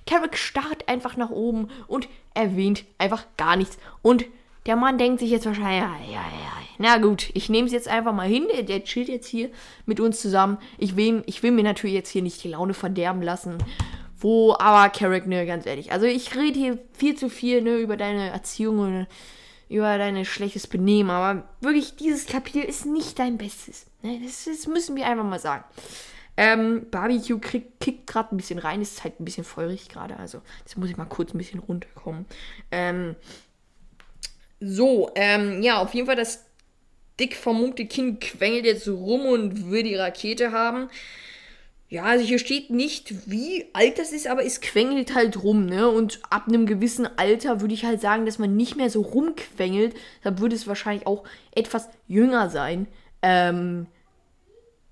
Carrick 0.08 0.36
starrt 0.36 0.90
einfach 0.90 1.16
nach 1.16 1.30
oben 1.30 1.68
und 1.86 2.10
erwähnt 2.34 2.86
einfach 2.98 3.24
gar 3.38 3.56
nichts. 3.56 3.78
Und 4.02 4.26
der 4.66 4.76
Mann 4.76 4.98
denkt 4.98 5.20
sich 5.20 5.30
jetzt 5.30 5.46
wahrscheinlich, 5.46 5.84
ja, 5.84 5.96
ja, 6.08 6.22
ja, 6.22 6.60
na 6.80 6.98
gut, 6.98 7.30
ich 7.36 7.50
nehme 7.50 7.68
es 7.68 7.74
jetzt 7.74 7.88
einfach 7.88 8.14
mal 8.14 8.28
hin. 8.28 8.48
Der, 8.52 8.64
der, 8.64 8.84
chillt 8.84 9.10
jetzt 9.10 9.28
hier 9.28 9.52
mit 9.86 10.00
uns 10.00 10.22
zusammen. 10.22 10.58
Ich 10.80 10.96
will, 10.96 11.22
ich 11.28 11.44
will 11.44 11.52
mir 11.52 11.64
natürlich 11.64 11.94
jetzt 11.94 12.10
hier 12.10 12.24
nicht 12.24 12.44
die 12.44 12.50
Laune 12.50 12.74
verderben 12.74 13.22
lassen. 13.22 13.60
Wo, 14.20 14.56
aber 14.60 14.90
Carrick, 14.90 15.28
ne, 15.28 15.46
ganz 15.46 15.66
ehrlich. 15.66 15.92
Also 15.92 16.06
ich 16.06 16.36
rede 16.36 16.60
hier 16.60 16.80
viel 16.94 17.16
zu 17.16 17.30
viel, 17.30 17.62
ne, 17.62 17.78
über 17.78 17.98
deine 17.98 18.30
Erziehung 18.30 18.80
und 18.80 19.08
über 19.70 19.98
dein 19.98 20.26
schlechtes 20.26 20.68
Benehmen. 20.68 21.10
Aber 21.10 21.48
wirklich, 21.62 21.96
dieses 21.96 22.26
Kapitel 22.26 22.64
ist 22.64 22.86
nicht 22.86 23.20
dein 23.20 23.38
Bestes. 23.38 23.86
Ne? 24.02 24.20
Das, 24.24 24.46
das 24.46 24.68
müssen 24.68 24.96
wir 24.96 25.06
einfach 25.06 25.24
mal 25.24 25.40
sagen. 25.40 25.64
Ähm, 26.36 26.88
Barbecue 26.90 27.38
krieg, 27.38 27.80
kickt 27.80 28.08
gerade 28.08 28.34
ein 28.34 28.38
bisschen 28.38 28.60
rein, 28.60 28.82
ist 28.82 29.04
halt 29.04 29.20
ein 29.20 29.26
bisschen 29.26 29.44
feurig 29.44 29.90
gerade, 29.90 30.16
also 30.16 30.42
jetzt 30.60 30.78
muss 30.78 30.90
ich 30.90 30.96
mal 30.96 31.04
kurz 31.04 31.34
ein 31.34 31.38
bisschen 31.38 31.60
runterkommen. 31.60 32.26
Ähm, 32.72 33.18
so, 34.62 35.12
ähm, 35.16 35.62
ja, 35.62 35.80
auf 35.82 35.94
jeden 35.94 36.08
Fall 36.08 36.16
das 36.16 36.46
dick 37.20 37.36
vermummte 37.36 37.86
Kind 37.86 38.22
quengelt 38.22 38.66
jetzt 38.66 38.88
rum 38.88 39.26
und 39.26 39.70
will 39.70 39.84
die 39.84 39.96
Rakete 39.96 40.54
haben. 40.54 40.90
Ja, 41.92 42.04
also 42.04 42.24
hier 42.24 42.38
steht 42.38 42.70
nicht, 42.70 43.30
wie 43.32 43.66
alt 43.74 43.98
das 43.98 44.12
ist, 44.12 44.28
aber 44.28 44.46
es 44.46 44.62
quengelt 44.62 45.16
halt 45.16 45.44
rum, 45.44 45.66
ne? 45.66 45.90
Und 45.90 46.20
ab 46.30 46.48
einem 46.48 46.68
gewissen 46.68 47.10
Alter 47.18 47.62
würde 47.62 47.74
ich 47.74 47.84
halt 47.84 48.00
sagen, 48.00 48.28
dass 48.28 48.38
man 48.38 48.56
nicht 48.56 48.76
mehr 48.76 48.92
so 48.92 49.02
rumquengelt. 49.02 49.96
Da 50.22 50.38
würde 50.38 50.56
es 50.56 50.68
wahrscheinlich 50.68 51.08
auch 51.08 51.24
etwas 51.56 51.90
jünger 52.08 52.52
sein. 52.52 52.88
Ähm, 53.24 53.88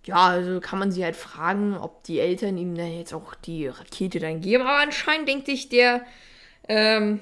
ja, 0.06 0.16
also 0.16 0.60
kann 0.60 0.80
man 0.80 0.92
sie 0.92 1.04
halt 1.04 1.16
fragen, 1.16 1.78
ob 1.78 2.04
die 2.04 2.20
Eltern 2.20 2.58
ihm 2.58 2.74
dann 2.74 2.92
jetzt 2.92 3.14
auch 3.14 3.36
die 3.36 3.68
Rakete 3.68 4.20
dann 4.20 4.42
geben. 4.42 4.64
Aber 4.64 4.80
anscheinend 4.80 5.28
denkt 5.28 5.46
sich 5.46 5.70
der 5.70 6.02
ähm, 6.68 7.20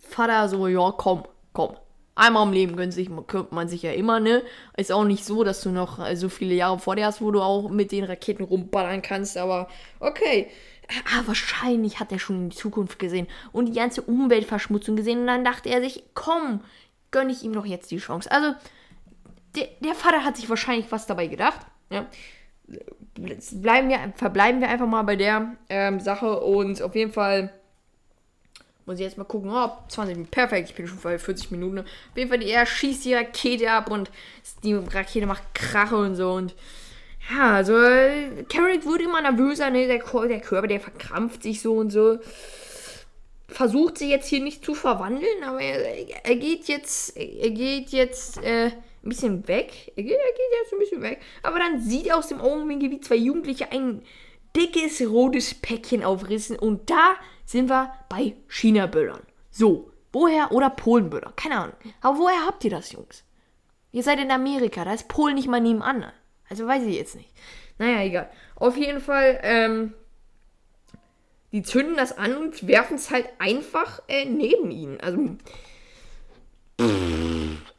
Vater 0.00 0.48
so, 0.48 0.66
ja, 0.66 0.92
komm, 0.96 1.22
komm, 1.52 1.76
Einmal 2.20 2.46
im 2.46 2.52
Leben 2.52 2.76
gönnt, 2.76 2.92
sich, 2.92 3.08
gönnt 3.28 3.50
man 3.50 3.66
sich 3.66 3.80
ja 3.82 3.92
immer, 3.92 4.20
ne? 4.20 4.42
Ist 4.76 4.92
auch 4.92 5.04
nicht 5.04 5.24
so, 5.24 5.42
dass 5.42 5.62
du 5.62 5.70
noch 5.70 5.98
äh, 6.06 6.16
so 6.16 6.28
viele 6.28 6.54
Jahre 6.54 6.78
vor 6.78 6.94
dir 6.94 7.06
hast, 7.06 7.22
wo 7.22 7.30
du 7.30 7.40
auch 7.40 7.70
mit 7.70 7.92
den 7.92 8.04
Raketen 8.04 8.44
rumballern 8.44 9.00
kannst, 9.00 9.38
aber 9.38 9.68
okay. 10.00 10.48
Ah, 11.06 11.22
wahrscheinlich 11.24 11.98
hat 11.98 12.12
er 12.12 12.18
schon 12.18 12.36
in 12.36 12.50
die 12.50 12.56
Zukunft 12.56 12.98
gesehen 12.98 13.26
und 13.52 13.66
die 13.66 13.78
ganze 13.78 14.02
Umweltverschmutzung 14.02 14.96
gesehen 14.96 15.20
und 15.20 15.28
dann 15.28 15.44
dachte 15.44 15.70
er 15.70 15.80
sich, 15.80 16.02
komm, 16.12 16.60
gönne 17.10 17.32
ich 17.32 17.42
ihm 17.42 17.54
doch 17.54 17.64
jetzt 17.64 17.90
die 17.90 17.96
Chance. 17.96 18.30
Also, 18.30 18.54
der, 19.56 19.68
der 19.80 19.94
Vater 19.94 20.22
hat 20.22 20.36
sich 20.36 20.50
wahrscheinlich 20.50 20.92
was 20.92 21.06
dabei 21.06 21.26
gedacht, 21.26 21.60
ja. 21.90 22.06
Bleiben 23.14 23.88
wir, 23.88 24.12
verbleiben 24.14 24.60
wir 24.60 24.68
einfach 24.68 24.86
mal 24.86 25.02
bei 25.02 25.16
der 25.16 25.56
ähm, 25.70 26.00
Sache 26.00 26.40
und 26.40 26.82
auf 26.82 26.94
jeden 26.94 27.12
Fall 27.12 27.50
muss 28.86 28.96
ich 28.96 29.02
jetzt 29.02 29.18
mal 29.18 29.24
gucken. 29.24 29.50
Oh, 29.50 29.70
20 29.88 30.16
Minuten. 30.16 30.30
Perfekt. 30.30 30.70
Ich 30.70 30.74
bin 30.74 30.86
schon 30.86 30.98
bei 31.02 31.18
40 31.18 31.50
Minuten. 31.50 31.80
Auf 31.80 31.86
jeden 32.16 32.30
Fall, 32.30 32.42
er 32.42 32.66
schießt 32.66 33.04
die 33.04 33.14
Rakete 33.14 33.70
ab 33.70 33.90
und 33.90 34.10
die 34.62 34.74
Rakete 34.74 35.26
macht 35.26 35.54
Krache 35.54 35.96
und 35.96 36.16
so. 36.16 36.32
Und 36.32 36.54
ja, 37.30 37.56
also, 37.56 37.72
Carrick 38.48 38.86
wird 38.86 39.02
immer 39.02 39.20
nervöser. 39.20 39.70
Ne? 39.70 39.86
Der, 39.86 39.98
der 39.98 40.40
Körper, 40.40 40.66
der 40.66 40.80
verkrampft 40.80 41.42
sich 41.42 41.60
so 41.60 41.74
und 41.74 41.90
so. 41.90 42.18
versucht 43.48 43.98
sie 43.98 44.10
jetzt 44.10 44.28
hier 44.28 44.40
nicht 44.40 44.64
zu 44.64 44.74
verwandeln, 44.74 45.44
aber 45.44 45.60
er, 45.60 46.24
er 46.24 46.36
geht 46.36 46.68
jetzt, 46.68 47.16
er 47.16 47.50
geht 47.50 47.90
jetzt 47.90 48.42
äh, 48.42 48.66
ein 48.66 49.08
bisschen 49.08 49.48
weg. 49.48 49.92
Er 49.96 50.02
geht, 50.02 50.12
er 50.12 50.32
geht 50.32 50.60
jetzt 50.62 50.72
ein 50.72 50.78
bisschen 50.78 51.02
weg. 51.02 51.20
Aber 51.42 51.58
dann 51.58 51.80
sieht 51.80 52.06
er 52.06 52.16
aus 52.16 52.28
dem 52.28 52.40
Augenwinkel, 52.40 52.90
wie 52.90 53.00
zwei 53.00 53.16
Jugendliche 53.16 53.70
ein 53.72 54.02
dickes 54.56 55.00
rotes 55.02 55.54
Päckchen 55.54 56.04
aufrissen. 56.04 56.58
Und 56.58 56.90
da 56.90 57.14
sind 57.44 57.68
wir 57.68 57.92
bei 58.08 58.36
China-Böllern. 58.48 59.22
So, 59.50 59.90
woher? 60.12 60.52
Oder 60.52 60.70
Polen-Böller. 60.70 61.32
Keine 61.36 61.58
Ahnung. 61.58 61.76
Aber 62.00 62.18
woher 62.18 62.46
habt 62.46 62.64
ihr 62.64 62.70
das, 62.70 62.92
Jungs? 62.92 63.24
Ihr 63.92 64.02
seid 64.02 64.20
in 64.20 64.30
Amerika, 64.30 64.84
da 64.84 64.92
ist 64.92 65.08
Polen 65.08 65.34
nicht 65.34 65.48
mal 65.48 65.60
nebenan. 65.60 66.12
Also 66.48 66.66
weiß 66.66 66.84
ich 66.84 66.96
jetzt 66.96 67.16
nicht. 67.16 67.30
Naja, 67.78 68.02
egal. 68.02 68.30
Auf 68.56 68.76
jeden 68.76 69.00
Fall, 69.00 69.40
ähm, 69.42 69.94
die 71.52 71.62
zünden 71.62 71.96
das 71.96 72.16
an 72.16 72.36
und 72.36 72.66
werfen 72.66 72.96
es 72.96 73.10
halt 73.10 73.28
einfach 73.38 74.02
äh, 74.06 74.24
neben 74.24 74.70
ihn. 74.70 75.00
Also, 75.00 75.36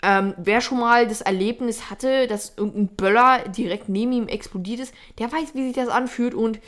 ähm, 0.01 0.33
wer 0.37 0.61
schon 0.61 0.79
mal 0.79 1.07
das 1.07 1.21
Erlebnis 1.21 1.89
hatte, 1.89 2.27
dass 2.27 2.53
irgendein 2.57 2.87
Böller 2.95 3.47
direkt 3.49 3.89
neben 3.89 4.11
ihm 4.11 4.27
explodiert 4.27 4.79
ist, 4.79 4.93
der 5.19 5.31
weiß, 5.31 5.53
wie 5.53 5.65
sich 5.65 5.75
das 5.75 5.89
anfühlt 5.89 6.33
und 6.33 6.59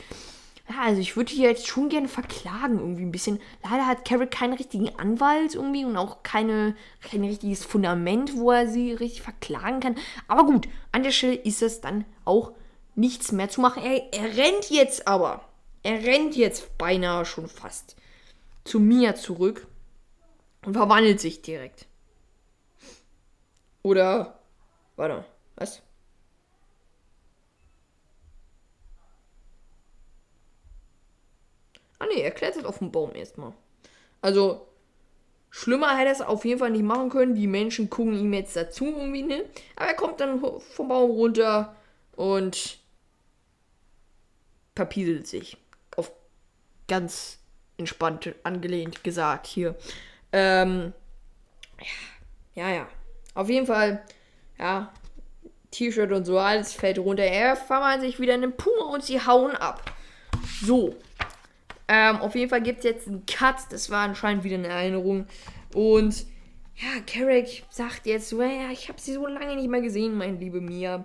ja, 0.68 0.76
also 0.80 1.00
ich 1.00 1.14
würde 1.16 1.32
hier 1.32 1.50
jetzt 1.50 1.66
schon 1.66 1.90
gerne 1.90 2.08
verklagen 2.08 2.78
irgendwie 2.78 3.02
ein 3.02 3.12
bisschen. 3.12 3.38
Leider 3.62 3.86
hat 3.86 4.06
Carrick 4.06 4.30
keinen 4.30 4.54
richtigen 4.54 4.98
Anwalt 4.98 5.54
irgendwie 5.54 5.84
und 5.84 5.96
auch 5.98 6.22
keine, 6.22 6.74
kein 7.02 7.22
richtiges 7.22 7.66
Fundament, 7.66 8.34
wo 8.36 8.50
er 8.50 8.66
sie 8.66 8.92
richtig 8.92 9.20
verklagen 9.20 9.80
kann. 9.80 9.96
Aber 10.26 10.44
gut, 10.46 10.66
an 10.90 11.02
der 11.02 11.10
Stelle 11.10 11.34
ist 11.34 11.60
es 11.60 11.82
dann 11.82 12.06
auch 12.24 12.52
nichts 12.94 13.30
mehr 13.30 13.50
zu 13.50 13.60
machen. 13.60 13.82
Er, 13.82 14.14
er 14.14 14.36
rennt 14.38 14.70
jetzt 14.70 15.06
aber. 15.06 15.44
Er 15.82 16.02
rennt 16.02 16.34
jetzt 16.34 16.78
beinahe 16.78 17.26
schon 17.26 17.46
fast 17.46 17.96
zu 18.64 18.80
Mia 18.80 19.14
zurück 19.14 19.66
und 20.64 20.72
verwandelt 20.72 21.20
sich 21.20 21.42
direkt. 21.42 21.86
Oder, 23.84 24.40
warte, 24.96 25.26
was? 25.56 25.82
Ah 31.98 32.06
ne, 32.06 32.22
er 32.22 32.30
klettert 32.30 32.64
auf 32.64 32.78
den 32.78 32.90
Baum 32.90 33.14
erstmal. 33.14 33.52
Also, 34.22 34.66
schlimmer 35.50 35.96
hätte 35.98 36.08
er 36.08 36.12
es 36.12 36.22
auf 36.22 36.46
jeden 36.46 36.58
Fall 36.58 36.70
nicht 36.70 36.82
machen 36.82 37.10
können. 37.10 37.34
Die 37.34 37.46
Menschen 37.46 37.90
gucken 37.90 38.18
ihm 38.18 38.32
jetzt 38.32 38.56
dazu 38.56 38.86
irgendwie, 38.86 39.22
ne? 39.22 39.44
Aber 39.76 39.86
er 39.88 39.94
kommt 39.94 40.18
dann 40.18 40.40
vom 40.40 40.88
Baum 40.88 41.10
runter 41.10 41.76
und 42.16 42.78
verpieselt 44.74 45.26
sich. 45.26 45.58
Auf 45.96 46.10
ganz 46.88 47.38
entspannt 47.76 48.34
angelehnt 48.44 49.04
gesagt 49.04 49.46
hier. 49.46 49.76
Ähm, 50.32 50.94
ja, 52.54 52.70
ja. 52.70 52.88
Auf 53.34 53.48
jeden 53.48 53.66
Fall, 53.66 54.02
ja, 54.58 54.92
T-Shirt 55.70 56.12
und 56.12 56.24
so, 56.24 56.38
alles 56.38 56.72
fällt 56.72 56.98
runter. 56.98 57.24
Er 57.24 57.56
verwandelt 57.56 58.10
sich 58.10 58.20
wieder 58.20 58.34
in 58.34 58.42
den 58.42 58.56
Puma 58.56 58.92
und 58.92 59.04
sie 59.04 59.20
hauen 59.20 59.56
ab. 59.56 59.92
So. 60.62 60.94
Ähm, 61.88 62.16
auf 62.20 62.34
jeden 62.34 62.48
Fall 62.48 62.62
gibt 62.62 62.78
es 62.78 62.84
jetzt 62.84 63.08
einen 63.08 63.26
Cut. 63.26 63.56
Das 63.70 63.90
war 63.90 64.04
anscheinend 64.04 64.44
wieder 64.44 64.56
eine 64.56 64.68
Erinnerung. 64.68 65.26
Und 65.74 66.24
ja, 66.76 67.00
Carrick 67.06 67.64
sagt 67.70 68.06
jetzt 68.06 68.28
so, 68.28 68.40
ich 68.40 68.88
habe 68.88 69.00
sie 69.00 69.12
so 69.12 69.26
lange 69.26 69.56
nicht 69.56 69.68
mehr 69.68 69.80
gesehen, 69.80 70.16
meine 70.16 70.38
liebe 70.38 70.60
Mia. 70.60 71.04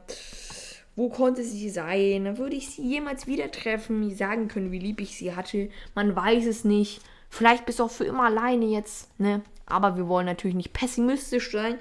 Wo 0.96 1.10
konnte 1.10 1.44
sie 1.44 1.70
sein? 1.70 2.38
Würde 2.38 2.56
ich 2.56 2.70
sie 2.70 2.82
jemals 2.84 3.26
wieder 3.26 3.52
treffen? 3.52 4.14
Sagen 4.16 4.48
können, 4.48 4.72
wie 4.72 4.80
lieb 4.80 5.00
ich 5.02 5.18
sie 5.18 5.36
hatte. 5.36 5.70
Man 5.96 6.16
weiß 6.16 6.46
es 6.46 6.64
nicht. 6.64 7.02
Vielleicht 7.30 7.66
bist 7.66 7.80
du 7.80 7.86
auch 7.86 7.92
für 7.92 8.06
immer 8.06 8.24
alleine 8.24 8.66
jetzt, 8.66 9.20
ne? 9.20 9.42
Aber 9.70 9.96
wir 9.96 10.08
wollen 10.08 10.26
natürlich 10.26 10.56
nicht 10.56 10.74
pessimistisch 10.74 11.52
sein. 11.52 11.80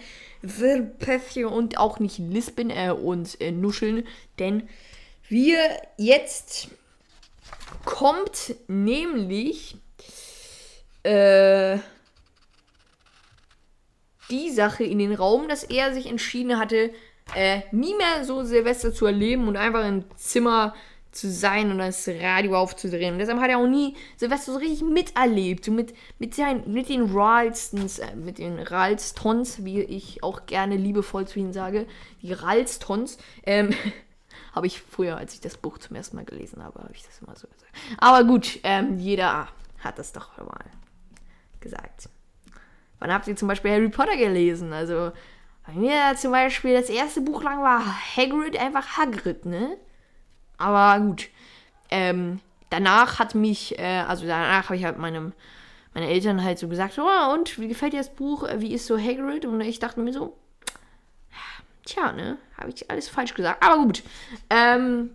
Und 1.51 1.79
auch 1.79 1.99
nicht 1.99 2.19
lispeln 2.19 2.71
äh, 2.71 2.91
und 2.91 3.41
äh, 3.41 3.51
nuscheln, 3.51 4.07
denn 4.39 4.69
wir 5.29 5.59
jetzt 5.97 6.69
kommt 7.85 8.55
nämlich 8.67 9.77
äh, 11.03 11.79
die 14.31 14.51
Sache 14.51 14.85
in 14.85 14.99
den 14.99 15.15
Raum, 15.15 15.49
dass 15.49 15.65
er 15.65 15.93
sich 15.93 16.07
entschieden 16.07 16.59
hatte, 16.59 16.93
äh, 17.35 17.61
nie 17.73 17.95
mehr 17.95 18.25
so 18.25 18.43
Silvester 18.43 18.93
zu 18.93 19.07
erleben 19.07 19.49
und 19.49 19.57
einfach 19.57 19.87
im 19.87 20.05
Zimmer 20.17 20.75
zu 21.19 21.31
sein 21.31 21.71
und 21.71 21.79
das 21.79 22.09
Radio 22.09 22.57
aufzudrehen. 22.57 23.15
Und 23.15 23.19
deshalb 23.19 23.41
hat 23.41 23.51
er 23.51 23.59
auch 23.59 23.67
nie 23.67 23.97
Silvester 24.17 24.53
so 24.53 24.59
richtig 24.59 24.83
miterlebt. 24.83 25.65
So 25.65 25.73
mit, 25.73 25.95
mit, 26.19 26.35
seinen, 26.35 26.73
mit 26.73 26.89
den 26.89 27.03
Ralstons, 27.03 27.99
äh, 27.99 28.15
mit 28.17 28.39
den 28.39 28.59
Ralstons, 28.59 29.65
wie 29.65 29.81
ich 29.81 30.23
auch 30.23 30.47
gerne 30.47 30.77
liebevoll 30.77 31.27
zu 31.27 31.39
ihnen 31.39 31.53
sage. 31.53 31.87
Die 32.23 32.33
Ralstons. 32.33 33.19
Ähm, 33.45 33.75
habe 34.55 34.67
ich 34.67 34.81
früher, 34.81 35.17
als 35.17 35.35
ich 35.35 35.41
das 35.41 35.57
Buch 35.57 35.79
zum 35.79 35.97
ersten 35.97 36.17
Mal 36.17 36.25
gelesen 36.25 36.63
habe, 36.65 36.81
habe 36.81 36.93
ich 36.93 37.05
das 37.05 37.21
immer 37.21 37.37
so 37.37 37.47
gesagt. 37.49 37.73
Aber 37.99 38.25
gut, 38.25 38.59
ähm, 38.65 38.99
jeder 38.99 39.49
hat 39.79 39.99
das 39.99 40.13
doch 40.13 40.37
mal 40.39 40.65
gesagt. 41.61 42.09
Wann 42.99 43.13
habt 43.13 43.29
ihr 43.29 43.37
zum 43.37 43.49
Beispiel 43.49 43.71
Harry 43.71 43.89
Potter 43.89 44.17
gelesen? 44.17 44.73
Also, 44.73 45.13
bei 45.67 45.73
mir 45.75 46.17
zum 46.17 46.33
Beispiel 46.33 46.75
das 46.75 46.89
erste 46.89 47.21
Buch 47.21 47.43
lang 47.43 47.63
war 47.63 47.85
Hagrid 48.17 48.59
einfach 48.59 48.97
Hagrid, 48.97 49.45
ne? 49.47 49.77
Aber 50.59 51.01
gut. 51.01 51.29
Ähm, 51.91 52.41
danach 52.71 53.19
hat 53.19 53.35
mich, 53.35 53.79
äh, 53.79 54.05
also 54.07 54.27
danach 54.27 54.65
habe 54.65 54.77
ich 54.77 54.85
halt 54.85 54.99
meinem, 54.99 55.33
meine 55.95 56.09
Eltern 56.09 56.45
halt 56.45 56.59
so 56.59 56.69
gesagt, 56.69 56.99
oh, 56.99 57.33
und 57.35 57.59
wie 57.59 57.69
gefällt 57.69 57.95
dir 57.95 57.99
das 57.99 58.15
Buch? 58.15 58.47
Wie 58.59 58.75
ist 58.75 58.87
so 58.87 58.99
Hagrid? 58.99 59.47
Und 59.47 59.61
ich 59.63 59.79
dachte 59.79 60.01
mir 60.01 60.13
so, 60.13 60.37
tja, 61.89 62.13
ne, 62.13 62.39
habe 62.57 62.71
ich 62.71 62.91
alles 62.91 63.09
falsch 63.09 63.35
gesagt. 63.35 63.63
Aber 63.63 63.83
gut. 63.83 64.03
Ähm, 64.51 65.11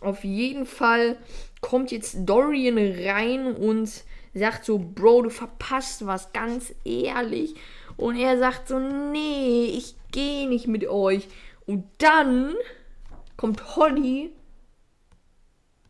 auf 0.00 0.24
jeden 0.24 0.66
Fall 0.66 1.16
kommt 1.60 1.92
jetzt 1.92 2.16
Dorian 2.20 2.78
rein 2.78 3.54
und 3.54 3.90
sagt 4.34 4.64
so, 4.64 4.78
Bro, 4.78 5.22
du 5.22 5.30
verpasst 5.30 6.06
was, 6.06 6.32
ganz 6.32 6.74
ehrlich. 6.84 7.54
Und 7.96 8.16
er 8.16 8.38
sagt 8.38 8.68
so, 8.68 8.78
nee, 8.78 9.66
ich 9.66 9.94
gehe 10.10 10.48
nicht 10.48 10.66
mit 10.66 10.86
euch. 10.88 11.28
Und 11.66 11.84
dann 11.98 12.54
kommt 13.40 13.74
Holly. 13.74 14.34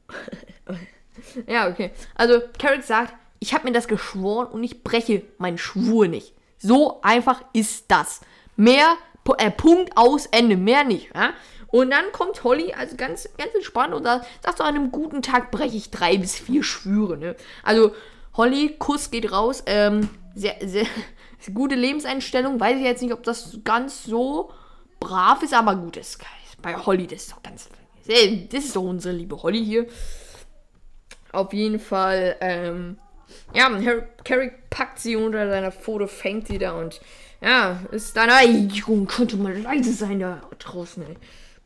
ja, 1.49 1.69
okay. 1.69 1.91
Also, 2.15 2.41
Carrick 2.61 2.85
sagt, 2.85 3.13
ich 3.41 3.53
habe 3.55 3.65
mir 3.65 3.73
das 3.73 3.89
geschworen 3.89 4.47
und 4.47 4.63
ich 4.63 4.85
breche 4.85 5.25
meinen 5.39 5.59
Schwur 5.59 6.07
nicht. 6.07 6.33
So 6.59 7.01
einfach 7.03 7.43
ist 7.53 7.87
das. 7.89 8.21
Mehr, 8.55 8.95
äh, 9.39 9.51
Punkt 9.51 9.97
aus, 9.97 10.27
Ende, 10.27 10.57
mehr 10.57 10.85
nicht. 10.85 11.11
Ja? 11.13 11.33
Und 11.67 11.91
dann 11.91 12.13
kommt 12.13 12.45
Holly, 12.45 12.73
also 12.73 12.95
ganz, 12.95 13.29
ganz 13.37 13.53
entspannt 13.53 13.95
und 13.95 14.05
sagt, 14.05 14.27
sagt 14.45 14.61
an 14.61 14.77
einem 14.77 14.93
guten 14.93 15.21
Tag 15.21 15.51
breche 15.51 15.77
ich 15.77 15.91
drei 15.91 16.19
bis 16.19 16.37
vier 16.37 16.63
Schwüre. 16.63 17.17
Ne? 17.17 17.35
Also, 17.65 17.93
Holly, 18.35 18.77
Kuss 18.79 19.11
geht 19.11 19.33
raus. 19.33 19.65
Ähm, 19.67 20.09
sehr, 20.37 20.55
sehr 20.63 20.87
gute 21.53 21.75
Lebenseinstellung. 21.75 22.61
Weiß 22.61 22.77
ich 22.77 22.85
jetzt 22.85 23.03
nicht, 23.03 23.13
ob 23.13 23.25
das 23.25 23.59
ganz 23.65 24.05
so 24.05 24.53
brav 25.01 25.43
ist, 25.43 25.53
aber 25.53 25.75
gut, 25.75 25.97
ist 25.97 26.21
bei 26.63 26.75
Holly, 26.75 27.07
das 27.07 27.23
ist 27.23 27.33
doch 27.33 27.43
ganz. 27.43 27.69
Das 28.07 28.65
ist 28.65 28.77
doch 28.77 28.83
unsere 28.83 29.15
liebe 29.15 29.41
Holly 29.43 29.65
hier. 29.65 29.87
Auf 31.33 31.53
jeden 31.53 31.79
Fall, 31.79 32.37
ähm, 32.41 32.99
ja, 33.55 33.71
Harry, 33.71 34.03
Carrick 34.25 34.69
packt 34.71 34.99
sie 34.99 35.17
unter 35.17 35.49
seiner 35.49 35.71
Foto, 35.71 36.07
fängt 36.07 36.49
sie 36.49 36.59
da 36.59 36.73
und 36.73 37.01
ja, 37.41 37.81
ist 37.93 38.17
dann, 38.17 38.29
ey, 38.31 38.67
Junge, 38.67 39.07
könnte 39.07 39.37
mal 39.37 39.57
leise 39.57 39.93
sein 39.93 40.21
da 40.21 40.43
draußen, 40.59 41.03
ey. 41.07 41.17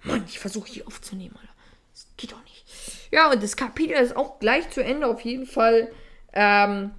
Mann, 0.03 0.25
ich 0.29 0.39
versuche 0.39 0.69
hier 0.69 0.87
aufzunehmen, 0.87 1.35
Alter. 1.35 1.53
Das 1.93 2.07
geht 2.17 2.33
doch 2.33 2.43
nicht. 2.45 2.65
Ja, 3.11 3.31
und 3.31 3.43
das 3.43 3.57
Kapitel 3.57 3.97
ist 3.97 4.17
auch 4.17 4.39
gleich 4.39 4.69
zu 4.71 4.85
Ende, 4.85 5.07
auf 5.07 5.21
jeden 5.23 5.47
Fall. 5.47 5.91
Ähm, 6.33 6.91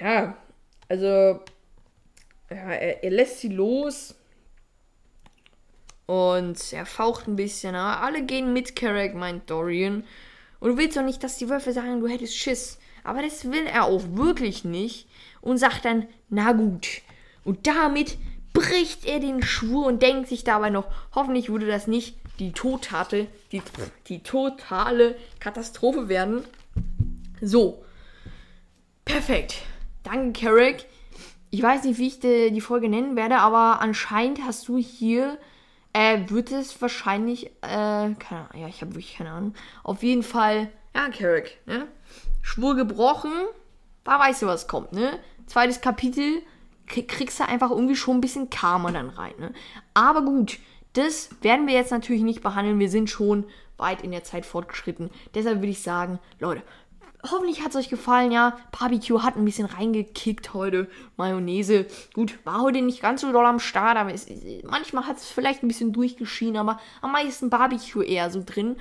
ja, 0.00 0.36
also, 0.88 1.06
ja, 1.06 1.40
er, 2.50 3.02
er 3.02 3.10
lässt 3.10 3.40
sie 3.40 3.48
los 3.48 4.14
und 6.06 6.72
er 6.72 6.86
faucht 6.86 7.26
ein 7.28 7.36
bisschen, 7.36 7.74
aber 7.74 8.02
alle 8.02 8.22
gehen 8.22 8.52
mit 8.52 8.76
Carrack, 8.76 9.14
meint 9.14 9.48
Dorian. 9.48 10.04
Und 10.60 10.70
du 10.70 10.76
willst 10.76 10.96
doch 10.96 11.02
nicht, 11.02 11.22
dass 11.22 11.38
die 11.38 11.48
Wölfe 11.48 11.72
sagen, 11.72 12.00
du 12.00 12.08
hättest 12.08 12.36
Schiss. 12.36 12.78
Aber 13.02 13.22
das 13.22 13.50
will 13.50 13.66
er 13.66 13.84
auch 13.84 14.02
wirklich 14.12 14.64
nicht. 14.64 15.08
Und 15.40 15.58
sagt 15.58 15.84
dann, 15.84 16.06
na 16.28 16.52
gut. 16.52 17.02
Und 17.44 17.66
damit 17.66 18.16
bricht 18.52 19.04
er 19.04 19.20
den 19.20 19.42
Schwur 19.42 19.86
und 19.86 20.02
denkt 20.02 20.28
sich 20.28 20.44
dabei 20.44 20.70
noch, 20.70 20.86
hoffentlich 21.14 21.50
würde 21.50 21.66
das 21.66 21.86
nicht 21.86 22.16
die 22.38 22.52
Tottate, 22.52 23.26
die, 23.52 23.62
die 24.08 24.22
totale 24.22 25.16
Katastrophe 25.40 26.08
werden. 26.08 26.44
So. 27.40 27.84
Perfekt. 29.04 29.56
Danke, 30.02 30.40
Carrack. 30.40 30.86
Ich 31.50 31.62
weiß 31.62 31.84
nicht, 31.84 31.98
wie 31.98 32.08
ich 32.08 32.20
die 32.20 32.60
Folge 32.60 32.88
nennen 32.88 33.16
werde, 33.16 33.36
aber 33.36 33.80
anscheinend 33.80 34.40
hast 34.44 34.66
du 34.66 34.78
hier 34.78 35.38
äh, 35.94 36.28
wird 36.28 36.52
es 36.52 36.82
wahrscheinlich, 36.82 37.46
äh, 37.46 37.50
keine 37.62 38.18
Ahnung, 38.30 38.60
ja, 38.60 38.68
ich 38.68 38.82
habe 38.82 38.92
wirklich 38.92 39.16
keine 39.16 39.30
Ahnung. 39.30 39.54
Auf 39.82 40.02
jeden 40.02 40.22
Fall, 40.22 40.70
ja, 40.94 41.08
Carrick, 41.08 41.58
ne? 41.64 41.86
Schwur 42.42 42.76
gebrochen, 42.76 43.32
da 44.02 44.18
weißt 44.18 44.42
du, 44.42 44.46
was 44.46 44.68
kommt, 44.68 44.92
ne? 44.92 45.18
Zweites 45.46 45.80
Kapitel 45.80 46.42
kriegst 46.86 47.40
du 47.40 47.48
einfach 47.48 47.70
irgendwie 47.70 47.96
schon 47.96 48.18
ein 48.18 48.20
bisschen 48.20 48.50
Karma 48.50 48.90
dann 48.90 49.08
rein, 49.08 49.34
ne? 49.38 49.54
Aber 49.94 50.22
gut, 50.22 50.58
das 50.92 51.30
werden 51.40 51.66
wir 51.66 51.74
jetzt 51.74 51.90
natürlich 51.90 52.22
nicht 52.22 52.42
behandeln. 52.42 52.78
Wir 52.78 52.90
sind 52.90 53.08
schon 53.08 53.46
weit 53.76 54.02
in 54.02 54.10
der 54.10 54.24
Zeit 54.24 54.46
fortgeschritten. 54.46 55.10
Deshalb 55.34 55.58
würde 55.58 55.68
ich 55.68 55.82
sagen, 55.82 56.18
Leute, 56.38 56.62
hoffentlich 57.30 57.62
hat 57.62 57.70
es 57.70 57.76
euch 57.76 57.88
gefallen, 57.88 58.32
ja. 58.32 58.56
Barbecue 58.78 59.22
hat 59.22 59.36
ein 59.36 59.44
bisschen 59.44 59.66
reingekickt 59.66 60.54
heute. 60.54 60.88
Mayonnaise. 61.16 61.86
Gut, 62.14 62.38
war 62.44 62.62
heute 62.62 62.82
nicht 62.82 63.00
ganz 63.00 63.20
so 63.20 63.32
doll 63.32 63.46
am 63.46 63.58
Start, 63.58 63.96
aber 63.96 64.12
es, 64.12 64.26
manchmal 64.64 65.06
hat 65.06 65.16
es 65.16 65.26
vielleicht 65.26 65.62
ein 65.62 65.68
bisschen 65.68 65.92
durchgeschienen, 65.92 66.56
aber 66.56 66.80
am 67.02 67.12
meisten 67.12 67.50
Barbecue 67.50 68.02
eher 68.02 68.30
so 68.30 68.42
drin. 68.44 68.76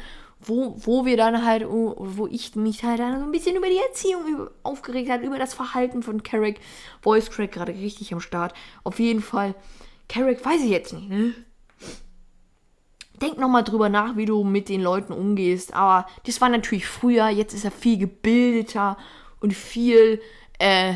Wo, 0.46 0.76
wo 0.78 1.06
wir 1.06 1.16
dann 1.16 1.46
halt, 1.46 1.66
wo 1.70 2.28
ich 2.30 2.54
mich 2.56 2.84
halt 2.84 3.00
dann 3.00 3.18
so 3.18 3.26
ein 3.26 3.32
bisschen 3.32 3.56
über 3.56 3.68
die 3.68 3.78
Erziehung 3.78 4.50
aufgeregt 4.62 5.10
hat, 5.10 5.22
über 5.22 5.40
das 5.40 5.54
Verhalten 5.54 6.04
von 6.04 6.22
Carrick. 6.22 6.60
Voice 7.02 7.32
Crack 7.32 7.54
gerade 7.54 7.74
richtig 7.74 8.14
am 8.14 8.20
Start. 8.20 8.54
Auf 8.84 9.00
jeden 9.00 9.22
Fall. 9.22 9.56
Carrick 10.10 10.44
weiß 10.44 10.62
ich 10.62 10.70
jetzt 10.70 10.92
nicht, 10.92 11.10
ne? 11.10 11.34
Denk 13.22 13.38
nochmal 13.38 13.64
drüber 13.64 13.90
nach, 13.90 14.16
wie 14.16 14.26
du 14.26 14.44
mit 14.44 14.70
den 14.70 14.82
Leuten 14.82 15.14
umgehst. 15.14 15.74
Aber 15.74 16.08
das 16.26 16.42
war 16.42 16.50
natürlich 16.50 16.88
früher, 16.88 17.30
jetzt 17.30 17.54
ist 17.54 17.66
er 17.66 17.72
viel 17.72 17.98
gebildeter 17.98 18.98
und 19.40 19.54
viel 19.54 20.22
äh, 20.60 20.96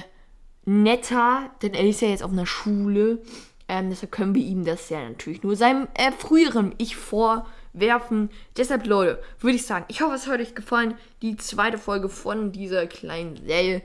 netter, 0.65 1.49
denn 1.61 1.73
er 1.73 1.87
ist 1.87 2.01
ja 2.01 2.09
jetzt 2.09 2.23
auf 2.23 2.31
einer 2.31 2.45
Schule. 2.45 3.21
Ähm, 3.69 3.89
deshalb 3.89 4.11
können 4.11 4.35
wir 4.35 4.43
ihm 4.43 4.63
das 4.63 4.89
ja 4.89 5.07
natürlich 5.07 5.43
nur 5.43 5.55
seinem 5.55 5.87
äh, 5.93 6.11
früheren 6.11 6.73
Ich 6.77 6.95
vorwerfen. 6.95 8.29
Deshalb, 8.55 8.85
Leute, 8.87 9.21
würde 9.39 9.55
ich 9.55 9.65
sagen, 9.65 9.85
ich 9.89 10.01
hoffe, 10.01 10.15
es 10.15 10.27
hat 10.27 10.39
euch 10.39 10.55
gefallen. 10.55 10.95
Die 11.21 11.35
zweite 11.37 11.77
Folge 11.77 12.09
von 12.09 12.51
dieser 12.51 12.87
kleinen 12.87 13.37
Serie. 13.45 13.81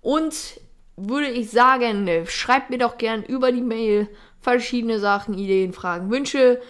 Und 0.00 0.60
würde 0.96 1.28
ich 1.28 1.50
sagen, 1.50 2.08
schreibt 2.26 2.70
mir 2.70 2.78
doch 2.78 2.96
gern 2.96 3.22
über 3.22 3.52
die 3.52 3.60
Mail 3.60 4.08
verschiedene 4.40 4.98
Sachen, 4.98 5.34
Ideen, 5.34 5.72
Fragen, 5.72 6.10
Wünsche. 6.10 6.60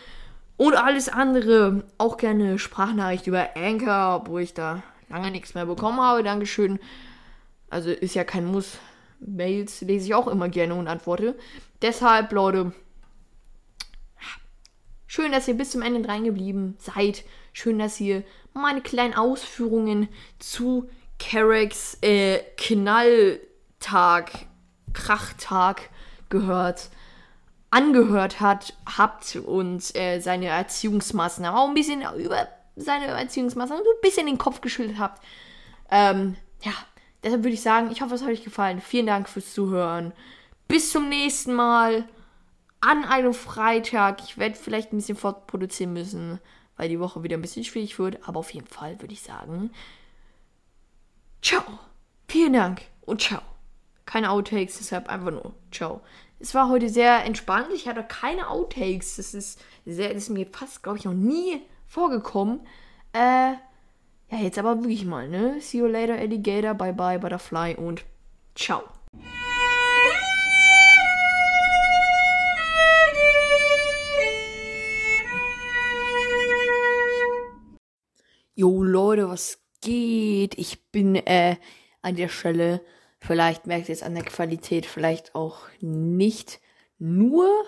Und 0.57 0.75
alles 0.75 1.09
andere, 1.09 1.85
auch 1.99 2.17
gerne 2.17 2.59
Sprachnachricht 2.59 3.27
über 3.27 3.57
Anchor, 3.57 4.17
obwohl 4.23 4.41
ich 4.41 4.55
da 4.55 4.83
lange 5.09 5.31
nichts 5.31 5.55
mehr 5.55 5.67
bekommen 5.67 6.01
habe. 6.01 6.23
Dankeschön. 6.23 6.79
Also 7.69 7.91
ist 7.91 8.15
ja 8.15 8.25
kein 8.25 8.47
Muss. 8.47 8.79
Mails 9.21 9.81
lese 9.83 10.07
ich 10.07 10.15
auch 10.15 10.29
immer 10.29 10.49
gerne 10.49 10.75
und 10.75 10.89
antworte. 10.89 11.37
Deshalb, 11.83 12.33
Leute, 12.33 12.73
schön, 15.07 15.33
dass 15.33 15.49
ihr 15.49 15.55
bis 15.55 15.71
zum 15.71 15.83
Ende 15.83 16.09
reingeblieben 16.09 16.77
seid. 16.79 17.25
Schön, 17.53 17.79
dass 17.79 18.01
ihr 18.01 18.23
meine 18.53 18.81
kleinen 18.81 19.15
Ausführungen 19.15 20.09
zu 20.39 20.89
Carracks 21.19 21.99
äh, 22.03 22.41
Knalltag, 22.57 24.31
Krachtag 24.93 25.91
gehört 26.29 26.91
angehört 27.77 28.41
hat, 28.41 28.73
habt 28.87 29.37
und 29.37 29.95
äh, 29.95 30.21
seine 30.21 30.47
Erziehungsmaßnahmen 30.47 31.59
auch 31.61 31.69
ein 31.69 31.75
bisschen 31.75 32.03
über 32.17 32.49
seine 32.75 33.09
Erziehungsmaßnahmen 33.09 33.85
ein 33.85 34.01
bisschen 34.01 34.27
den 34.27 34.39
Kopf 34.39 34.63
geschüttelt 34.63 34.99
habt. 34.99 35.23
Ähm, 35.91 36.37
ja, 36.63 36.73
deshalb 37.23 37.43
würde 37.43 37.53
ich 37.53 37.61
sagen, 37.61 37.91
ich 37.91 38.01
hoffe, 38.01 38.15
es 38.15 38.23
hat 38.23 38.31
euch 38.31 38.45
gefallen. 38.45 38.81
Vielen 38.81 39.07
Dank 39.07 39.29
fürs 39.29 39.53
Zuhören. 39.53 40.15
Bis 40.69 40.91
zum 40.91 41.11
nächsten 41.11 41.53
Mal 41.53 42.09
an 42.81 43.05
einem 43.05 43.35
Freitag. 43.35 44.23
Ich 44.25 44.39
werde 44.39 44.55
vielleicht 44.55 44.95
ein 44.95 44.97
bisschen 44.97 45.19
fortproduzieren 45.19 45.93
müssen, 45.93 46.41
weil 46.79 46.89
die 46.89 46.99
Woche 46.99 47.23
wieder 47.25 47.37
ein 47.37 47.43
bisschen 47.43 47.65
schwierig 47.65 47.99
wird. 47.99 48.27
Aber 48.27 48.41
auf 48.41 48.55
jeden 48.55 48.69
Fall 48.69 49.03
würde 49.03 49.13
ich 49.13 49.21
sagen, 49.21 49.71
ciao. 51.43 51.63
Vielen 52.27 52.55
Dank 52.55 52.83
und 53.03 53.21
ciao. 53.21 53.43
Keine 54.07 54.31
Outtakes, 54.31 54.79
deshalb 54.79 55.11
einfach 55.11 55.31
nur 55.31 55.53
ciao. 55.71 56.01
Es 56.39 56.55
war 56.55 56.69
heute 56.69 56.91
sehr 56.91 57.25
entspannt. 57.25 57.69
Ich 57.75 57.89
hatte 57.89 58.03
keine 58.03 58.51
Outtakes. 58.51 59.17
Das 59.17 59.33
ist, 59.33 59.59
sehr, 59.87 60.09
das 60.13 60.25
ist 60.25 60.29
mir 60.29 60.47
fast, 60.47 60.83
glaube 60.83 60.99
ich, 60.99 61.05
noch 61.05 61.15
nie 61.15 61.63
vorgekommen. 61.87 62.61
Äh, 63.13 63.53
ja, 64.31 64.39
jetzt 64.43 64.59
aber 64.59 64.77
wirklich 64.83 65.07
mal, 65.07 65.29
ne? 65.29 65.61
See 65.61 65.79
you 65.79 65.87
later, 65.87 66.15
Alligator. 66.15 66.75
Bye 66.75 66.93
bye, 66.93 67.19
Butterfly 67.19 67.77
und 67.77 68.05
ciao. 68.55 68.83
Jo 78.55 78.83
Leute, 78.83 79.29
was 79.29 79.63
geht? 79.81 80.59
Ich 80.59 80.91
bin 80.91 81.15
äh, 81.15 81.57
an 82.03 82.17
der 82.17 82.29
Stelle 82.29 82.83
Vielleicht 83.21 83.67
merkt 83.67 83.89
ihr 83.89 83.95
es 83.95 84.03
an 84.03 84.15
der 84.15 84.25
Qualität, 84.25 84.87
vielleicht 84.87 85.35
auch 85.35 85.61
nicht 85.81 86.61
nur 86.99 87.65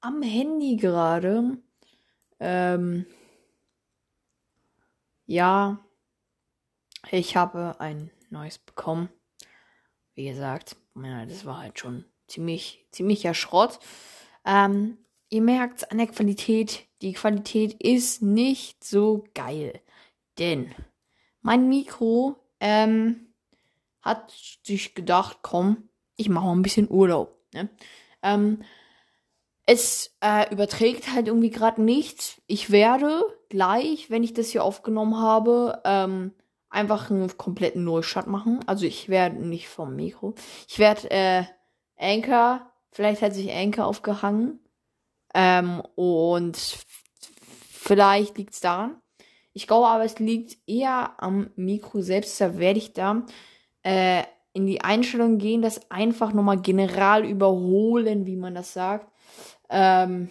am 0.00 0.22
Handy 0.22 0.76
gerade. 0.76 1.58
Ähm, 2.40 3.06
ja, 5.26 5.78
ich 7.10 7.36
habe 7.36 7.80
ein 7.80 8.10
neues 8.30 8.58
bekommen. 8.58 9.08
Wie 10.14 10.28
gesagt, 10.28 10.76
das 10.94 11.44
war 11.44 11.58
halt 11.58 11.78
schon 11.78 12.04
ziemlich, 12.26 12.86
ziemlicher 12.90 13.34
Schrott. 13.34 13.78
Ähm, 14.44 14.98
ihr 15.28 15.42
merkt 15.42 15.90
an 15.90 15.98
der 15.98 16.06
Qualität, 16.08 16.86
die 17.00 17.12
Qualität 17.12 17.74
ist 17.74 18.22
nicht 18.22 18.84
so 18.84 19.24
geil. 19.34 19.80
Denn 20.38 20.74
mein 21.40 21.68
Mikro, 21.68 22.36
ähm, 22.60 23.31
hat 24.02 24.32
sich 24.64 24.94
gedacht, 24.94 25.38
komm, 25.42 25.88
ich 26.16 26.28
mache 26.28 26.46
mal 26.46 26.52
ein 26.52 26.62
bisschen 26.62 26.90
Urlaub. 26.90 27.38
Ne? 27.54 27.68
Ähm, 28.22 28.62
es 29.66 30.16
äh, 30.20 30.52
überträgt 30.52 31.12
halt 31.12 31.28
irgendwie 31.28 31.50
gerade 31.50 31.82
nichts. 31.82 32.42
Ich 32.46 32.70
werde 32.70 33.24
gleich, 33.48 34.10
wenn 34.10 34.24
ich 34.24 34.34
das 34.34 34.48
hier 34.50 34.64
aufgenommen 34.64 35.16
habe, 35.16 35.80
ähm, 35.84 36.32
einfach 36.68 37.10
einen 37.10 37.36
kompletten 37.36 37.84
Neustart 37.84 38.26
machen. 38.26 38.60
Also 38.66 38.86
ich 38.86 39.08
werde 39.08 39.36
nicht 39.46 39.68
vom 39.68 39.94
Mikro. 39.94 40.34
Ich 40.68 40.78
werde 40.78 41.10
äh, 41.10 41.44
Anchor, 41.96 42.72
vielleicht 42.90 43.22
hat 43.22 43.34
sich 43.34 43.52
Anchor 43.52 43.86
aufgehangen. 43.86 44.58
Ähm, 45.34 45.82
und 45.94 46.56
vielleicht 47.70 48.36
liegt 48.38 48.54
es 48.54 48.60
daran. 48.60 49.00
Ich 49.52 49.66
glaube 49.66 49.86
aber, 49.86 50.04
es 50.04 50.18
liegt 50.18 50.56
eher 50.66 51.14
am 51.22 51.50
Mikro 51.56 52.00
selbst. 52.00 52.40
Da 52.40 52.58
werde 52.58 52.78
ich 52.78 52.94
da 52.94 53.24
äh, 53.82 54.24
in 54.54 54.66
die 54.66 54.82
Einstellung 54.82 55.38
gehen, 55.38 55.62
das 55.62 55.90
einfach 55.90 56.32
nochmal 56.32 56.60
general 56.60 57.24
überholen, 57.24 58.26
wie 58.26 58.36
man 58.36 58.54
das 58.54 58.72
sagt. 58.74 59.10
Ähm, 59.70 60.30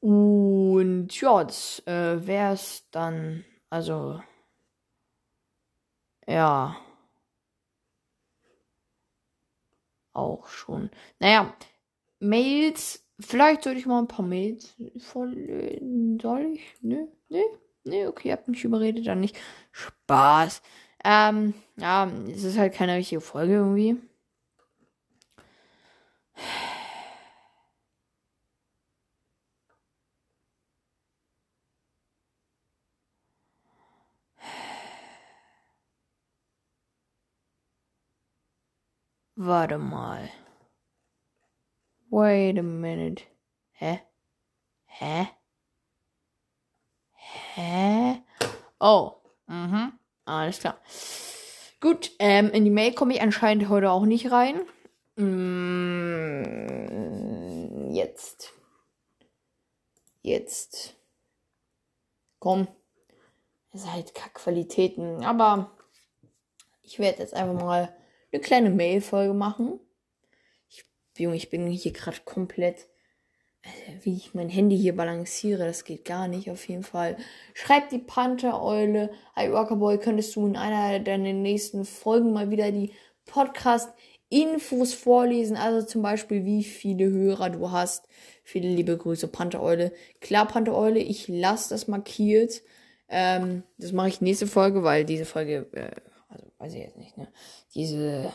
und 0.00 1.08
ja, 1.20 1.44
das 1.44 1.82
äh, 1.86 2.26
wäre 2.26 2.54
es 2.54 2.88
dann. 2.90 3.44
Also, 3.70 4.20
ja. 6.26 6.76
Auch 10.12 10.48
schon. 10.48 10.90
Naja, 11.18 11.54
Mails. 12.20 13.04
Vielleicht 13.20 13.64
sollte 13.64 13.80
ich 13.80 13.86
mal 13.86 14.00
ein 14.00 14.08
paar 14.08 14.24
Mails 14.26 14.74
vorlesen. 14.98 16.18
Soll 16.20 16.54
ich? 16.54 16.74
Nö, 16.82 17.06
nö. 17.28 17.40
Nee, 17.90 18.06
okay, 18.06 18.32
habt 18.32 18.48
mich 18.48 18.64
überredet, 18.64 19.06
dann 19.06 19.20
nicht. 19.20 19.36
Spaß. 19.72 20.62
Ähm, 21.04 21.54
ja, 21.76 22.08
es 22.28 22.44
ist 22.44 22.58
halt 22.58 22.74
keine 22.74 22.94
richtige 22.96 23.20
Folge 23.20 23.54
irgendwie. 23.54 23.96
Warte 39.34 39.76
mal. 39.78 40.30
Wait 42.10 42.58
a 42.58 42.62
minute. 42.62 43.22
Hä? 43.72 44.02
Hä? 44.86 45.39
Hä? 47.54 48.22
Oh. 48.78 49.12
Mhm. 49.46 49.92
Alles 50.24 50.60
klar. 50.60 50.78
Gut, 51.80 52.12
ähm, 52.18 52.50
in 52.50 52.64
die 52.64 52.70
Mail 52.70 52.92
komme 52.94 53.14
ich 53.14 53.22
anscheinend 53.22 53.68
heute 53.68 53.90
auch 53.90 54.04
nicht 54.04 54.30
rein. 54.30 54.60
Mm, 55.16 55.60
jetzt. 57.92 58.52
Jetzt. 60.22 60.94
Komm. 62.38 62.68
Es 63.72 63.82
ist 63.82 63.92
halt 63.92 64.14
Kackqualitäten. 64.14 65.24
Aber 65.24 65.76
ich 66.82 66.98
werde 66.98 67.18
jetzt 67.20 67.34
einfach 67.34 67.54
mal 67.54 67.94
eine 68.32 68.40
kleine 68.40 68.70
Mail-Folge 68.70 69.34
machen. 69.34 69.80
Ich, 70.68 70.84
Junge, 71.18 71.36
ich 71.36 71.50
bin 71.50 71.66
hier 71.66 71.92
gerade 71.92 72.20
komplett 72.24 72.88
wie 74.02 74.16
ich 74.16 74.34
mein 74.34 74.48
Handy 74.48 74.78
hier 74.78 74.96
balanciere, 74.96 75.66
das 75.66 75.84
geht 75.84 76.04
gar 76.04 76.28
nicht, 76.28 76.50
auf 76.50 76.66
jeden 76.68 76.82
Fall. 76.82 77.16
Schreibt 77.54 77.92
die 77.92 77.98
Panther-Eule. 77.98 79.10
Hi, 79.36 79.48
Rockerboy, 79.48 79.98
könntest 79.98 80.34
du 80.36 80.46
in 80.46 80.56
einer 80.56 81.00
deiner 81.00 81.32
nächsten 81.32 81.84
Folgen 81.84 82.32
mal 82.32 82.50
wieder 82.50 82.72
die 82.72 82.92
Podcast-Infos 83.26 84.94
vorlesen? 84.94 85.56
Also 85.56 85.86
zum 85.86 86.02
Beispiel, 86.02 86.44
wie 86.44 86.64
viele 86.64 87.10
Hörer 87.10 87.50
du 87.50 87.70
hast. 87.70 88.08
Viele 88.44 88.68
liebe 88.68 88.96
Grüße, 88.96 89.28
Panther-Eule. 89.28 89.92
Klar, 90.20 90.48
Panther-Eule, 90.48 90.98
ich 91.00 91.28
lasse 91.28 91.70
das 91.70 91.86
markiert. 91.86 92.62
Ähm, 93.08 93.64
das 93.78 93.92
mache 93.92 94.08
ich 94.08 94.20
nächste 94.20 94.46
Folge, 94.46 94.82
weil 94.82 95.04
diese 95.04 95.24
Folge, 95.24 95.66
äh, 95.72 95.90
also 96.28 96.46
weiß 96.58 96.74
ich 96.74 96.80
jetzt 96.80 96.96
nicht, 96.96 97.16
ne? 97.18 97.28
Diese 97.74 98.32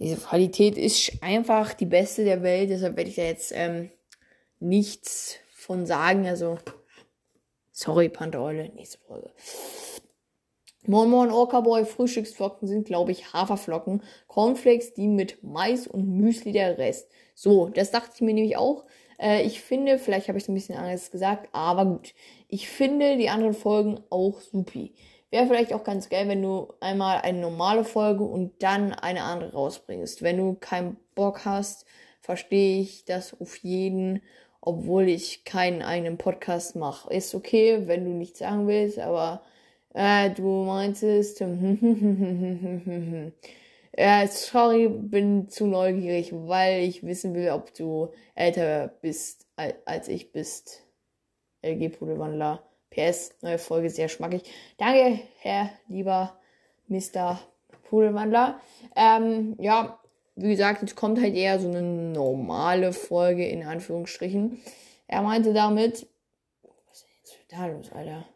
diese 0.00 0.16
Qualität 0.16 0.78
ist 0.78 1.12
einfach 1.22 1.74
die 1.74 1.86
beste 1.86 2.24
der 2.24 2.42
Welt, 2.42 2.70
deshalb 2.70 2.96
werde 2.96 3.10
ich 3.10 3.16
da 3.16 3.22
jetzt 3.22 3.52
ähm, 3.54 3.90
nichts 4.58 5.36
von 5.54 5.84
sagen. 5.84 6.26
Also, 6.26 6.58
sorry, 7.70 8.08
Panterolle, 8.08 8.70
nächste 8.70 8.98
Folge. 8.98 9.30
Moin 10.86 11.10
Moin 11.10 11.30
Orca-Boy, 11.30 11.84
Frühstücksflocken 11.84 12.66
sind, 12.66 12.86
glaube 12.86 13.12
ich, 13.12 13.34
Haferflocken. 13.34 14.02
Cornflakes, 14.26 14.94
die 14.94 15.06
mit 15.06 15.42
Mais 15.42 15.86
und 15.86 16.08
Müsli 16.08 16.52
der 16.52 16.78
Rest. 16.78 17.10
So, 17.34 17.68
das 17.68 17.90
dachte 17.90 18.12
ich 18.14 18.20
mir 18.22 18.32
nämlich 18.32 18.56
auch. 18.56 18.86
Äh, 19.18 19.42
ich 19.42 19.60
finde, 19.60 19.98
vielleicht 19.98 20.28
habe 20.28 20.38
ich 20.38 20.44
es 20.44 20.48
ein 20.48 20.54
bisschen 20.54 20.76
anders 20.76 21.10
gesagt, 21.10 21.50
aber 21.52 21.84
gut. 21.84 22.14
Ich 22.48 22.70
finde 22.70 23.18
die 23.18 23.28
anderen 23.28 23.52
Folgen 23.52 24.00
auch 24.08 24.40
supi. 24.40 24.94
Wäre 25.30 25.46
vielleicht 25.46 25.72
auch 25.72 25.84
ganz 25.84 26.08
geil, 26.08 26.26
wenn 26.28 26.42
du 26.42 26.72
einmal 26.80 27.20
eine 27.20 27.38
normale 27.38 27.84
Folge 27.84 28.24
und 28.24 28.62
dann 28.62 28.92
eine 28.92 29.22
andere 29.22 29.52
rausbringst. 29.52 30.22
Wenn 30.22 30.38
du 30.38 30.54
keinen 30.54 30.96
Bock 31.14 31.44
hast, 31.44 31.86
verstehe 32.20 32.80
ich 32.80 33.04
das 33.04 33.40
auf 33.40 33.56
jeden, 33.58 34.22
obwohl 34.60 35.08
ich 35.08 35.44
keinen 35.44 35.82
eigenen 35.82 36.18
Podcast 36.18 36.74
mache. 36.74 37.14
Ist 37.14 37.34
okay, 37.34 37.86
wenn 37.86 38.04
du 38.04 38.10
nichts 38.10 38.40
sagen 38.40 38.66
willst, 38.66 38.98
aber 38.98 39.42
äh, 39.94 40.30
du 40.30 40.64
meintest, 40.64 41.40
äh, 43.92 44.26
sorry, 44.28 44.88
bin 44.88 45.48
zu 45.48 45.66
neugierig, 45.66 46.32
weil 46.32 46.82
ich 46.82 47.04
wissen 47.04 47.34
will, 47.34 47.50
ob 47.50 47.72
du 47.74 48.12
älter 48.34 48.88
bist 49.00 49.46
als 49.56 50.08
ich 50.08 50.32
bist. 50.32 50.86
LG 51.62 51.90
Pudelwandler. 51.90 52.69
PS, 52.90 53.30
neue 53.40 53.58
Folge, 53.58 53.88
sehr 53.90 54.08
schmackig. 54.08 54.42
Danke, 54.76 55.20
Herr 55.38 55.70
lieber 55.88 56.38
Mr. 56.88 57.40
Pudelwandler. 57.88 58.60
Ähm, 58.96 59.56
ja, 59.60 60.00
wie 60.34 60.50
gesagt, 60.50 60.82
jetzt 60.82 60.96
kommt 60.96 61.20
halt 61.20 61.34
eher 61.34 61.60
so 61.60 61.68
eine 61.68 61.82
normale 61.82 62.92
Folge 62.92 63.46
in 63.46 63.64
Anführungsstrichen. 63.64 64.60
Er 65.06 65.22
meinte 65.22 65.52
damit, 65.52 66.06
was 66.62 66.92
ist 66.92 67.04
denn 67.04 67.10
jetzt 67.18 67.36
da 67.48 67.66
los, 67.66 67.92
Alter? 67.92 68.26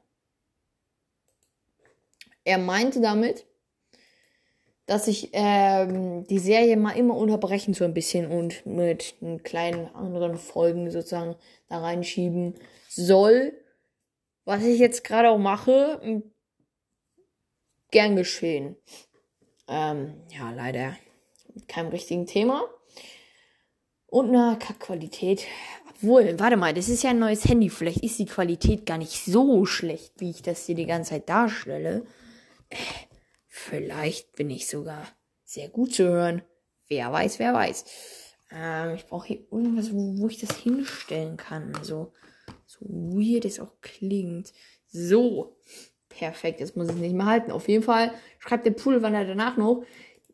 Er 2.44 2.58
meinte 2.58 3.00
damit, 3.00 3.46
dass 4.86 5.08
ich 5.08 5.30
ähm, 5.32 6.26
die 6.26 6.38
Serie 6.38 6.76
mal 6.76 6.92
immer 6.92 7.16
unterbrechen 7.16 7.74
so 7.74 7.84
ein 7.84 7.94
bisschen 7.94 8.30
und 8.30 8.66
mit 8.66 9.14
kleinen 9.42 9.86
anderen 9.94 10.36
Folgen 10.36 10.90
sozusagen 10.90 11.36
da 11.68 11.78
reinschieben 11.78 12.54
soll 12.88 13.54
was 14.44 14.62
ich 14.64 14.78
jetzt 14.78 15.04
gerade 15.04 15.30
auch 15.30 15.38
mache, 15.38 16.22
gern 17.90 18.16
geschehen. 18.16 18.76
Ähm, 19.68 20.22
ja, 20.28 20.50
leider 20.50 20.96
mit 21.54 21.68
keinem 21.68 21.88
richtigen 21.88 22.26
Thema. 22.26 22.64
Und 24.06 24.28
einer 24.28 24.56
Kackqualität. 24.56 25.46
Obwohl, 25.90 26.38
warte 26.38 26.56
mal, 26.56 26.74
das 26.74 26.88
ist 26.88 27.02
ja 27.02 27.10
ein 27.10 27.18
neues 27.18 27.44
Handy. 27.46 27.70
Vielleicht 27.70 28.04
ist 28.04 28.18
die 28.18 28.26
Qualität 28.26 28.86
gar 28.86 28.98
nicht 28.98 29.24
so 29.24 29.64
schlecht, 29.64 30.20
wie 30.20 30.30
ich 30.30 30.42
das 30.42 30.66
hier 30.66 30.74
die 30.74 30.86
ganze 30.86 31.10
Zeit 31.10 31.28
darstelle. 31.28 32.04
Vielleicht 33.48 34.32
bin 34.32 34.50
ich 34.50 34.68
sogar 34.68 35.06
sehr 35.44 35.68
gut 35.68 35.94
zu 35.94 36.04
hören. 36.04 36.42
Wer 36.88 37.12
weiß, 37.12 37.38
wer 37.38 37.54
weiß. 37.54 37.84
Ähm, 38.50 38.94
ich 38.96 39.06
brauche 39.06 39.28
hier 39.28 39.40
irgendwas, 39.50 39.92
wo, 39.92 40.18
wo 40.18 40.28
ich 40.28 40.38
das 40.38 40.56
hinstellen 40.56 41.36
kann. 41.36 41.74
Also, 41.76 42.12
so 42.78 42.86
weird 42.86 43.44
es 43.44 43.60
auch 43.60 43.72
klingt. 43.80 44.52
So. 44.88 45.56
Perfekt, 46.08 46.60
jetzt 46.60 46.76
muss 46.76 46.88
ich 46.88 46.94
es 46.94 47.00
nicht 47.00 47.14
mehr 47.14 47.26
halten. 47.26 47.50
Auf 47.50 47.68
jeden 47.68 47.82
Fall 47.82 48.12
schreibt 48.38 48.66
der 48.66 48.70
Pudelwander 48.70 49.24
danach 49.24 49.56
noch 49.56 49.84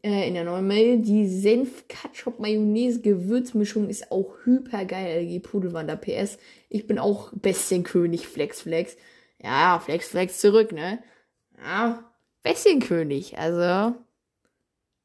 äh, 0.03 0.28
in 0.28 0.34
der 0.34 0.45
neuen 0.45 0.66
Mail, 0.66 0.99
die 0.99 1.26
Senf 1.28 1.86
Ketchup 1.88 2.38
Mayonnaise 2.38 3.01
Gewürzmischung 3.01 3.88
ist 3.88 4.11
auch 4.11 4.34
hyper 4.45 4.84
geil. 4.84 5.24
LG 5.24 5.43
Pudelwander 5.43 5.97
PS. 5.97 6.38
Ich 6.68 6.86
bin 6.86 6.99
auch 6.99 7.32
Bestienkönig 7.34 8.26
Flex 8.26 8.62
Flex. 8.62 8.97
Ja, 9.43 9.78
Flex 9.78 10.09
Flex 10.09 10.38
zurück, 10.38 10.72
ne? 10.72 11.03
Ja, 11.62 12.05
Bestienkönig. 12.43 13.38
Also, 13.38 13.95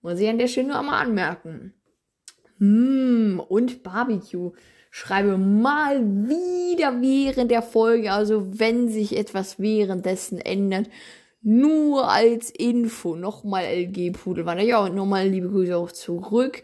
muss 0.01 0.19
ich 0.19 0.29
an 0.29 0.37
der 0.37 0.47
Stelle 0.47 0.67
nur 0.67 0.79
einmal 0.79 1.03
anmerken. 1.03 1.73
Hm, 2.59 3.41
und 3.47 3.83
Barbecue 3.83 4.51
schreibe 4.95 5.37
mal 5.37 6.01
wieder 6.01 7.01
während 7.01 7.51
der 7.51 7.61
Folge, 7.61 8.13
also 8.13 8.57
wenn 8.61 8.87
sich 8.87 9.17
etwas 9.17 9.59
währenddessen 9.59 10.39
ändert, 10.39 10.89
nur 11.41 12.09
als 12.09 12.49
Info. 12.49 13.17
Nochmal 13.17 13.65
LG 13.65 14.13
Pudelwander. 14.13 14.63
Ja, 14.63 14.79
und 14.79 14.95
nochmal 14.95 15.27
liebe 15.27 15.49
Grüße 15.49 15.75
auch 15.75 15.91
zurück. 15.91 16.63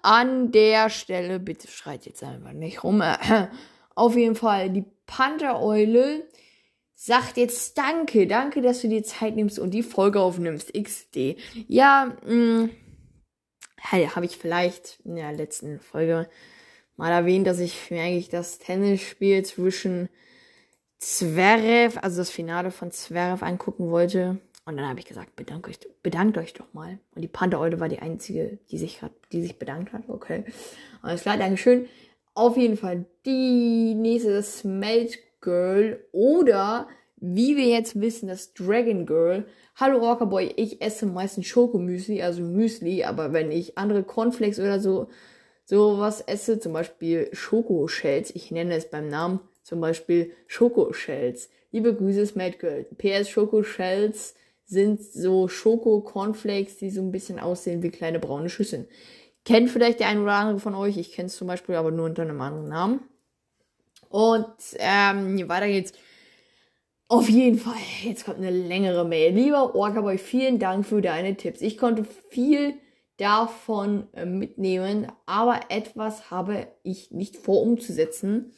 An 0.00 0.52
der 0.52 0.90
Stelle, 0.90 1.40
bitte 1.40 1.66
schreit 1.66 2.06
jetzt 2.06 2.22
einfach 2.22 2.52
nicht 2.52 2.84
rum. 2.84 3.02
Auf 3.96 4.16
jeden 4.16 4.36
Fall, 4.36 4.70
die 4.70 4.84
Panther-Eule 5.06 6.28
sagt 6.94 7.36
jetzt 7.36 7.76
Danke, 7.76 8.28
danke, 8.28 8.62
dass 8.62 8.82
du 8.82 8.88
dir 8.88 9.02
Zeit 9.02 9.34
nimmst 9.34 9.58
und 9.58 9.72
die 9.74 9.82
Folge 9.82 10.20
aufnimmst. 10.20 10.72
XD. 10.72 11.36
Ja, 11.66 12.16
mh, 12.24 12.32
mm, 12.32 12.70
habe 13.90 14.24
ich 14.24 14.36
vielleicht 14.36 15.00
in 15.04 15.16
der 15.16 15.32
letzten 15.32 15.80
Folge 15.80 16.28
mal 16.96 17.10
erwähnt, 17.10 17.46
dass 17.46 17.58
ich 17.58 17.90
mir 17.90 18.02
eigentlich 18.02 18.28
das 18.28 18.58
Tennisspiel 18.58 19.44
zwischen 19.44 20.08
Zverev, 20.98 21.98
also 22.00 22.18
das 22.18 22.30
Finale 22.30 22.70
von 22.70 22.90
Zverev 22.90 23.44
angucken 23.44 23.90
wollte. 23.90 24.38
Und 24.64 24.76
dann 24.76 24.88
habe 24.88 25.00
ich 25.00 25.06
gesagt, 25.06 25.34
bedankt 25.34 25.66
euch, 25.68 25.78
bedankt 26.02 26.38
euch 26.38 26.54
doch 26.54 26.72
mal. 26.72 26.98
Und 27.14 27.22
die 27.22 27.28
Panther-Eule 27.28 27.80
war 27.80 27.88
die 27.88 27.98
einzige, 27.98 28.58
die 28.70 28.78
sich 28.78 29.00
grad, 29.00 29.10
die 29.32 29.42
sich 29.42 29.58
bedankt 29.58 29.92
hat. 29.92 30.08
Okay. 30.08 30.44
Alles 31.02 31.22
klar, 31.22 31.36
Dankeschön. 31.36 31.88
Auf 32.34 32.56
jeden 32.56 32.76
Fall 32.76 33.04
die 33.26 33.94
nächste 33.94 34.40
Smelt 34.42 35.18
Girl 35.40 36.02
oder 36.12 36.86
wie 37.16 37.56
wir 37.56 37.66
jetzt 37.66 38.00
wissen, 38.00 38.28
das 38.28 38.54
Dragon 38.54 39.06
Girl. 39.06 39.46
Hallo 39.74 39.98
Rockerboy, 39.98 40.54
ich 40.56 40.80
esse 40.80 41.06
meistens 41.06 41.46
Schokomüsli, 41.46 42.22
also 42.22 42.42
Müsli, 42.42 43.04
aber 43.04 43.32
wenn 43.32 43.50
ich 43.50 43.76
andere 43.76 44.04
Cornflakes 44.04 44.60
oder 44.60 44.80
so 44.80 45.08
sowas 45.64 46.20
esse, 46.20 46.58
zum 46.58 46.72
Beispiel 46.72 47.28
Schokoshells, 47.32 48.30
ich 48.34 48.50
nenne 48.50 48.74
es 48.76 48.90
beim 48.90 49.08
Namen 49.08 49.40
zum 49.62 49.80
Beispiel 49.80 50.32
Schokoshells. 50.46 51.48
Liebe 51.70 51.94
Grüße, 51.94 52.26
Smart 52.26 52.58
Girl. 52.58 52.84
PS 52.98 53.30
Schokoshells 53.30 54.34
sind 54.64 55.02
so 55.02 55.48
Schoko-Cornflakes, 55.48 56.78
die 56.78 56.90
so 56.90 57.00
ein 57.00 57.12
bisschen 57.12 57.38
aussehen 57.38 57.82
wie 57.82 57.90
kleine 57.90 58.18
braune 58.18 58.50
Schüsseln. 58.50 58.86
Kennt 59.44 59.70
vielleicht 59.70 60.00
der 60.00 60.08
ein 60.08 60.20
oder 60.20 60.32
andere 60.32 60.60
von 60.60 60.74
euch. 60.74 60.96
Ich 60.96 61.12
kenne 61.12 61.26
es 61.26 61.36
zum 61.36 61.48
Beispiel 61.48 61.74
aber 61.74 61.90
nur 61.90 62.06
unter 62.06 62.22
einem 62.22 62.40
anderen 62.40 62.68
Namen. 62.68 63.00
Und 64.08 64.54
ähm, 64.78 65.48
weiter 65.48 65.68
geht's. 65.68 65.92
Auf 67.08 67.28
jeden 67.28 67.58
Fall, 67.58 67.74
jetzt 68.04 68.24
kommt 68.24 68.38
eine 68.38 68.50
längere 68.50 69.04
Mail. 69.04 69.34
Lieber 69.34 69.74
Orcaboy, 69.74 70.16
vielen 70.16 70.58
Dank 70.58 70.86
für 70.86 71.02
deine 71.02 71.36
Tipps. 71.36 71.60
Ich 71.60 71.76
konnte 71.76 72.04
viel 72.30 72.74
davon 73.22 74.08
äh, 74.14 74.26
mitnehmen, 74.26 75.06
aber 75.26 75.60
etwas 75.68 76.32
habe 76.32 76.66
ich 76.82 77.12
nicht 77.12 77.36
vor 77.36 77.62
umzusetzen. 77.62 78.52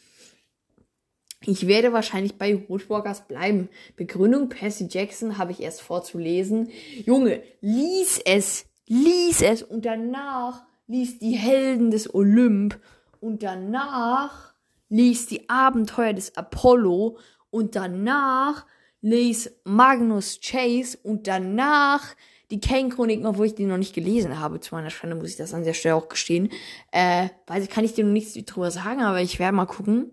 Ich 1.45 1.67
werde 1.67 1.93
wahrscheinlich 1.93 2.39
bei 2.39 2.55
Roadwalkers 2.55 3.29
bleiben. 3.29 3.69
Begründung 3.97 4.49
Percy 4.49 4.89
Jackson 4.91 5.37
habe 5.37 5.53
ich 5.53 5.61
erst 5.61 5.83
vorzulesen. 5.83 6.71
Junge, 7.05 7.43
lies 7.61 8.19
es, 8.25 8.65
lies 8.87 9.43
es 9.43 9.63
und 9.63 9.85
danach 9.85 10.65
lies 10.87 11.19
die 11.19 11.33
Helden 11.33 11.91
des 11.91 12.15
Olymp 12.15 12.81
und 13.21 13.43
danach 13.43 14.55
lies 14.89 15.27
die 15.27 15.51
Abenteuer 15.51 16.15
des 16.15 16.39
Apollo 16.39 17.19
und 17.51 17.77
danach 17.77 18.65
lies 19.03 19.55
Magnus 19.65 20.41
Chase 20.41 20.97
und 21.03 21.27
danach 21.27 22.15
die 22.51 22.61
Kane-Chroniken, 22.61 23.27
obwohl 23.27 23.47
ich 23.47 23.55
die 23.55 23.65
noch 23.65 23.79
nicht 23.79 23.95
gelesen 23.95 24.39
habe. 24.39 24.61
Zu 24.61 24.75
meiner 24.75 24.91
Schande 24.91 25.17
muss 25.17 25.31
ich 25.31 25.37
das 25.37 25.55
an 25.55 25.65
der 25.65 25.75
Stelle 25.75 25.95
auch 25.95 26.09
gestehen. 26.09 26.51
Äh, 26.93 27.29
weiß 27.47 27.65
ich, 27.65 27.71
kann 27.71 27.85
ich 27.85 27.95
dir 27.95 28.05
noch 28.05 28.13
nichts 28.13 28.35
drüber 28.45 28.71
sagen, 28.71 29.01
aber 29.03 29.21
ich 29.21 29.39
werde 29.39 29.57
mal 29.57 29.67
gucken. 29.67 30.13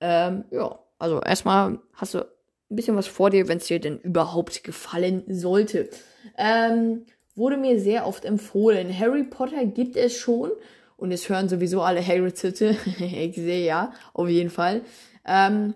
Ähm, 0.00 0.44
ja, 0.50 0.78
also 0.98 1.20
erstmal 1.20 1.78
hast 1.94 2.14
du 2.14 2.18
ein 2.20 2.76
bisschen 2.76 2.96
was 2.96 3.06
vor 3.06 3.30
dir, 3.30 3.48
wenn 3.48 3.58
es 3.58 3.66
dir 3.66 3.78
denn 3.78 3.98
überhaupt 4.00 4.64
gefallen 4.64 5.24
sollte. 5.28 5.88
Ähm, 6.36 7.06
wurde 7.34 7.56
mir 7.56 7.78
sehr 7.80 8.06
oft 8.06 8.24
empfohlen. 8.24 8.96
Harry 8.98 9.22
Potter 9.22 9.64
gibt 9.66 9.96
es 9.96 10.16
schon 10.16 10.50
und 10.96 11.12
es 11.12 11.28
hören 11.28 11.48
sowieso 11.48 11.82
alle 11.82 12.04
Harry 12.04 12.32
Zitte. 12.34 12.76
ich 12.98 13.36
sehe 13.36 13.64
ja, 13.64 13.92
auf 14.14 14.28
jeden 14.28 14.50
Fall. 14.50 14.82
Ähm, 15.24 15.74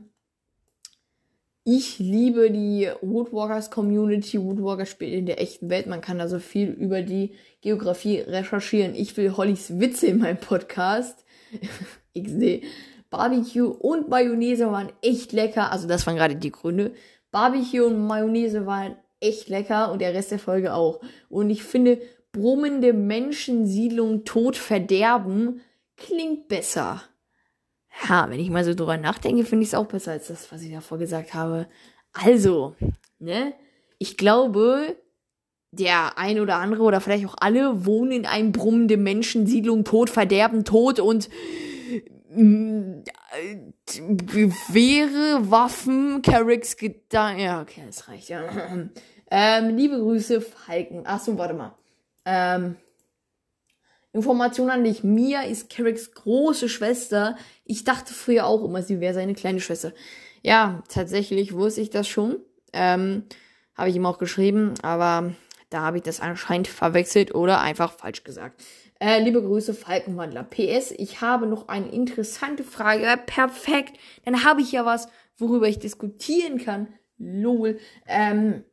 ich 1.73 2.01
liebe 2.01 2.51
die 2.51 2.91
Woodwalkers 3.01 3.71
Community. 3.71 4.43
Woodwalker 4.43 4.87
spielt 4.87 5.13
in 5.13 5.27
der 5.27 5.41
echten 5.41 5.71
Welt. 5.71 5.87
Man 5.87 6.01
kann 6.01 6.19
da 6.19 6.27
so 6.27 6.41
viel 6.41 6.69
über 6.71 7.01
die 7.03 7.31
Geografie 7.61 8.19
recherchieren. 8.19 8.97
Ich 8.97 9.17
will 9.17 9.37
Hollys 9.37 9.79
Witze 9.79 10.09
in 10.09 10.19
meinem 10.19 10.39
Podcast. 10.39 11.25
sehe. 12.15 12.63
Barbecue 13.09 13.69
und 13.69 14.09
Mayonnaise 14.09 14.67
waren 14.67 14.91
echt 15.01 15.33
lecker. 15.33 15.71
Also 15.71 15.87
das 15.87 16.07
waren 16.09 16.17
gerade 16.17 16.35
die 16.35 16.51
Gründe. 16.51 16.93
Barbecue 17.31 17.85
und 17.85 18.05
Mayonnaise 18.05 18.67
waren 18.67 18.97
echt 19.21 19.49
lecker 19.49 19.93
und 19.93 20.01
der 20.01 20.13
Rest 20.13 20.33
der 20.33 20.41
Folge 20.41 20.75
auch. 20.75 21.01
Und 21.29 21.51
ich 21.51 21.63
finde, 21.63 22.01
brummende 22.33 22.93
Menschensiedlung 22.93 24.25
tot 24.25 24.57
verderben 24.57 25.61
klingt 25.97 26.49
besser. 26.49 27.03
Ja, 28.09 28.29
wenn 28.31 28.41
ich 28.41 28.51
mal 28.51 28.65
so 28.65 28.75
drüber 28.75 28.97
nachdenke, 28.97 29.45
finde 29.45 29.63
ich 29.63 29.71
es 29.71 29.75
auch 29.75 29.87
besser 29.87 30.13
als 30.13 30.29
das, 30.29 30.51
was 30.51 30.63
ich 30.63 30.73
davor 30.73 30.99
gesagt 30.99 31.35
habe. 31.35 31.67
Also, 32.13 32.75
ne? 33.19 33.53
Ich 33.99 34.17
glaube, 34.17 34.97
der 35.73 36.19
ein 36.19 36.41
oder 36.41 36.57
andere 36.57 36.83
oder 36.83 37.01
vielleicht 37.01 37.27
auch 37.27 37.37
alle 37.39 37.85
wohnen 37.85 38.13
in 38.13 38.27
einem 38.27 38.53
brummende 38.53 38.97
Menschensiedlung, 38.97 39.85
Tod, 39.85 40.11
Verderben, 40.11 40.65
Tod 40.65 40.99
und 40.99 41.29
mm, 42.35 43.03
Gewehre, 43.87 45.51
Waffen, 45.51 46.23
Carricks 46.23 46.77
Gedanken. 46.77 47.43
Ja, 47.43 47.61
okay, 47.63 47.83
das 47.87 48.09
reicht 48.09 48.29
ja. 48.29 48.43
Ähm, 49.33 49.77
liebe 49.77 49.97
Grüße, 49.97 50.41
Falken. 50.41 51.07
Achso, 51.07 51.39
warte 51.39 51.55
mal. 51.55 51.73
Ähm, 52.25 52.75
Information 54.13 54.71
an 54.71 54.85
dich. 54.85 55.05
Mia 55.05 55.43
ist 55.43 55.71
Carricks 55.71 56.13
große 56.13 56.69
Schwester. 56.69 57.37
Ich 57.65 57.85
dachte 57.85 58.13
früher 58.13 58.47
auch 58.47 58.65
immer, 58.65 58.83
sie 58.83 59.01
wäre 59.01 59.15
seine 59.15 59.35
kleine 59.35 59.61
Schwester. 59.61 59.93
Ja, 60.43 60.83
tatsächlich 60.89 61.55
wusste 61.55 61.81
ich 61.81 61.91
das 61.91 62.09
schon. 62.09 62.39
Ähm, 62.73 63.25
habe 63.75 63.91
ich 63.91 63.97
ihm 63.97 64.07
auch 64.07 64.19
geschrieben, 64.19 64.75
aber 64.83 65.35
da 65.71 65.83
habe 65.83 65.99
ich 65.99 66.03
das 66.03 66.21
anscheinend 66.21 66.69
verwechselt 66.69 67.35
oder 67.35 67.61
einfach 67.61 67.93
falsch 67.93 68.25
gesagt. 68.25 68.63
Äh, 68.99 69.23
liebe 69.23 69.43
Grüße, 69.43 69.73
Falkenwandler. 69.73 70.43
PS, 70.43 70.91
ich 70.91 71.21
habe 71.21 71.47
noch 71.47 71.69
eine 71.69 71.89
interessante 71.89 72.65
Frage. 72.65 73.07
Perfekt. 73.25 73.97
Dann 74.25 74.45
habe 74.45 74.61
ich 74.61 74.73
ja 74.73 74.85
was, 74.85 75.09
worüber 75.39 75.69
ich 75.69 75.79
diskutieren 75.79 76.59
kann. 76.59 76.89
Lol. 77.17 77.79
Ähm, 78.07 78.65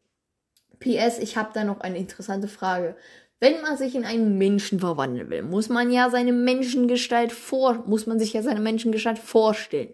PS, 0.79 1.19
ich 1.19 1.37
habe 1.37 1.51
da 1.53 1.63
noch 1.63 1.79
eine 1.79 1.97
interessante 1.97 2.47
Frage. 2.47 2.97
Wenn 3.39 3.61
man 3.61 3.77
sich 3.77 3.93
in 3.93 4.03
einen 4.03 4.37
Menschen 4.37 4.79
verwandeln 4.79 5.29
will, 5.29 5.43
muss 5.43 5.69
man 5.69 5.91
ja 5.91 6.09
seine 6.09 6.33
Menschengestalt 6.33 7.31
vor, 7.31 7.83
muss 7.85 8.07
man 8.07 8.17
sich 8.17 8.33
ja 8.33 8.41
seine 8.41 8.61
Menschengestalt 8.61 9.19
vorstellen. 9.19 9.93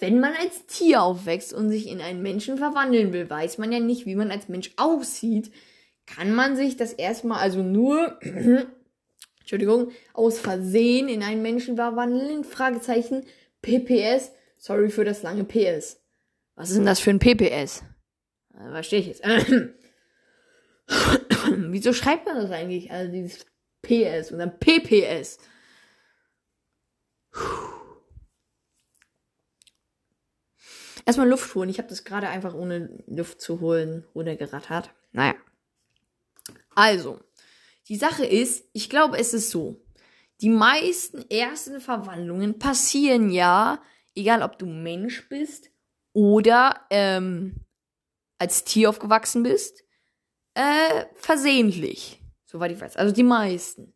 Wenn 0.00 0.20
man 0.20 0.32
als 0.34 0.66
Tier 0.66 1.02
aufwächst 1.02 1.52
und 1.52 1.70
sich 1.70 1.88
in 1.88 2.00
einen 2.00 2.22
Menschen 2.22 2.56
verwandeln 2.56 3.12
will, 3.12 3.28
weiß 3.28 3.58
man 3.58 3.72
ja 3.72 3.80
nicht, 3.80 4.06
wie 4.06 4.14
man 4.14 4.30
als 4.30 4.48
Mensch 4.48 4.70
aussieht. 4.76 5.50
Kann 6.06 6.32
man 6.32 6.56
sich 6.56 6.76
das 6.76 6.92
erstmal 6.92 7.40
also 7.40 7.64
nur, 7.64 8.16
Entschuldigung, 9.40 9.90
aus 10.14 10.38
Versehen 10.38 11.08
in 11.08 11.24
einen 11.24 11.42
Menschen 11.42 11.74
verwandeln? 11.74 12.44
Fragezeichen. 12.44 13.24
PPS. 13.60 14.30
Sorry 14.56 14.88
für 14.88 15.04
das 15.04 15.24
lange 15.24 15.42
PS. 15.42 16.00
Was 16.54 16.70
ist 16.70 16.76
denn 16.76 16.86
das 16.86 17.00
für 17.00 17.10
ein 17.10 17.18
PPS? 17.18 17.82
Verstehe 18.70 19.00
ich 19.00 19.06
jetzt. 19.08 19.24
Wieso 21.72 21.92
schreibt 21.92 22.26
man 22.26 22.36
das 22.36 22.50
eigentlich? 22.50 22.90
Also 22.90 23.12
dieses 23.12 23.46
PS 23.82 24.32
und 24.32 24.38
dann 24.38 24.58
PPS. 24.58 25.38
Erstmal 31.06 31.28
Luft 31.28 31.54
holen. 31.54 31.70
Ich 31.70 31.78
habe 31.78 31.88
das 31.88 32.04
gerade 32.04 32.28
einfach 32.28 32.54
ohne 32.54 33.02
Luft 33.06 33.40
zu 33.40 33.60
holen 33.60 34.04
runtergerattert. 34.14 34.90
Naja. 35.12 35.34
Also, 36.74 37.20
die 37.88 37.96
Sache 37.96 38.26
ist, 38.26 38.68
ich 38.72 38.90
glaube, 38.90 39.18
es 39.18 39.32
ist 39.32 39.50
so. 39.50 39.82
Die 40.40 40.50
meisten 40.50 41.28
ersten 41.30 41.80
Verwandlungen 41.80 42.58
passieren 42.58 43.30
ja, 43.30 43.82
egal 44.14 44.42
ob 44.42 44.58
du 44.58 44.66
Mensch 44.66 45.28
bist 45.28 45.70
oder 46.12 46.86
ähm, 46.90 47.56
als 48.38 48.64
Tier 48.64 48.90
aufgewachsen 48.90 49.42
bist, 49.42 49.84
äh, 50.58 51.06
versehentlich. 51.14 52.20
Soweit 52.44 52.72
ich 52.72 52.80
weiß. 52.80 52.96
Also 52.96 53.14
die 53.14 53.22
meisten. 53.22 53.94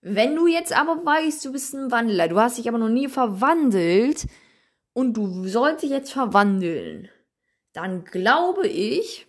Wenn 0.00 0.34
du 0.34 0.48
jetzt 0.48 0.72
aber 0.72 1.04
weißt, 1.04 1.44
du 1.44 1.52
bist 1.52 1.72
ein 1.74 1.90
Wandler, 1.92 2.26
du 2.26 2.40
hast 2.40 2.58
dich 2.58 2.68
aber 2.68 2.78
noch 2.78 2.88
nie 2.88 3.06
verwandelt 3.06 4.26
und 4.92 5.14
du 5.16 5.46
sollst 5.46 5.84
dich 5.84 5.90
jetzt 5.90 6.12
verwandeln, 6.12 7.08
dann 7.74 8.04
glaube 8.04 8.66
ich, 8.66 9.26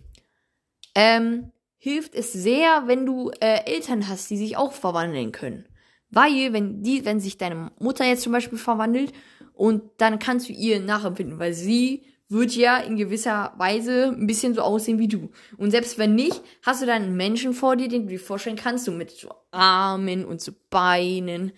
ähm, 0.96 1.52
hilft 1.78 2.16
es 2.16 2.34
sehr, 2.34 2.88
wenn 2.88 3.06
du 3.06 3.30
äh, 3.42 3.66
Eltern 3.66 4.08
hast, 4.08 4.30
die 4.32 4.38
sich 4.38 4.58
auch 4.58 4.72
verwandeln 4.72 5.32
können. 5.32 5.68
Weil, 6.10 6.52
wenn 6.52 6.82
die, 6.82 7.06
wenn 7.06 7.20
sich 7.20 7.38
deine 7.38 7.72
Mutter 7.80 8.06
jetzt 8.06 8.24
zum 8.24 8.32
Beispiel 8.32 8.58
verwandelt 8.58 9.14
und 9.54 9.84
dann 9.98 10.18
kannst 10.18 10.50
du 10.50 10.54
ihr 10.54 10.80
nachempfinden, 10.80 11.38
weil 11.38 11.54
sie 11.54 12.06
wird 12.32 12.56
ja 12.56 12.78
in 12.78 12.96
gewisser 12.96 13.54
Weise 13.58 14.08
ein 14.08 14.26
bisschen 14.26 14.54
so 14.54 14.62
aussehen 14.62 15.00
wie 15.00 15.08
du. 15.08 15.30
Und 15.58 15.72
selbst 15.72 15.98
wenn 15.98 16.16
nicht, 16.16 16.42
hast 16.64 16.82
du 16.82 16.86
dann 16.86 17.04
einen 17.04 17.18
Menschen 17.18 17.54
vor 17.54 17.76
dir, 17.76 17.88
den 17.88 18.04
du 18.04 18.10
dir 18.10 18.20
vorstellen 18.20 18.56
kannst, 18.56 18.86
so 18.86 18.92
mit 18.92 19.12
so 19.12 19.34
Armen 19.52 20.26
und 20.26 20.42
so 20.42 20.54
Beinen, 20.70 21.52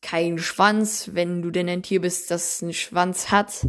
kein 0.00 0.38
Schwanz, 0.38 1.10
wenn 1.12 1.42
du 1.42 1.50
denn 1.50 1.68
ein 1.68 1.82
Tier 1.82 2.00
bist, 2.00 2.30
das 2.30 2.62
einen 2.62 2.72
Schwanz 2.72 3.30
hat. 3.30 3.66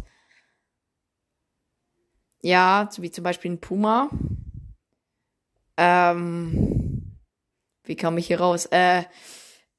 Ja, 2.42 2.88
so 2.90 3.02
wie 3.02 3.10
zum 3.10 3.24
Beispiel 3.24 3.52
ein 3.52 3.60
Puma. 3.60 4.10
Ähm, 5.76 7.18
wie 7.84 7.96
komme 7.96 8.20
ich 8.20 8.26
hier 8.26 8.40
raus? 8.40 8.66
Äh, 8.66 9.04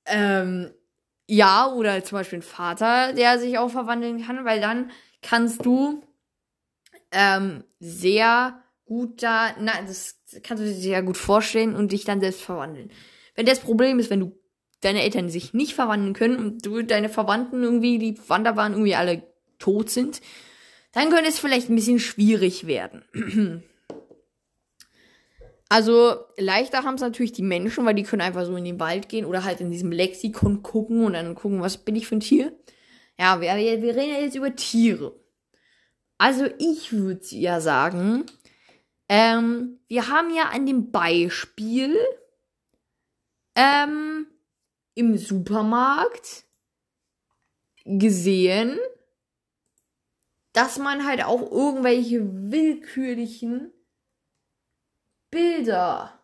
ähm, 0.06 0.72
ja, 1.28 1.72
oder 1.72 2.04
zum 2.04 2.18
Beispiel 2.18 2.40
ein 2.40 2.44
Vater, 2.44 3.14
der 3.14 3.40
sich 3.40 3.58
auch 3.58 3.70
verwandeln 3.70 4.26
kann, 4.26 4.46
weil 4.46 4.62
dann 4.62 4.92
kannst 5.22 5.66
du 5.66 6.07
ähm, 7.12 7.64
sehr 7.80 8.64
gut 8.86 9.22
da, 9.22 9.56
na, 9.60 9.74
das 9.86 10.20
kannst 10.44 10.64
du 10.64 10.68
dir 10.68 10.74
sehr 10.74 11.04
gut 11.04 11.18
vorstellen 11.18 11.76
und 11.76 11.92
dich 11.92 12.06
dann 12.06 12.22
selbst 12.22 12.42
verwandeln. 12.42 12.92
Wenn 13.36 13.46
das 13.46 13.60
Problem 13.60 14.00
ist, 14.00 14.10
wenn 14.10 14.22
du 14.22 14.40
deine 14.82 15.04
Eltern 15.04 15.30
sich 15.30 15.54
nicht 15.54 15.74
verwandeln 15.74 16.14
können 16.14 16.38
und 16.38 16.66
du 16.66 16.82
deine 16.84 17.10
Verwandten 17.10 17.64
irgendwie, 17.64 18.00
die 18.00 18.18
Wanderbahn 18.28 18.74
irgendwie 18.74 18.96
alle 18.96 19.24
tot 19.60 19.90
sind, 19.90 20.22
dann 20.92 21.10
könnte 21.10 21.30
es 21.30 21.40
vielleicht 21.40 21.70
ein 21.70 21.76
bisschen 21.76 22.00
schwierig 22.00 22.68
werden. 22.68 23.04
Also 25.70 26.16
leichter 26.38 26.84
haben 26.84 26.96
es 26.96 27.02
natürlich 27.02 27.34
die 27.34 27.42
Menschen, 27.42 27.86
weil 27.86 27.94
die 27.94 28.04
können 28.04 28.22
einfach 28.22 28.46
so 28.46 28.56
in 28.56 28.64
den 28.64 28.80
Wald 28.80 29.10
gehen 29.10 29.26
oder 29.26 29.44
halt 29.44 29.60
in 29.60 29.70
diesem 29.70 29.92
Lexikon 29.92 30.64
gucken 30.64 31.04
und 31.04 31.12
dann 31.12 31.36
gucken, 31.36 31.62
was 31.62 31.78
bin 31.78 31.98
ich 31.98 32.08
für 32.08 32.16
ein 32.16 32.22
Tier. 32.22 32.54
Ja, 33.20 33.42
wir, 33.42 33.50
wir 33.50 33.96
reden 33.96 34.14
ja 34.14 34.22
jetzt 34.22 34.38
über 34.38 34.56
Tiere. 34.56 35.14
Also 36.18 36.48
ich 36.58 36.94
würde 36.94 37.26
ja 37.30 37.62
sagen, 37.62 38.26
ähm, 39.10 39.80
wir 39.88 40.10
haben 40.10 40.34
ja 40.34 40.50
an 40.50 40.66
dem 40.66 40.92
Beispiel 40.92 41.96
ähm, 43.56 44.28
im 44.96 45.18
Supermarkt 45.18 46.46
gesehen, 47.86 48.80
dass 50.54 50.80
man 50.80 51.06
halt 51.06 51.24
auch 51.24 51.52
irgendwelche 51.52 52.52
willkürlichen 52.52 53.72
Bilder 55.30 56.20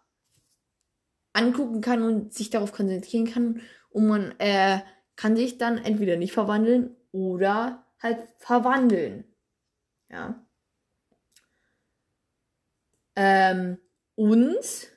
angucken 1.34 1.82
kann 1.82 2.02
und 2.02 2.34
sich 2.34 2.50
darauf 2.50 2.72
konzentrieren 2.72 3.26
kann 3.26 3.62
und 3.90 4.08
man 4.08 4.40
äh, 4.40 4.80
kann 5.16 5.36
sich 5.36 5.58
dann 5.58 5.78
entweder 5.78 6.16
nicht 6.16 6.34
verwandeln 6.34 6.96
oder 7.12 7.86
halt 8.02 8.28
verwandeln. 8.40 9.33
Ja. 10.14 10.46
Ähm, 13.16 13.80
und 14.14 14.92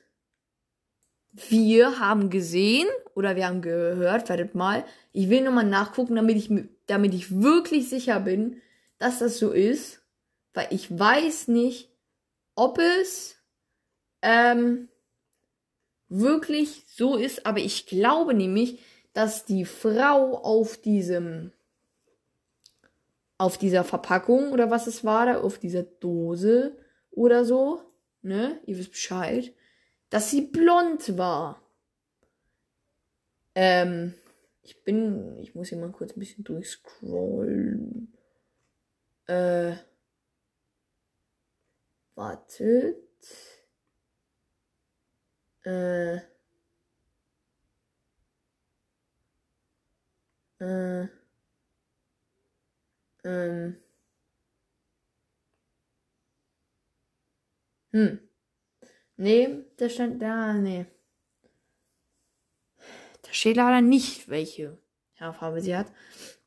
wir 1.31 1.99
haben 1.99 2.29
gesehen 2.29 2.87
oder 3.15 3.35
wir 3.35 3.47
haben 3.47 3.63
gehört, 3.63 4.29
wartet 4.29 4.53
mal, 4.53 4.85
ich 5.13 5.29
will 5.29 5.41
nochmal 5.41 5.65
nachgucken, 5.65 6.15
damit 6.15 6.37
ich, 6.37 6.51
damit 6.85 7.15
ich 7.15 7.41
wirklich 7.41 7.89
sicher 7.89 8.19
bin, 8.19 8.61
dass 8.99 9.17
das 9.17 9.39
so 9.39 9.51
ist, 9.51 10.03
weil 10.53 10.67
ich 10.69 10.97
weiß 10.97 11.47
nicht, 11.47 11.89
ob 12.53 12.77
es 12.77 13.37
ähm, 14.21 14.87
wirklich 16.09 16.83
so 16.87 17.15
ist, 17.15 17.47
aber 17.47 17.59
ich 17.59 17.87
glaube 17.87 18.35
nämlich, 18.35 18.79
dass 19.13 19.45
die 19.45 19.65
Frau 19.65 20.37
auf 20.43 20.77
diesem 20.77 21.51
auf 23.37 23.57
dieser 23.57 23.83
Verpackung 23.83 24.51
oder 24.51 24.71
was 24.71 24.87
es 24.87 25.03
war, 25.03 25.25
da 25.25 25.41
auf 25.41 25.59
dieser 25.59 25.83
Dose 25.83 26.77
oder 27.11 27.45
so, 27.45 27.81
ne, 28.21 28.59
ihr 28.65 28.77
wisst 28.77 28.91
Bescheid, 28.91 29.53
dass 30.09 30.31
sie 30.31 30.41
blond 30.41 31.17
war. 31.17 31.61
Ähm, 33.55 34.13
Ich 34.63 34.83
bin, 34.83 35.37
ich 35.39 35.55
muss 35.55 35.69
hier 35.69 35.77
mal 35.77 35.91
kurz 35.91 36.15
ein 36.15 36.19
bisschen 36.19 36.43
durchscrollen. 36.43 38.13
Äh, 39.27 39.75
wartet. 42.15 42.97
Äh, 45.65 46.17
äh, 50.59 51.07
ähm, 53.27 53.77
hm. 57.91 58.19
Nee, 59.17 59.65
der 59.79 59.89
stand 59.89 60.21
da, 60.21 60.53
nee. 60.53 60.85
Da 63.23 63.33
steht 63.33 63.57
leider 63.57 63.81
nicht, 63.81 64.29
welche 64.29 64.77
Haarfarbe 65.19 65.61
sie 65.61 65.75
hat. 65.75 65.87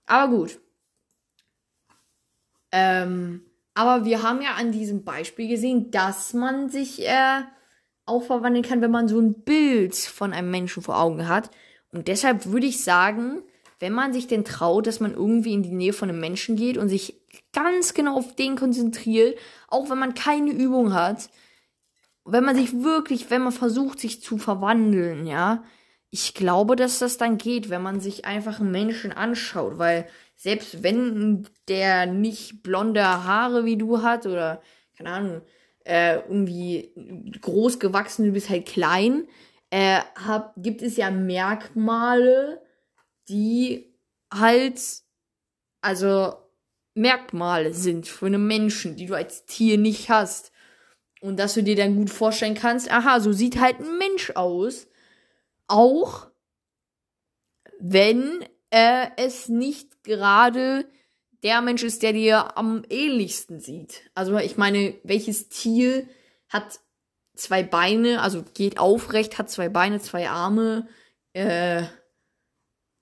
Aber 0.07 0.35
gut. 0.35 0.61
Ähm, 2.73 3.45
aber 3.75 4.05
wir 4.05 4.23
haben 4.23 4.41
ja 4.41 4.55
an 4.55 4.73
diesem 4.73 5.05
Beispiel 5.05 5.49
gesehen, 5.49 5.91
dass 5.91 6.33
man 6.33 6.69
sich 6.69 7.07
äh, 7.07 7.43
auch 8.07 8.23
verwandeln 8.23 8.65
kann, 8.65 8.81
wenn 8.81 8.91
man 8.91 9.09
so 9.09 9.19
ein 9.19 9.43
Bild 9.43 9.95
von 9.97 10.33
einem 10.33 10.51
Menschen 10.51 10.83
vor 10.83 10.99
Augen 10.99 11.29
hat. 11.29 11.51
Und 11.93 12.09
deshalb 12.09 12.47
würde 12.47 12.67
ich 12.67 12.83
sagen, 12.85 13.43
wenn 13.81 13.93
man 13.95 14.13
sich 14.13 14.27
denn 14.27 14.45
traut, 14.45 14.87
dass 14.87 15.01
man 15.01 15.15
irgendwie 15.15 15.55
in 15.55 15.63
die 15.63 15.73
Nähe 15.73 15.93
von 15.93 16.11
einem 16.11 16.21
Menschen 16.21 16.55
geht 16.55 16.77
und 16.77 16.89
sich 16.89 17.21
ganz 17.53 17.95
genau 17.95 18.17
auf 18.17 18.37
den 18.37 18.55
konzentriert, 18.55 19.39
auch 19.69 19.91
wenn 19.91 19.99
man 19.99 20.15
keine 20.15 20.53
Übung 20.53 20.95
hat, 20.95 21.31
wenn 22.25 22.45
man 22.45 22.55
sich 22.55 22.83
wirklich, 22.83 23.31
wenn 23.31 23.43
man 23.43 23.53
versucht, 23.53 23.99
sich 23.99 24.23
zu 24.23 24.39
verwandeln, 24.39 25.27
ja, 25.27 25.65
ich 26.11 26.35
glaube, 26.35 26.77
dass 26.77 26.99
das 26.99 27.17
dann 27.17 27.39
geht, 27.39 27.71
wenn 27.71 27.83
man 27.83 28.01
sich 28.01 28.25
einfach 28.25 28.61
einen 28.61 28.71
Menschen 28.71 29.13
anschaut, 29.13 29.79
weil 29.79 30.07
selbst 30.37 30.83
wenn 30.83 31.47
der 31.69 32.07
nicht 32.07 32.63
blonde 32.63 33.03
Haare 33.05 33.65
wie 33.65 33.77
du 33.77 34.03
hat 34.03 34.27
oder, 34.27 34.61
keine 34.97 35.11
Ahnung, 35.11 35.43
äh, 35.85 36.17
irgendwie 36.17 36.93
groß 37.41 37.79
gewachsen, 37.79 38.27
du 38.27 38.33
bist 38.33 38.51
halt 38.51 38.67
klein, 38.67 39.27
äh, 39.71 40.01
hab, 40.27 40.55
gibt 40.57 40.83
es 40.83 40.97
ja 40.97 41.11
Merkmale, 41.11 42.61
die 43.31 43.95
halt, 44.33 44.81
also 45.81 46.35
Merkmale 46.95 47.73
sind 47.73 48.07
für 48.07 48.27
einen 48.27 48.47
Menschen, 48.47 48.97
die 48.97 49.07
du 49.07 49.15
als 49.15 49.47
Tier 49.47 49.79
nicht 49.79 50.11
hast. 50.11 50.53
Und 51.21 51.39
dass 51.39 51.55
du 51.55 51.63
dir 51.63 51.77
dann 51.77 51.97
gut 51.97 52.11
vorstellen 52.11 52.55
kannst, 52.55 52.91
aha, 52.91 53.21
so 53.21 53.33
sieht 53.33 53.61
halt 53.61 53.79
ein 53.81 53.99
Mensch 53.99 54.31
aus. 54.35 54.89
Auch 55.69 56.29
wenn 57.79 58.45
äh, 58.71 59.07
es 59.17 59.49
nicht 59.49 60.03
gerade 60.03 60.87
der 61.43 61.63
Mensch 61.63 61.83
ist, 61.83 62.03
der 62.03 62.13
dir 62.13 62.57
am 62.57 62.83
ähnlichsten 62.89 63.61
sieht. 63.61 64.11
Also 64.15 64.37
ich 64.39 64.57
meine, 64.57 64.95
welches 65.05 65.49
Tier 65.49 66.07
hat 66.49 66.81
zwei 67.35 67.63
Beine, 67.63 68.21
also 68.21 68.45
geht 68.55 68.79
aufrecht, 68.79 69.39
hat 69.39 69.51
zwei 69.51 69.69
Beine, 69.69 70.01
zwei 70.01 70.29
Arme, 70.29 70.89
äh, 71.33 71.85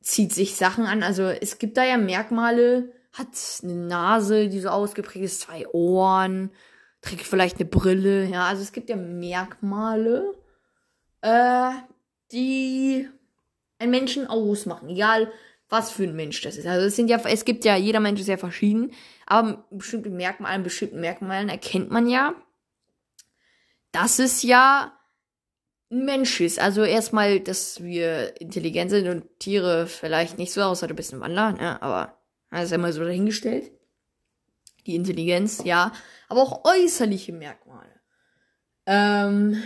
zieht 0.00 0.32
sich 0.32 0.56
Sachen 0.56 0.84
an. 0.84 1.02
Also 1.02 1.24
es 1.24 1.58
gibt 1.58 1.76
da 1.76 1.84
ja 1.84 1.96
Merkmale, 1.96 2.92
hat 3.12 3.28
eine 3.62 3.74
Nase, 3.74 4.48
die 4.48 4.60
so 4.60 4.68
ausgeprägt 4.68 5.24
ist, 5.24 5.40
zwei 5.42 5.66
Ohren, 5.68 6.50
trägt 7.00 7.22
vielleicht 7.22 7.56
eine 7.56 7.68
Brille. 7.68 8.24
Ja, 8.24 8.46
also 8.46 8.62
es 8.62 8.72
gibt 8.72 8.90
ja 8.90 8.96
Merkmale, 8.96 10.34
äh, 11.22 11.70
die 12.32 13.08
einen 13.78 13.90
Menschen 13.90 14.26
ausmachen. 14.26 14.88
Egal, 14.88 15.32
was 15.68 15.90
für 15.90 16.04
ein 16.04 16.16
Mensch 16.16 16.40
das 16.42 16.56
ist. 16.56 16.66
Also 16.66 16.86
es 16.86 16.96
sind 16.96 17.10
ja, 17.10 17.20
es 17.24 17.44
gibt 17.44 17.64
ja, 17.64 17.76
jeder 17.76 18.00
Mensch 18.00 18.20
ist 18.20 18.28
ja 18.28 18.36
verschieden, 18.36 18.92
aber 19.26 19.66
bestimmte 19.70 20.10
Merkmale, 20.10 20.62
bestimmten 20.62 21.00
Merkmalen 21.00 21.48
erkennt 21.48 21.90
man 21.90 22.08
ja, 22.08 22.34
dass 23.92 24.18
es 24.18 24.42
ja 24.42 24.97
Mensch 25.90 26.40
ist. 26.40 26.58
Also 26.58 26.82
erstmal, 26.84 27.40
dass 27.40 27.82
wir 27.82 28.40
intelligent 28.40 28.90
sind 28.90 29.08
und 29.08 29.38
Tiere 29.38 29.86
vielleicht 29.86 30.38
nicht 30.38 30.52
so, 30.52 30.62
außer 30.62 30.86
du 30.86 30.94
bist 30.94 31.12
ein 31.12 31.20
Wandler, 31.20 31.52
ne? 31.52 31.82
aber 31.82 32.18
das 32.50 32.70
ist 32.70 32.78
mal 32.78 32.92
so 32.92 33.04
dahingestellt. 33.04 33.70
Die 34.86 34.94
Intelligenz, 34.94 35.62
ja, 35.64 35.92
aber 36.28 36.42
auch 36.42 36.64
äußerliche 36.64 37.32
Merkmale. 37.32 38.00
Ähm, 38.86 39.62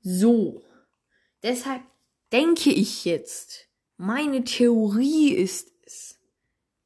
so. 0.00 0.64
Deshalb 1.42 1.82
denke 2.32 2.70
ich 2.70 3.04
jetzt, 3.04 3.68
meine 3.96 4.42
Theorie 4.44 5.30
ist 5.30 5.72
es, 5.84 6.18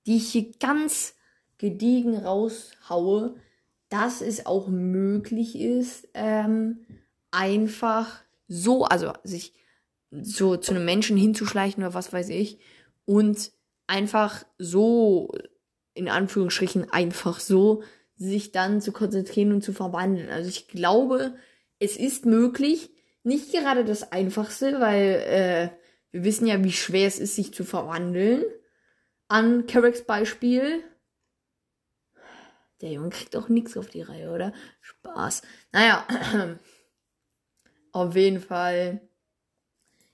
die 0.06 0.16
ich 0.16 0.32
hier 0.32 0.52
ganz 0.58 1.14
gediegen 1.56 2.18
raushaue, 2.18 3.36
dass 3.88 4.20
es 4.20 4.44
auch 4.46 4.68
möglich 4.68 5.56
ist, 5.58 6.08
ähm, 6.14 6.84
einfach 7.32 8.22
so, 8.46 8.84
also 8.84 9.12
sich 9.24 9.52
so 10.10 10.56
zu 10.56 10.72
einem 10.72 10.84
Menschen 10.84 11.16
hinzuschleichen 11.16 11.82
oder 11.82 11.94
was 11.94 12.12
weiß 12.12 12.28
ich 12.28 12.58
und 13.04 13.50
einfach 13.86 14.44
so, 14.58 15.32
in 15.94 16.08
Anführungsstrichen 16.08 16.90
einfach 16.90 17.40
so, 17.40 17.82
sich 18.16 18.52
dann 18.52 18.80
zu 18.80 18.92
konzentrieren 18.92 19.52
und 19.52 19.64
zu 19.64 19.72
verwandeln. 19.72 20.28
Also 20.30 20.48
ich 20.48 20.68
glaube, 20.68 21.34
es 21.78 21.96
ist 21.96 22.24
möglich, 22.24 22.90
nicht 23.24 23.52
gerade 23.52 23.84
das 23.84 24.12
Einfachste, 24.12 24.80
weil 24.80 25.24
äh, 25.26 25.68
wir 26.12 26.24
wissen 26.24 26.46
ja, 26.46 26.62
wie 26.62 26.72
schwer 26.72 27.08
es 27.08 27.18
ist, 27.18 27.36
sich 27.36 27.52
zu 27.54 27.64
verwandeln. 27.64 28.44
An 29.28 29.66
Carracks 29.66 30.04
Beispiel. 30.04 30.82
Der 32.80 32.92
Junge 32.92 33.10
kriegt 33.10 33.34
auch 33.36 33.48
nichts 33.48 33.76
auf 33.76 33.88
die 33.88 34.02
Reihe, 34.02 34.30
oder? 34.30 34.52
Spaß. 34.80 35.42
Naja, 35.72 36.06
Auf 37.92 38.16
jeden 38.16 38.40
Fall. 38.40 39.00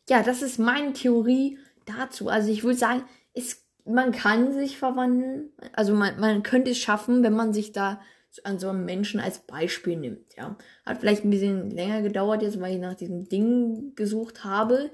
Ja, 0.08 0.22
das 0.22 0.42
ist 0.42 0.58
meine 0.58 0.92
Theorie 0.92 1.58
dazu. 1.86 2.28
Also 2.28 2.50
ich 2.50 2.64
würde 2.64 2.78
sagen, 2.78 3.04
es, 3.34 3.64
man 3.84 4.12
kann 4.12 4.52
sich 4.52 4.78
verwandeln. 4.78 5.50
Also 5.72 5.94
man, 5.94 6.18
man 6.18 6.42
könnte 6.42 6.72
es 6.72 6.78
schaffen, 6.78 7.22
wenn 7.22 7.34
man 7.34 7.52
sich 7.52 7.72
da 7.72 8.00
an 8.44 8.58
so 8.58 8.68
einem 8.68 8.84
Menschen 8.84 9.20
als 9.20 9.40
Beispiel 9.40 9.96
nimmt, 9.96 10.36
ja. 10.36 10.56
Hat 10.84 10.98
vielleicht 10.98 11.24
ein 11.24 11.30
bisschen 11.30 11.70
länger 11.70 12.02
gedauert 12.02 12.42
jetzt, 12.42 12.60
weil 12.60 12.74
ich 12.74 12.80
nach 12.80 12.94
diesem 12.94 13.28
Ding 13.28 13.94
gesucht 13.94 14.44
habe. 14.44 14.90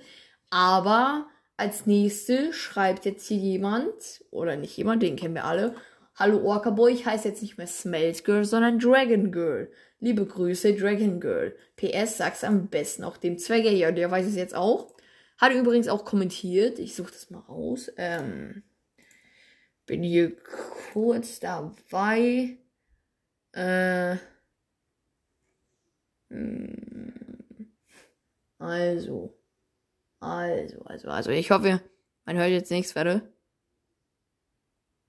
Aber 0.50 1.26
als 1.56 1.86
nächste 1.86 2.52
schreibt 2.52 3.04
jetzt 3.04 3.26
hier 3.26 3.36
jemand, 3.36 4.24
oder 4.30 4.56
nicht 4.56 4.76
jemand, 4.76 5.02
den 5.02 5.16
kennen 5.16 5.34
wir 5.34 5.44
alle. 5.44 5.74
Hallo 6.16 6.44
Orca 6.44 6.70
Boy, 6.70 6.92
ich 6.92 7.06
heiße 7.06 7.28
jetzt 7.28 7.42
nicht 7.42 7.58
mehr 7.58 7.66
Smelt 7.66 8.24
Girl, 8.24 8.44
sondern 8.44 8.78
Dragon 8.78 9.32
Girl. 9.32 9.70
Liebe 10.04 10.26
Grüße, 10.26 10.74
Dragon 10.74 11.18
Girl. 11.18 11.56
PS, 11.76 12.18
sag's 12.18 12.44
am 12.44 12.68
besten 12.68 13.04
auch 13.04 13.16
dem 13.16 13.38
Zwerger 13.38 13.70
hier, 13.70 13.90
der 13.90 14.10
weiß 14.10 14.26
es 14.26 14.36
jetzt 14.36 14.54
auch. 14.54 14.94
Hat 15.38 15.54
übrigens 15.54 15.88
auch 15.88 16.04
kommentiert. 16.04 16.78
Ich 16.78 16.94
suche 16.94 17.10
das 17.10 17.30
mal 17.30 17.38
raus. 17.38 17.90
Ähm, 17.96 18.62
bin 19.86 20.02
hier 20.02 20.36
kurz 20.92 21.40
dabei. 21.40 22.58
Äh, 23.52 24.16
hm, 26.28 27.72
also. 28.58 29.34
Also, 30.20 30.82
also, 30.82 31.08
also. 31.08 31.30
Ich 31.30 31.50
hoffe, 31.50 31.80
man 32.26 32.36
hört 32.36 32.50
jetzt 32.50 32.70
nichts, 32.70 32.94
warte. 32.94 33.22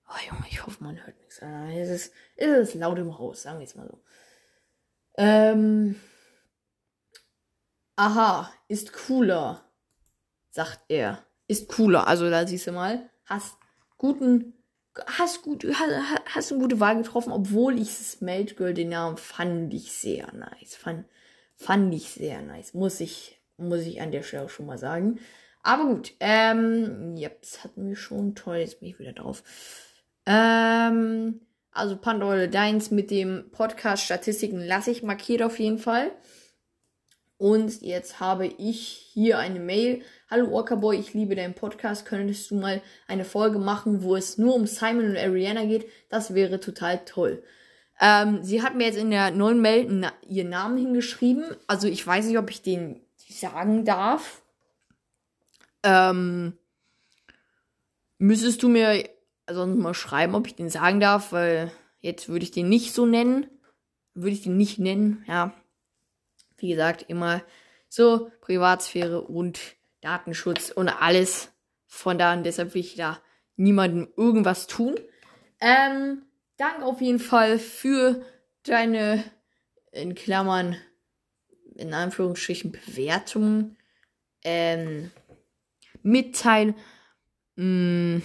Oh 0.08 0.26
Junge, 0.26 0.46
ich 0.48 0.64
hoffe, 0.64 0.82
man 0.82 1.04
hört 1.04 1.18
nichts. 1.18 1.42
Es 1.42 1.90
ist, 1.90 2.14
es 2.36 2.70
ist 2.70 2.74
laut 2.76 2.96
im 2.96 3.18
Haus, 3.18 3.42
sagen 3.42 3.58
wir 3.58 3.66
es 3.66 3.74
mal 3.74 3.86
so. 3.86 4.00
Ähm, 5.16 5.96
aha, 7.96 8.50
ist 8.68 8.92
cooler, 8.92 9.64
sagt 10.50 10.80
er. 10.88 11.24
Ist 11.48 11.68
cooler. 11.68 12.06
Also 12.06 12.28
da 12.28 12.46
siehst 12.46 12.66
du 12.66 12.72
mal, 12.72 13.08
hast 13.24 13.56
guten, 13.96 14.54
hast 15.06 15.42
gut, 15.42 15.64
hast, 15.64 16.52
eine 16.52 16.60
gute 16.60 16.80
Wahl 16.80 16.96
getroffen, 16.96 17.32
obwohl 17.32 17.78
ich 17.78 17.90
Smelt 17.90 18.56
Girl 18.56 18.74
den 18.74 18.90
Namen 18.90 19.16
fand 19.16 19.72
ich 19.72 19.92
sehr 19.92 20.32
nice. 20.34 20.74
Fand, 20.74 21.06
fand 21.56 21.94
ich 21.94 22.10
sehr 22.10 22.42
nice. 22.42 22.74
Muss 22.74 23.00
ich, 23.00 23.40
muss 23.56 23.80
ich 23.80 24.00
an 24.00 24.10
der 24.10 24.22
Stelle 24.22 24.48
schon 24.48 24.66
mal 24.66 24.78
sagen. 24.78 25.20
Aber 25.62 25.86
gut, 25.86 26.14
ähm, 26.20 27.16
ja, 27.16 27.28
das 27.40 27.64
hatten 27.64 27.88
wir 27.88 27.96
schon. 27.96 28.34
Toll, 28.34 28.58
jetzt 28.58 28.80
bin 28.80 28.88
ich 28.88 28.98
wieder 28.98 29.12
drauf. 29.12 29.42
Ähm, 30.26 31.40
also 31.76 31.96
Pandora 31.96 32.46
Deins 32.46 32.90
mit 32.90 33.10
dem 33.10 33.50
Podcast 33.52 34.04
Statistiken 34.04 34.60
lasse 34.60 34.90
ich 34.90 35.02
markiert 35.02 35.42
auf 35.42 35.58
jeden 35.58 35.78
Fall. 35.78 36.10
Und 37.38 37.82
jetzt 37.82 38.18
habe 38.18 38.46
ich 38.46 39.10
hier 39.12 39.38
eine 39.38 39.60
Mail. 39.60 40.02
Hallo 40.30 40.50
Orca-Boy, 40.52 40.98
ich 40.98 41.12
liebe 41.12 41.36
deinen 41.36 41.54
Podcast. 41.54 42.06
Könntest 42.06 42.50
du 42.50 42.56
mal 42.56 42.80
eine 43.06 43.26
Folge 43.26 43.58
machen, 43.58 44.02
wo 44.02 44.16
es 44.16 44.38
nur 44.38 44.54
um 44.54 44.66
Simon 44.66 45.10
und 45.10 45.18
Ariana 45.18 45.66
geht? 45.66 45.86
Das 46.08 46.32
wäre 46.32 46.60
total 46.60 47.04
toll. 47.04 47.42
Ähm, 48.00 48.42
sie 48.42 48.62
hat 48.62 48.74
mir 48.74 48.84
jetzt 48.84 48.98
in 48.98 49.10
der 49.10 49.30
neuen 49.30 49.60
Mail 49.60 49.86
na 49.90 50.12
ihren 50.26 50.48
Namen 50.48 50.78
hingeschrieben. 50.78 51.44
Also 51.66 51.88
ich 51.88 52.06
weiß 52.06 52.24
nicht, 52.26 52.38
ob 52.38 52.48
ich 52.50 52.62
den 52.62 53.00
sagen 53.28 53.84
darf. 53.84 54.42
Ähm, 55.82 56.54
müsstest 58.18 58.62
du 58.62 58.68
mir 58.68 59.08
sonst 59.48 59.78
mal 59.78 59.94
schreiben, 59.94 60.34
ob 60.34 60.46
ich 60.46 60.54
den 60.54 60.70
sagen 60.70 61.00
darf, 61.00 61.32
weil 61.32 61.70
jetzt 62.00 62.28
würde 62.28 62.44
ich 62.44 62.50
den 62.50 62.68
nicht 62.68 62.92
so 62.92 63.06
nennen. 63.06 63.46
Würde 64.14 64.30
ich 64.30 64.42
den 64.42 64.56
nicht 64.56 64.78
nennen, 64.78 65.24
ja. 65.28 65.52
Wie 66.56 66.70
gesagt, 66.70 67.04
immer 67.08 67.42
so 67.88 68.30
Privatsphäre 68.40 69.20
und 69.20 69.60
Datenschutz 70.00 70.70
und 70.70 70.88
alles 70.88 71.52
von 71.86 72.18
da. 72.18 72.32
Und 72.32 72.44
deshalb 72.44 72.74
will 72.74 72.80
ich 72.80 72.96
da 72.96 73.20
niemandem 73.56 74.08
irgendwas 74.16 74.66
tun. 74.66 74.94
Ähm, 75.60 76.22
Dank 76.56 76.82
auf 76.82 77.00
jeden 77.02 77.18
Fall 77.18 77.58
für 77.58 78.24
deine, 78.62 79.22
in 79.92 80.14
Klammern, 80.14 80.76
in 81.74 81.92
Anführungsstrichen, 81.92 82.72
Bewertung. 82.72 83.76
Ähm, 84.42 85.10
mitteilen. 86.02 86.74
Mm. 87.56 88.18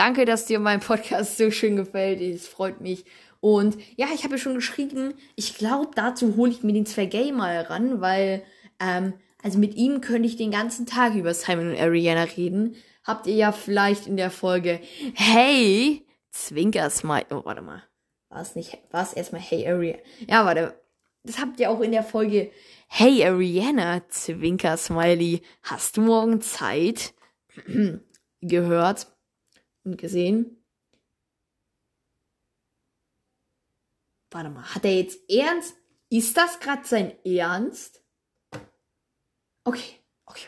Danke, 0.00 0.24
dass 0.24 0.46
dir 0.46 0.60
mein 0.60 0.80
Podcast 0.80 1.36
so 1.36 1.50
schön 1.50 1.76
gefällt. 1.76 2.22
Es 2.22 2.48
freut 2.48 2.80
mich. 2.80 3.04
Und 3.40 3.76
ja, 3.96 4.06
ich 4.14 4.24
habe 4.24 4.36
ja 4.36 4.38
schon 4.38 4.54
geschrieben, 4.54 5.12
ich 5.36 5.58
glaube, 5.58 5.90
dazu 5.94 6.36
hole 6.36 6.50
ich 6.50 6.62
mir 6.62 6.72
den 6.72 6.86
Zwergay 6.86 7.32
mal 7.32 7.60
ran, 7.60 8.00
weil, 8.00 8.42
ähm, 8.78 9.12
also 9.42 9.58
mit 9.58 9.74
ihm 9.74 10.00
könnte 10.00 10.26
ich 10.26 10.38
den 10.38 10.52
ganzen 10.52 10.86
Tag 10.86 11.14
über 11.16 11.34
Simon 11.34 11.72
und 11.72 11.78
Ariana 11.78 12.22
reden. 12.22 12.76
Habt 13.04 13.26
ihr 13.26 13.34
ja 13.34 13.52
vielleicht 13.52 14.06
in 14.06 14.16
der 14.16 14.30
Folge 14.30 14.80
Hey, 15.12 16.06
Zwinkersmile. 16.30 17.26
Oh, 17.28 17.42
warte 17.44 17.60
mal. 17.60 17.82
War 18.30 18.40
es 18.40 18.54
nicht, 18.54 18.78
war 18.92 19.02
es 19.02 19.12
erstmal 19.12 19.42
Hey 19.42 19.68
Ariana? 19.68 19.98
Ja, 20.26 20.46
warte. 20.46 20.80
Das 21.24 21.38
habt 21.38 21.60
ihr 21.60 21.70
auch 21.70 21.80
in 21.82 21.92
der 21.92 22.04
Folge 22.04 22.50
Hey 22.88 23.22
Ariana, 23.22 24.00
Zwinker-Smiley, 24.08 25.42
hast 25.62 25.98
du 25.98 26.00
morgen 26.00 26.40
Zeit? 26.40 27.12
gehört 28.40 29.06
und 29.84 29.96
gesehen. 29.98 30.64
Warte 34.30 34.50
mal, 34.50 34.74
hat 34.74 34.84
er 34.84 34.94
jetzt 34.94 35.18
ernst? 35.28 35.74
Ist 36.08 36.36
das 36.36 36.60
gerade 36.60 36.84
sein 36.84 37.24
Ernst? 37.24 38.02
Okay, 39.64 40.00
okay. 40.24 40.46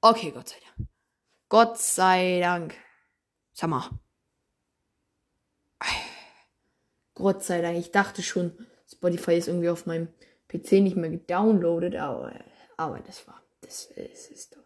Okay, 0.00 0.30
Gott 0.30 0.48
sei 0.48 0.56
Dank. 0.60 0.88
Gott 1.48 1.78
sei 1.78 2.40
Dank. 2.40 2.74
Sag 3.52 3.70
mal. 3.70 3.90
Gott 7.14 7.42
sei 7.42 7.62
Dank, 7.62 7.78
ich 7.78 7.90
dachte 7.90 8.22
schon, 8.22 8.66
Spotify 8.86 9.36
ist 9.36 9.48
irgendwie 9.48 9.70
auf 9.70 9.86
meinem 9.86 10.08
PC 10.48 10.72
nicht 10.72 10.96
mehr 10.96 11.10
gedownloadet, 11.10 11.96
aber, 11.96 12.32
aber 12.76 13.00
das 13.00 13.26
war, 13.26 13.42
das 13.62 13.86
ist, 13.86 14.30
ist 14.30 14.54
doch. 14.54 14.62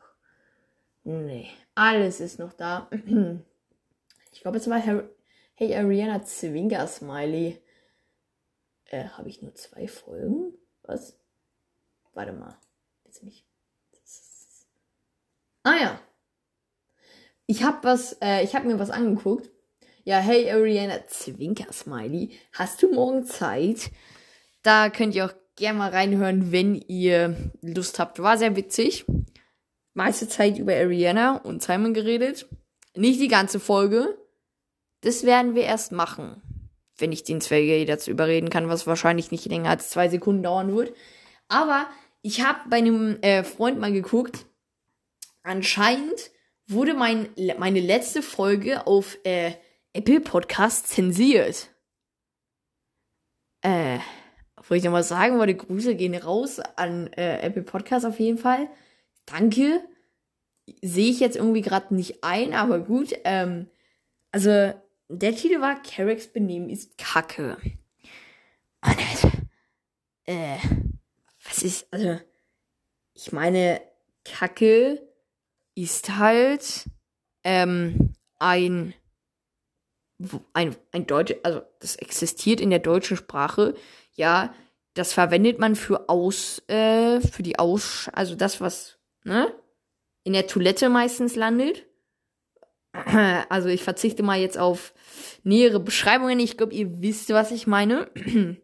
Nee, 1.05 1.49
alles 1.77 2.21
ist 2.21 2.41
noch 2.41 2.53
da. 2.53 2.91
Ich 4.33 4.43
glaube, 4.43 4.59
es 4.59 4.69
war 4.69 4.83
Hey 5.55 5.75
Ariana 5.75 6.23
Zwinker 6.25 6.87
Smiley. 6.87 7.61
Äh, 8.87 9.05
habe 9.05 9.29
ich 9.29 9.43
nur 9.43 9.55
zwei 9.55 9.87
Folgen? 9.89 10.55
Was? 10.83 11.19
Warte 12.15 12.33
mal. 12.33 12.57
Jetzt 13.05 13.23
mich. 13.23 13.45
Ah 15.63 15.77
ja. 15.81 16.01
Ich 17.47 17.63
habe 17.63 17.79
was, 17.83 18.17
äh, 18.23 18.43
ich 18.43 18.55
habe 18.55 18.67
mir 18.67 18.79
was 18.79 18.91
angeguckt. 18.91 19.51
Ja, 20.05 20.19
hey 20.19 20.51
Ariana 20.51 21.07
Zwinker 21.07 21.73
Smiley. 21.73 22.39
Hast 22.53 22.83
du 22.83 22.93
morgen 22.93 23.27
Zeit? 23.27 23.91
Da 24.63 24.89
könnt 24.89 25.15
ihr 25.15 25.27
auch 25.27 25.35
gerne 25.57 25.79
mal 25.79 25.91
reinhören, 25.91 26.53
wenn 26.53 26.75
ihr 26.75 27.53
Lust 27.61 27.99
habt. 27.99 28.19
War 28.21 28.39
sehr 28.39 28.57
witzig. 28.57 29.05
Meiste 29.93 30.29
Zeit 30.29 30.59
über 30.59 30.73
Ariana 30.73 31.37
und 31.37 31.63
Simon 31.63 31.93
geredet. 31.93 32.47
Nicht 32.95 33.21
die 33.21 33.29
ganze 33.29 33.61
Folge. 33.61 34.17
Das 35.01 35.25
werden 35.25 35.55
wir 35.55 35.63
erst 35.63 35.93
machen. 35.93 36.43
Wenn 36.99 37.13
ich 37.13 37.25
den 37.25 37.41
Zwerge 37.41 37.85
dazu 37.87 38.11
überreden 38.11 38.51
kann, 38.51 38.69
was 38.69 38.87
wahrscheinlich 38.87 39.31
nicht 39.31 39.47
länger 39.47 39.71
als 39.71 39.91
zwei 39.91 40.09
Sekunden 40.09 40.43
dauern 40.43 40.75
wird. 40.75 40.95
Aber 41.49 41.87
ich 42.23 42.43
habe 42.43 42.69
bei 42.69 42.77
einem 42.77 43.19
äh, 43.23 43.43
Freund 43.43 43.81
mal 43.81 43.93
geguckt. 43.93 44.47
Anscheinend 45.43 46.31
wurde 46.67 46.95
mein, 46.95 47.29
meine 47.59 47.81
letzte 47.81 48.23
Folge 48.23 48.87
auf 48.87 49.17
äh, 49.25 49.53
Apple 49.93 50.21
Podcast 50.21 50.89
zensiert. 50.89 51.71
Äh, 53.63 53.99
wo 54.69 54.75
ich 54.75 54.85
nochmal 54.85 55.03
sagen 55.03 55.39
wollte, 55.39 55.57
Grüße 55.57 55.97
gehen 55.97 56.15
raus 56.15 56.61
an 56.77 57.09
äh, 57.15 57.41
Apple 57.41 57.63
Podcast 57.63 58.07
auf 58.07 58.21
jeden 58.21 58.39
Fall. 58.39 58.69
Danke. 59.27 59.83
Sehe 60.81 61.11
ich 61.11 61.19
jetzt 61.19 61.37
irgendwie 61.37 61.63
gerade 61.63 61.95
nicht 61.95 62.23
ein, 62.23 62.55
aber 62.55 62.79
gut. 62.79 63.13
Ähm, 63.25 63.67
also, 64.31 64.73
der 65.11 65.35
Titel 65.35 65.61
war 65.61 65.83
Carracks 65.83 66.29
Benehmen 66.29 66.71
ist 66.71 66.97
Kacke. 66.99 67.57
Und, 68.83 69.33
äh, 70.25 70.57
was 71.45 71.63
ist, 71.63 71.87
also, 71.93 72.19
ich 73.15 73.33
meine, 73.33 73.81
Kacke 74.25 75.07
ist 75.75 76.17
halt, 76.17 76.89
ähm, 77.45 78.15
ein, 78.39 78.95
ein, 80.53 80.77
ein 80.93 81.07
Deutsch, 81.07 81.35
also, 81.43 81.63
das 81.81 81.97
existiert 81.97 82.61
in 82.61 82.71
der 82.71 82.79
deutschen 82.79 83.17
Sprache 83.17 83.75
ja, 84.21 84.55
das 84.95 85.13
verwendet 85.13 85.59
man 85.59 85.77
für 85.77 86.09
aus, 86.09 86.63
äh, 86.69 87.21
für 87.21 87.43
die 87.43 87.59
Aus, 87.59 88.11
also 88.13 88.35
das, 88.35 88.61
was, 88.61 88.99
ne, 89.25 89.53
in 90.25 90.35
der 90.35 90.47
Toilette 90.47 90.91
meistens 90.91 91.37
landet. 91.37 91.87
Also 93.49 93.69
ich 93.69 93.83
verzichte 93.83 94.23
mal 94.23 94.39
jetzt 94.39 94.59
auf 94.59 94.95
nähere 95.43 95.81
Beschreibungen. 95.81 96.41
Ich 96.41 96.57
glaube, 96.57 96.75
ihr 96.75 97.01
wisst, 97.01 97.31
was 97.31 97.51
ich 97.51 97.67
meine. 97.67 98.11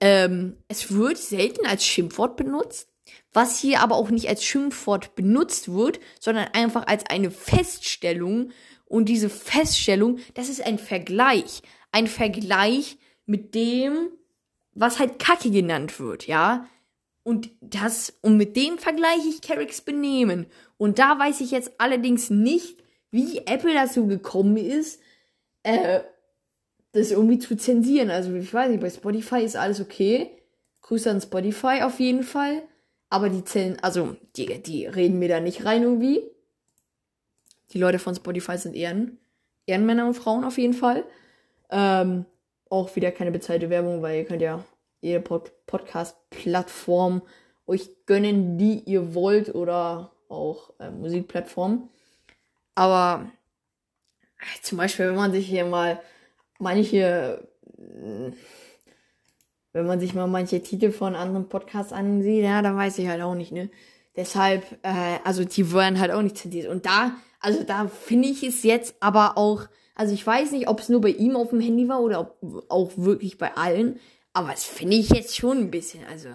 ähm, 0.00 0.56
es 0.68 0.92
wird 0.92 1.18
selten 1.18 1.66
als 1.66 1.84
Schimpfwort 1.84 2.36
benutzt. 2.36 2.90
Was 3.32 3.58
hier 3.58 3.80
aber 3.80 3.96
auch 3.96 4.10
nicht 4.10 4.28
als 4.28 4.44
Schimpfwort 4.44 5.14
benutzt 5.14 5.72
wird, 5.72 6.00
sondern 6.20 6.48
einfach 6.52 6.86
als 6.86 7.04
eine 7.06 7.30
Feststellung. 7.30 8.52
Und 8.86 9.08
diese 9.08 9.28
Feststellung, 9.28 10.18
das 10.34 10.48
ist 10.48 10.64
ein 10.64 10.78
Vergleich. 10.78 11.62
Ein 11.90 12.06
Vergleich 12.06 12.98
mit 13.26 13.54
dem, 13.54 14.10
was 14.72 14.98
halt 14.98 15.18
Kacke 15.18 15.50
genannt 15.50 15.98
wird, 15.98 16.26
ja. 16.26 16.68
Und 17.22 17.50
das, 17.60 18.12
und 18.20 18.36
mit 18.36 18.54
dem 18.54 18.78
vergleiche 18.78 19.28
ich 19.28 19.40
Carricks 19.40 19.80
Benehmen. 19.80 20.46
Und 20.84 20.98
da 20.98 21.18
weiß 21.18 21.40
ich 21.40 21.50
jetzt 21.50 21.72
allerdings 21.78 22.28
nicht, 22.28 22.76
wie 23.10 23.38
Apple 23.46 23.72
dazu 23.72 24.06
gekommen 24.06 24.58
ist, 24.58 25.00
äh, 25.62 26.00
das 26.92 27.10
irgendwie 27.10 27.38
zu 27.38 27.56
zensieren. 27.56 28.10
Also 28.10 28.34
ich 28.34 28.52
weiß 28.52 28.68
nicht, 28.68 28.82
bei 28.82 28.90
Spotify 28.90 29.42
ist 29.42 29.56
alles 29.56 29.80
okay. 29.80 30.30
Grüße 30.82 31.10
an 31.10 31.22
Spotify 31.22 31.80
auf 31.84 32.00
jeden 32.00 32.22
Fall. 32.22 32.64
Aber 33.08 33.30
die 33.30 33.42
zählen, 33.44 33.78
also 33.80 34.14
die, 34.36 34.62
die 34.62 34.84
reden 34.84 35.18
mir 35.18 35.30
da 35.30 35.40
nicht 35.40 35.64
rein 35.64 35.84
irgendwie. 35.84 36.22
Die 37.70 37.78
Leute 37.78 37.98
von 37.98 38.14
Spotify 38.14 38.58
sind 38.58 38.76
Ehren, 38.76 39.16
Ehrenmänner 39.64 40.06
und 40.06 40.12
Frauen 40.12 40.44
auf 40.44 40.58
jeden 40.58 40.74
Fall. 40.74 41.04
Ähm, 41.70 42.26
auch 42.68 42.94
wieder 42.94 43.10
keine 43.10 43.30
bezahlte 43.30 43.70
Werbung, 43.70 44.02
weil 44.02 44.18
ihr 44.18 44.24
könnt 44.26 44.42
ja 44.42 44.62
jede 45.00 45.20
Pod 45.20 45.50
Podcast-Plattform 45.64 47.22
euch 47.66 47.88
gönnen, 48.04 48.58
die 48.58 48.80
ihr 48.80 49.14
wollt 49.14 49.54
oder 49.54 50.10
auch 50.34 50.70
äh, 50.80 50.90
Musikplattformen. 50.90 51.88
Aber 52.74 53.30
äh, 54.38 54.62
zum 54.62 54.78
Beispiel, 54.78 55.08
wenn 55.08 55.16
man 55.16 55.32
sich 55.32 55.46
hier 55.46 55.64
mal 55.64 56.00
manche, 56.58 57.48
äh, 57.78 58.32
wenn 59.72 59.86
man 59.86 60.00
sich 60.00 60.14
mal 60.14 60.26
manche 60.26 60.62
Titel 60.62 60.92
von 60.92 61.14
anderen 61.14 61.48
Podcasts 61.48 61.92
ansieht, 61.92 62.44
ja, 62.44 62.62
dann 62.62 62.76
weiß 62.76 62.98
ich 62.98 63.08
halt 63.08 63.22
auch 63.22 63.34
nicht, 63.34 63.52
ne? 63.52 63.70
Deshalb, 64.16 64.64
äh, 64.82 65.18
also 65.24 65.44
die 65.44 65.72
werden 65.72 65.98
halt 65.98 66.12
auch 66.12 66.22
nicht 66.22 66.38
zensiert. 66.38 66.68
Und 66.68 66.86
da, 66.86 67.16
also 67.40 67.64
da 67.64 67.88
finde 67.88 68.28
ich 68.28 68.44
es 68.44 68.62
jetzt 68.62 68.94
aber 69.00 69.36
auch 69.36 69.68
also 69.94 70.12
ich 70.12 70.26
weiß 70.26 70.52
nicht, 70.52 70.68
ob 70.68 70.80
es 70.80 70.88
nur 70.88 71.00
bei 71.00 71.10
ihm 71.10 71.36
auf 71.36 71.50
dem 71.50 71.60
Handy 71.60 71.88
war 71.88 72.00
oder 72.00 72.20
ob 72.20 72.66
auch 72.68 72.92
wirklich 72.96 73.38
bei 73.38 73.56
allen. 73.56 74.00
Aber 74.32 74.50
das 74.50 74.64
finde 74.64 74.96
ich 74.96 75.10
jetzt 75.10 75.36
schon 75.36 75.58
ein 75.58 75.70
bisschen. 75.70 76.04
Also, 76.06 76.30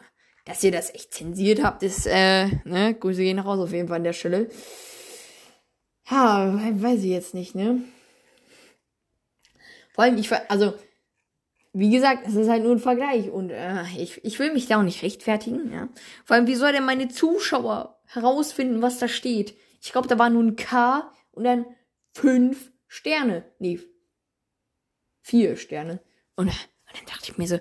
dass 0.49 0.63
ihr 0.63 0.71
das 0.71 0.91
echt 0.95 1.13
zensiert 1.13 1.61
habt, 1.63 1.83
ist, 1.83 2.07
äh, 2.07 2.47
ne, 2.63 2.95
Grüße 2.95 3.21
gehen 3.21 3.37
raus 3.37 3.59
auf 3.59 3.71
jeden 3.71 3.87
Fall 3.87 3.97
an 3.97 4.03
der 4.03 4.13
Stelle. 4.13 4.49
Ja, 6.09 6.59
weiß 6.81 7.03
ich 7.03 7.11
jetzt 7.11 7.35
nicht, 7.35 7.53
ne? 7.53 7.83
Vor 9.93 10.05
allem, 10.05 10.17
ich, 10.17 10.31
also, 10.49 10.73
wie 11.73 11.91
gesagt, 11.91 12.25
es 12.27 12.33
ist 12.33 12.49
halt 12.49 12.63
nur 12.63 12.71
ein 12.71 12.79
Vergleich 12.79 13.29
und 13.29 13.51
äh, 13.51 13.83
ich, 13.95 14.25
ich 14.25 14.39
will 14.39 14.51
mich 14.51 14.65
da 14.65 14.79
auch 14.79 14.83
nicht 14.83 15.03
rechtfertigen, 15.03 15.71
ja. 15.71 15.87
Vor 16.25 16.35
allem, 16.35 16.47
wie 16.47 16.55
soll 16.55 16.71
denn 16.71 16.85
meine 16.85 17.09
Zuschauer 17.09 18.01
herausfinden, 18.07 18.81
was 18.81 18.97
da 18.97 19.07
steht? 19.07 19.55
Ich 19.81 19.91
glaube, 19.91 20.07
da 20.07 20.17
war 20.17 20.31
nur 20.31 20.41
ein 20.41 20.55
K 20.55 21.11
und 21.31 21.43
dann 21.43 21.67
fünf 22.11 22.71
Sterne. 22.87 23.45
Nee, 23.59 23.79
vier 25.21 25.57
Sterne. 25.57 25.99
Und, 26.35 26.47
und 26.47 26.97
dann 26.97 27.05
dachte 27.05 27.31
ich 27.31 27.37
mir 27.37 27.47
so, 27.47 27.59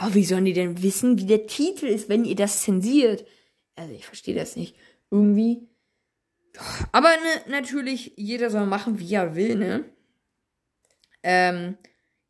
aber 0.00 0.14
wie 0.14 0.24
sollen 0.24 0.46
die 0.46 0.54
denn 0.54 0.82
wissen, 0.82 1.18
wie 1.18 1.26
der 1.26 1.46
Titel 1.46 1.84
ist, 1.84 2.08
wenn 2.08 2.24
ihr 2.24 2.34
das 2.34 2.62
zensiert? 2.62 3.26
Also 3.74 3.92
ich 3.92 4.06
verstehe 4.06 4.34
das 4.34 4.56
nicht. 4.56 4.74
Irgendwie, 5.10 5.68
Aber 6.90 7.10
ne, 7.10 7.50
natürlich, 7.50 8.14
jeder 8.16 8.48
soll 8.48 8.64
machen, 8.64 8.98
wie 8.98 9.12
er 9.12 9.36
will, 9.36 9.56
ne? 9.56 9.84
Ähm, 11.22 11.76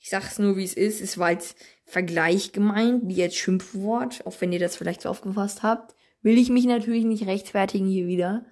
ich 0.00 0.10
sag's 0.10 0.40
nur, 0.40 0.56
wie 0.56 0.64
es 0.64 0.74
ist. 0.74 1.00
Es 1.00 1.16
war 1.16 1.28
als 1.28 1.54
Vergleich 1.84 2.50
gemeint, 2.50 3.02
wie 3.04 3.22
als 3.22 3.36
Schimpfwort, 3.36 4.26
auch 4.26 4.40
wenn 4.40 4.52
ihr 4.52 4.58
das 4.58 4.74
vielleicht 4.74 5.02
so 5.02 5.08
aufgefasst 5.08 5.62
habt. 5.62 5.94
Will 6.22 6.38
ich 6.38 6.50
mich 6.50 6.64
natürlich 6.64 7.04
nicht 7.04 7.28
rechtfertigen 7.28 7.86
hier 7.86 8.08
wieder. 8.08 8.46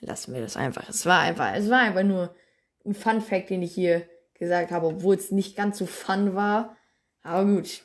Lassen 0.00 0.34
wir 0.34 0.42
das 0.42 0.58
einfach. 0.58 0.86
Es 0.90 1.06
war 1.06 1.20
einfach, 1.20 1.54
es 1.56 1.70
war 1.70 1.80
einfach 1.80 2.04
nur 2.04 2.36
ein 2.84 2.92
Fun 2.92 3.22
Fact, 3.22 3.48
den 3.48 3.62
ich 3.62 3.72
hier 3.72 4.06
gesagt 4.34 4.72
habe, 4.72 4.88
obwohl 4.88 5.16
es 5.16 5.30
nicht 5.30 5.56
ganz 5.56 5.78
so 5.78 5.86
fun 5.86 6.34
war. 6.34 6.76
Aber 7.28 7.44
gut. 7.44 7.84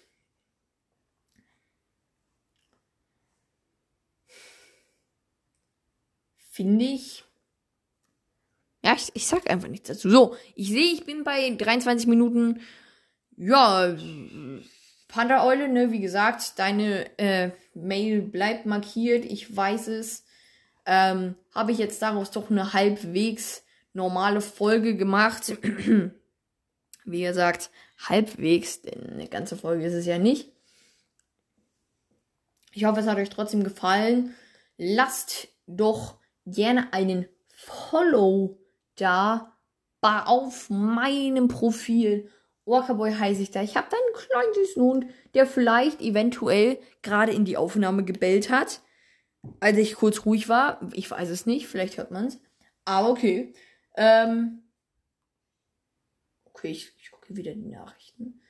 Finde 6.49 6.85
ich. 6.85 7.25
Ja, 8.85 8.93
ich, 8.93 9.09
ich 9.13 9.27
sag 9.27 9.49
einfach 9.49 9.67
nichts 9.67 9.89
dazu. 9.89 10.09
So, 10.09 10.35
ich 10.55 10.69
sehe, 10.69 10.93
ich 10.93 11.05
bin 11.05 11.25
bei 11.25 11.49
23 11.49 12.07
Minuten. 12.07 12.61
Ja, 13.35 13.93
Panda-Eule, 15.09 15.67
ne, 15.67 15.91
wie 15.91 15.99
gesagt, 15.99 16.57
deine 16.59 17.17
äh, 17.17 17.51
Mail 17.73 18.21
bleibt 18.21 18.65
markiert, 18.65 19.25
ich 19.25 19.53
weiß 19.53 19.87
es. 19.87 20.23
Ähm, 20.85 21.35
Habe 21.53 21.73
ich 21.73 21.79
jetzt 21.79 22.01
daraus 22.01 22.31
doch 22.31 22.49
eine 22.49 22.71
halbwegs 22.71 23.65
normale 23.91 24.39
Folge 24.39 24.95
gemacht. 24.95 25.57
wie 27.05 27.21
gesagt, 27.21 27.69
halbwegs, 27.97 28.81
denn 28.81 29.09
eine 29.09 29.27
ganze 29.27 29.55
Folge 29.55 29.85
ist 29.85 29.93
es 29.93 30.05
ja 30.05 30.17
nicht. 30.17 30.51
Ich 32.73 32.85
hoffe, 32.85 32.99
es 33.01 33.07
hat 33.07 33.17
euch 33.17 33.29
trotzdem 33.29 33.63
gefallen. 33.63 34.33
Lasst 34.77 35.47
doch 35.67 36.17
gerne 36.45 36.91
einen 36.91 37.27
Follow 37.47 38.57
da 38.95 39.53
auf 40.01 40.69
meinem 40.69 41.47
Profil. 41.47 42.29
Orcaboy 42.65 43.13
heiße 43.13 43.41
ich 43.41 43.51
da. 43.51 43.61
Ich 43.61 43.75
habe 43.75 43.87
da 43.89 43.97
einen 43.97 44.27
kleinen 44.27 44.53
süßen 44.53 44.83
Hund, 44.83 45.05
der 45.33 45.45
vielleicht 45.45 46.01
eventuell 46.01 46.79
gerade 47.01 47.31
in 47.31 47.45
die 47.45 47.57
Aufnahme 47.57 48.03
gebellt 48.03 48.49
hat, 48.49 48.81
als 49.59 49.77
ich 49.77 49.95
kurz 49.95 50.25
ruhig 50.25 50.49
war. 50.49 50.79
Ich 50.93 51.09
weiß 51.09 51.29
es 51.29 51.45
nicht, 51.45 51.67
vielleicht 51.67 51.97
hört 51.97 52.11
man 52.11 52.25
es. 52.25 52.39
Aber 52.85 53.09
okay. 53.09 53.53
Ähm 53.95 54.63
okay, 56.53 56.69
ich, 56.69 56.93
ich 56.99 57.11
gucke 57.11 57.35
wieder 57.35 57.53
die 57.53 57.69
Nachrichten. 57.69 58.41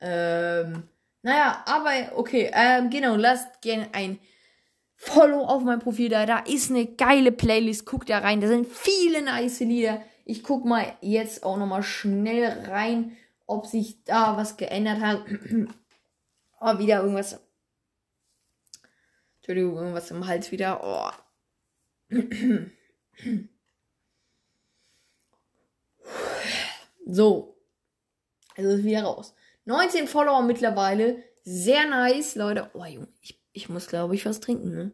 Ähm 0.00 0.88
naja, 1.22 1.62
aber 1.66 2.16
okay, 2.16 2.50
ähm, 2.52 2.88
genau, 2.88 3.14
lasst 3.16 3.60
gerne 3.60 3.88
ein 3.92 4.18
Follow 4.94 5.44
auf 5.44 5.62
mein 5.62 5.78
Profil 5.78 6.08
da. 6.08 6.26
Da 6.26 6.40
ist 6.40 6.70
eine 6.70 6.86
geile 6.86 7.32
Playlist. 7.32 7.86
Guckt 7.86 8.10
da 8.10 8.18
rein. 8.18 8.40
Da 8.40 8.48
sind 8.48 8.66
viele 8.66 9.22
nice 9.22 9.60
Lieder. 9.60 10.02
Ich 10.24 10.42
guck 10.42 10.64
mal 10.64 10.94
jetzt 11.00 11.42
auch 11.42 11.56
nochmal 11.56 11.82
schnell 11.82 12.66
rein, 12.68 13.16
ob 13.46 13.66
sich 13.66 14.04
da 14.04 14.36
was 14.36 14.56
geändert 14.56 15.00
hat. 15.00 15.24
oh, 16.60 16.78
wieder 16.78 17.00
irgendwas. 17.00 17.40
Entschuldigung, 19.36 19.76
irgendwas 19.76 20.10
im 20.10 20.26
Hals 20.26 20.52
wieder. 20.52 20.80
Oh. 20.84 21.10
so. 27.12 27.56
Also 28.56 28.70
ist 28.70 28.84
wieder 28.84 29.02
raus. 29.02 29.34
19 29.64 30.08
Follower 30.08 30.42
mittlerweile. 30.42 31.22
Sehr 31.42 31.88
nice, 31.88 32.34
Leute. 32.34 32.70
Oh, 32.74 32.84
Junge, 32.84 33.08
ich, 33.20 33.40
ich 33.52 33.68
muss, 33.68 33.86
glaube 33.86 34.14
ich, 34.14 34.26
was 34.26 34.40
trinken, 34.40 34.70
ne? 34.70 34.92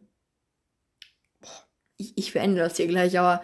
Ich, 1.97 2.17
ich 2.17 2.33
beende 2.33 2.61
das 2.61 2.77
hier 2.77 2.87
gleich, 2.87 3.17
aber 3.17 3.41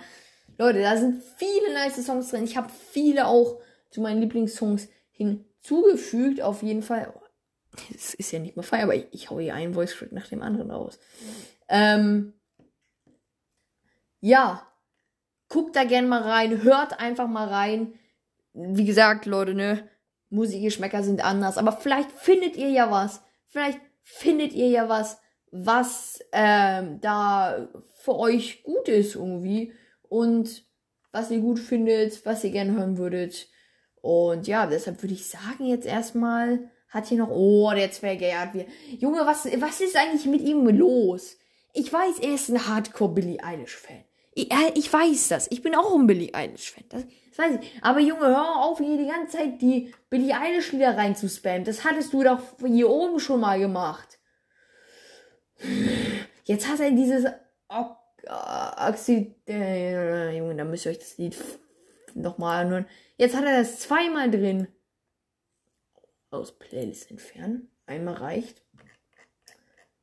Leute, 0.57 0.81
da 0.81 0.95
sind 0.95 1.23
viele 1.37 1.73
nice 1.73 2.05
Songs 2.05 2.29
drin. 2.29 2.43
Ich 2.43 2.55
habe 2.55 2.71
viele 2.91 3.27
auch 3.27 3.59
zu 3.89 4.01
meinen 4.01 4.21
Lieblingssongs 4.21 4.89
hinzugefügt. 5.11 6.41
Auf 6.41 6.61
jeden 6.61 6.83
Fall. 6.83 7.13
Es 7.93 8.13
ist 8.13 8.31
ja 8.31 8.39
nicht 8.39 8.55
mehr 8.55 8.63
feier, 8.63 8.83
aber 8.83 8.95
ich, 8.95 9.07
ich 9.11 9.29
hau 9.29 9.39
hier 9.39 9.55
einen 9.55 9.73
Voice 9.73 9.95
Track 9.95 10.11
nach 10.11 10.27
dem 10.27 10.43
anderen 10.43 10.69
raus. 10.69 10.99
Ähm, 11.67 12.33
ja, 14.19 14.67
guckt 15.49 15.75
da 15.75 15.83
gerne 15.83 16.07
mal 16.07 16.21
rein, 16.21 16.61
hört 16.63 16.99
einfach 16.99 17.27
mal 17.27 17.47
rein. 17.47 17.99
Wie 18.53 18.85
gesagt, 18.85 19.25
Leute, 19.25 19.53
ne, 19.53 19.89
Musikgeschmäcker 20.29 21.03
sind 21.03 21.23
anders, 21.23 21.57
aber 21.57 21.73
vielleicht 21.73 22.11
findet 22.11 22.55
ihr 22.55 22.69
ja 22.69 22.89
was. 22.91 23.21
Vielleicht 23.47 23.79
findet 24.01 24.53
ihr 24.53 24.67
ja 24.67 24.89
was, 24.89 25.19
was 25.51 26.19
ähm, 26.31 26.99
da 27.01 27.69
für 27.99 28.15
euch 28.15 28.63
gut 28.63 28.87
ist 28.89 29.15
irgendwie 29.15 29.73
und 30.09 30.65
was 31.11 31.31
ihr 31.31 31.39
gut 31.39 31.59
findet, 31.59 32.25
was 32.25 32.43
ihr 32.43 32.51
gerne 32.51 32.73
hören 32.73 32.97
würdet. 32.97 33.47
Und 34.01 34.47
ja, 34.47 34.65
deshalb 34.65 35.01
würde 35.01 35.13
ich 35.13 35.29
sagen, 35.29 35.65
jetzt 35.65 35.85
erstmal 35.85 36.71
hat 36.89 37.07
hier 37.07 37.19
noch, 37.19 37.29
oh, 37.29 37.71
der 37.73 37.91
Zwerge 37.91 38.37
hat 38.37 38.53
wir. 38.53 38.65
Junge, 38.99 39.25
was, 39.25 39.45
was 39.45 39.81
ist 39.81 39.95
eigentlich 39.95 40.25
mit 40.25 40.41
ihm 40.41 40.67
los? 40.67 41.37
Ich 41.73 41.91
weiß, 41.91 42.19
er 42.19 42.35
ist 42.35 42.49
ein 42.49 42.67
Hardcore 42.67 43.13
Billie 43.13 43.43
Eilish 43.43 43.77
Fan. 43.77 44.03
Ich, 44.35 44.49
ich 44.75 44.91
weiß 44.91 45.29
das. 45.29 45.49
Ich 45.51 45.61
bin 45.61 45.75
auch 45.75 45.93
ein 45.95 46.07
Billie 46.07 46.33
Eilish 46.33 46.71
Fan. 46.71 46.83
Das, 46.89 47.03
das 47.29 47.37
weiß 47.37 47.59
ich. 47.61 47.71
Aber 47.81 47.99
Junge, 47.99 48.27
hör 48.27 48.63
auf, 48.63 48.79
hier 48.79 48.97
die 48.97 49.07
ganze 49.07 49.37
Zeit 49.37 49.61
die 49.61 49.93
Billie 50.09 50.35
Eilish 50.35 50.71
Lieder 50.71 50.97
reinzuspammen. 50.97 51.63
Das 51.63 51.83
hattest 51.83 52.13
du 52.13 52.23
doch 52.23 52.39
hier 52.65 52.89
oben 52.89 53.19
schon 53.19 53.39
mal 53.39 53.59
gemacht. 53.59 54.19
Jetzt 56.45 56.67
hat 56.67 56.79
er 56.79 56.91
dieses 56.91 57.25
Oxid. 57.67 59.35
Äh, 59.47 60.37
Junge, 60.37 60.55
da 60.55 60.63
müsst 60.63 60.85
ihr 60.85 60.91
euch 60.91 60.99
das 60.99 61.17
Lied 61.17 61.37
nochmal 62.13 62.65
anhören. 62.65 62.85
Jetzt 63.17 63.35
hat 63.35 63.45
er 63.45 63.59
das 63.59 63.79
zweimal 63.79 64.29
drin. 64.29 64.67
Aus 66.31 66.57
Playlist 66.57 67.11
entfernen. 67.11 67.69
Einmal 67.85 68.15
reicht. 68.15 68.63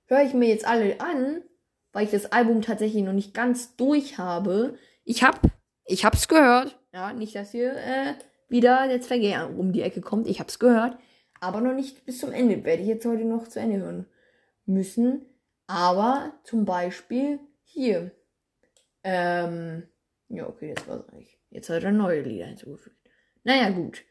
Höre 0.07 0.23
ich 0.23 0.35
mir 0.35 0.49
jetzt 0.49 0.67
alle 0.67 1.01
an, 1.01 1.43
weil 1.93 2.05
ich 2.05 2.11
das 2.11 2.33
Album 2.33 2.63
tatsächlich 2.63 3.03
noch 3.03 3.13
nicht 3.13 3.35
ganz 3.35 3.77
durch 3.77 4.19
habe. 4.19 4.79
Ich 5.05 5.23
hab, 5.23 5.41
ich 5.85 6.05
hab's 6.05 6.29
gehört. 6.29 6.79
Ja, 6.93 7.13
nicht, 7.13 7.35
dass 7.35 7.53
hier 7.53 7.73
äh, 7.77 8.15
wieder 8.49 8.89
der 8.89 9.01
Zwerge 9.01 9.49
um 9.57 9.73
die 9.73 9.83
Ecke 9.83 10.01
kommt. 10.01 10.27
Ich 10.27 10.41
hab's 10.41 10.59
gehört. 10.59 10.99
Aber 11.41 11.61
noch 11.61 11.75
nicht 11.75 12.05
bis 12.05 12.19
zum 12.19 12.33
Ende. 12.33 12.65
Werde 12.65 12.83
ich 12.83 12.89
jetzt 12.89 13.07
heute 13.07 13.25
noch 13.25 13.49
zu 13.49 13.61
Ende 13.61 13.79
hören 13.79 14.07
müssen. 14.67 15.25
Aber 15.67 16.33
zum 16.45 16.65
Beispiel 16.65 17.41
hier. 17.63 18.11
Ähm, 19.03 19.89
ja, 20.29 20.47
okay, 20.47 20.75
das 20.75 20.87
war's 20.87 21.09
eigentlich. 21.09 21.39
Jetzt 21.51 21.71
hat 21.71 21.83
er 21.83 21.93
neue 21.93 22.23
Lieder 22.23 22.47
hinzugefügt. 22.47 22.97
Naja, 23.45 23.71
gut. 23.71 24.03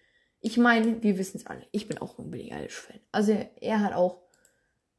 Ich 0.41 0.57
meine, 0.57 1.03
wir 1.03 1.18
wissen 1.18 1.38
es 1.38 1.45
alle. 1.45 1.68
Ich 1.72 1.88
bin 1.88 1.97
auch 1.97 2.18
ein 2.18 2.31
Billie 2.31 2.53
Eilish-Fan. 2.53 2.99
Also 3.11 3.38
er 3.60 3.81
hat 3.81 3.93
auch 3.93 4.22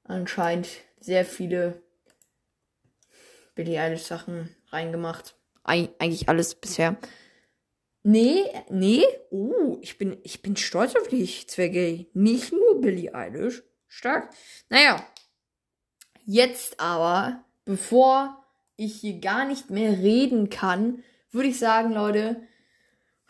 anscheinend 0.05 0.69
sehr 1.01 1.25
viele 1.25 1.83
Billie 3.61 3.79
Eilish-Sachen 3.79 4.49
reingemacht. 4.71 5.37
Eig 5.65 5.91
eigentlich 5.99 6.31
alles 6.31 6.55
bisher. 6.55 6.97
Nee, 8.03 8.45
nee. 8.71 9.05
Oh, 9.29 9.77
ich 9.83 9.99
bin, 9.99 10.17
ich 10.23 10.41
bin 10.41 10.57
stolz 10.57 10.97
auf 10.97 11.09
dich, 11.09 11.47
Zwerge. 11.47 12.07
Nicht 12.15 12.53
nur 12.53 12.81
Billie 12.81 13.15
Eilish. 13.15 13.63
Stark. 13.87 14.31
Naja. 14.71 15.07
Jetzt 16.25 16.81
aber, 16.81 17.45
bevor 17.67 18.43
ich 18.77 18.95
hier 18.95 19.21
gar 19.21 19.45
nicht 19.45 19.69
mehr 19.69 19.99
reden 19.99 20.49
kann, 20.49 21.05
würde 21.31 21.51
ich 21.51 21.59
sagen, 21.59 21.93
Leute, 21.93 22.41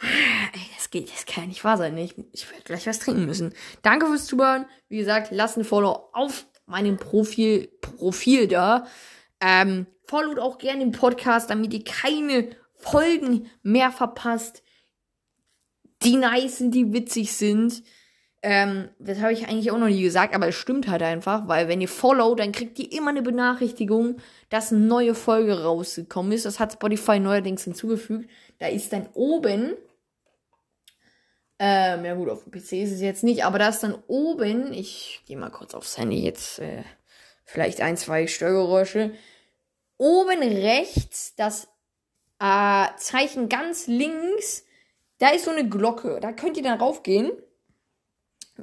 ey, 0.01 0.61
das 0.77 0.91
geht, 0.91 1.13
das 1.13 1.27
kann 1.27 1.43
ja 1.43 1.49
nicht 1.49 1.65
wahr 1.65 1.77
sein. 1.77 1.99
Ich, 1.99 2.15
ich 2.33 2.49
werde 2.49 2.63
gleich 2.63 2.87
was 2.87 3.01
trinken 3.01 3.27
müssen. 3.27 3.53
Danke 3.83 4.07
fürs 4.07 4.27
Zuhören. 4.27 4.67
Wie 4.89 4.99
gesagt, 4.99 5.33
lasst 5.33 5.59
ein 5.59 5.65
Follow 5.65 6.09
auf 6.13 6.47
meinem 6.67 6.99
Profil, 6.99 7.67
Profil 7.81 8.47
da. 8.47 8.87
Ähm, 9.41 9.87
followt 10.05 10.39
auch 10.39 10.59
gerne 10.59 10.81
den 10.81 10.93
Podcast, 10.93 11.51
damit 11.51 11.73
ihr 11.73 11.85
keine 11.85 12.51
Folgen 12.75 13.51
mehr 13.63 13.91
verpasst, 13.91 14.63
die 16.03 16.17
nice 16.17 16.59
sind, 16.59 16.75
die 16.75 16.93
witzig 16.93 17.33
sind. 17.33 17.83
Ähm, 18.43 18.89
das 18.99 19.21
habe 19.21 19.35
ich 19.35 19.49
eigentlich 19.49 19.71
auch 19.71 19.79
noch 19.79 19.89
nie 19.89 20.03
gesagt, 20.03 20.35
aber 20.35 20.49
es 20.49 20.55
stimmt 20.55 20.89
halt 20.89 21.03
einfach, 21.03 21.47
weil 21.47 21.69
wenn 21.69 21.83
ihr 21.83 21.89
follow, 21.89 22.35
dann 22.35 22.53
kriegt 22.53 22.79
ihr 22.79 22.91
immer 22.91 23.11
eine 23.11 23.21
Benachrichtigung, 23.21 24.17
dass 24.49 24.73
eine 24.73 24.81
neue 24.81 25.15
Folge 25.15 25.63
rausgekommen 25.63 26.33
ist. 26.33 26.47
Das 26.47 26.59
hat 26.59 26.73
Spotify 26.73 27.21
neuerdings 27.21 27.65
hinzugefügt. 27.65 28.31
Da 28.59 28.69
ist 28.69 28.95
dann 28.95 29.09
oben, 29.13 29.75
ähm, 31.59 32.05
ja 32.07 32.15
gut, 32.15 32.31
auf 32.31 32.45
dem 32.45 32.53
PC 32.53 32.73
ist 32.83 32.93
es 32.93 33.03
jetzt 33.03 33.25
nicht, 33.25 33.45
aber 33.45 33.59
da 33.59 33.69
ist 33.69 33.83
dann 33.83 33.99
oben, 34.07 34.73
ich 34.73 35.21
gehe 35.27 35.37
mal 35.37 35.51
kurz 35.51 35.75
aufs 35.75 35.99
Handy 35.99 36.25
jetzt, 36.25 36.61
äh, 36.61 36.83
vielleicht 37.45 37.83
ein, 37.83 37.99
zwei 37.99 38.27
Störgeräusche. 38.27 39.13
Oben 40.01 40.41
rechts 40.41 41.35
das 41.37 41.69
äh, 42.39 42.87
Zeichen 42.97 43.51
ganz 43.51 43.87
links, 43.87 44.65
da 45.19 45.29
ist 45.29 45.45
so 45.45 45.51
eine 45.51 45.69
Glocke. 45.69 46.21
Da 46.23 46.33
könnt 46.33 46.57
ihr 46.57 46.63
dann 46.63 46.81
raufgehen. 46.81 47.33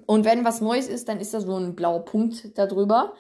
Und 0.08 0.26
wenn 0.26 0.44
was 0.44 0.62
Neues 0.62 0.88
ist, 0.88 1.08
dann 1.08 1.20
ist 1.20 1.36
da 1.36 1.40
so 1.40 1.56
ein 1.56 1.76
blauer 1.76 2.06
Punkt 2.06 2.58
darüber. 2.58 3.14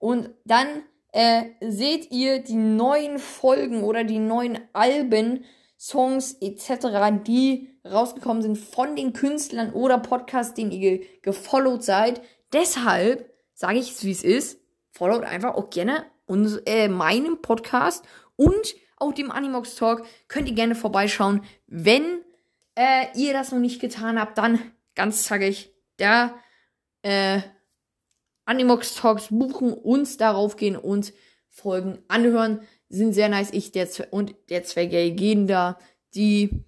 Und 0.00 0.30
dann 0.44 0.66
äh, 1.12 1.44
seht 1.60 2.10
ihr 2.10 2.42
die 2.42 2.56
neuen 2.56 3.20
Folgen 3.20 3.84
oder 3.84 4.02
die 4.02 4.18
neuen 4.18 4.58
Alben, 4.72 5.44
Songs 5.78 6.36
etc., 6.40 7.22
die 7.24 7.70
rausgekommen 7.88 8.42
sind 8.42 8.58
von 8.58 8.96
den 8.96 9.12
Künstlern 9.12 9.72
oder 9.72 9.98
Podcasts, 9.98 10.54
denen 10.54 10.72
ihr 10.72 11.02
gefollowt 11.22 11.84
seid. 11.84 12.22
Deshalb 12.52 13.32
sage 13.54 13.78
ich 13.78 13.92
es, 13.92 14.04
wie 14.04 14.10
es 14.10 14.24
ist. 14.24 14.58
Followt 14.90 15.22
einfach 15.22 15.54
auch 15.54 15.70
gerne 15.70 16.04
uns, 16.32 16.56
äh, 16.66 16.88
meinen 16.88 17.42
Podcast 17.42 18.04
und 18.36 18.74
auch 18.96 19.12
dem 19.12 19.30
Animox 19.30 19.76
Talk. 19.76 20.04
Könnt 20.28 20.48
ihr 20.48 20.54
gerne 20.54 20.74
vorbeischauen. 20.74 21.42
Wenn 21.66 22.22
äh, 22.74 23.06
ihr 23.14 23.32
das 23.32 23.52
noch 23.52 23.58
nicht 23.58 23.80
getan 23.80 24.18
habt, 24.18 24.38
dann 24.38 24.58
ganz 24.94 25.24
zackig 25.24 25.72
der 25.98 26.34
äh, 27.02 27.40
Animox 28.44 28.94
Talks 28.94 29.28
buchen, 29.30 29.72
uns 29.72 30.16
darauf 30.16 30.56
gehen 30.56 30.76
und 30.76 31.12
Folgen 31.48 31.98
anhören. 32.08 32.60
Sind 32.88 33.12
sehr 33.12 33.28
nice. 33.28 33.50
Ich 33.52 33.72
der 33.72 33.88
und 34.10 34.34
der 34.48 34.64
Zwerge 34.64 35.12
gehen 35.12 35.46
da 35.46 35.78
die 36.14 36.64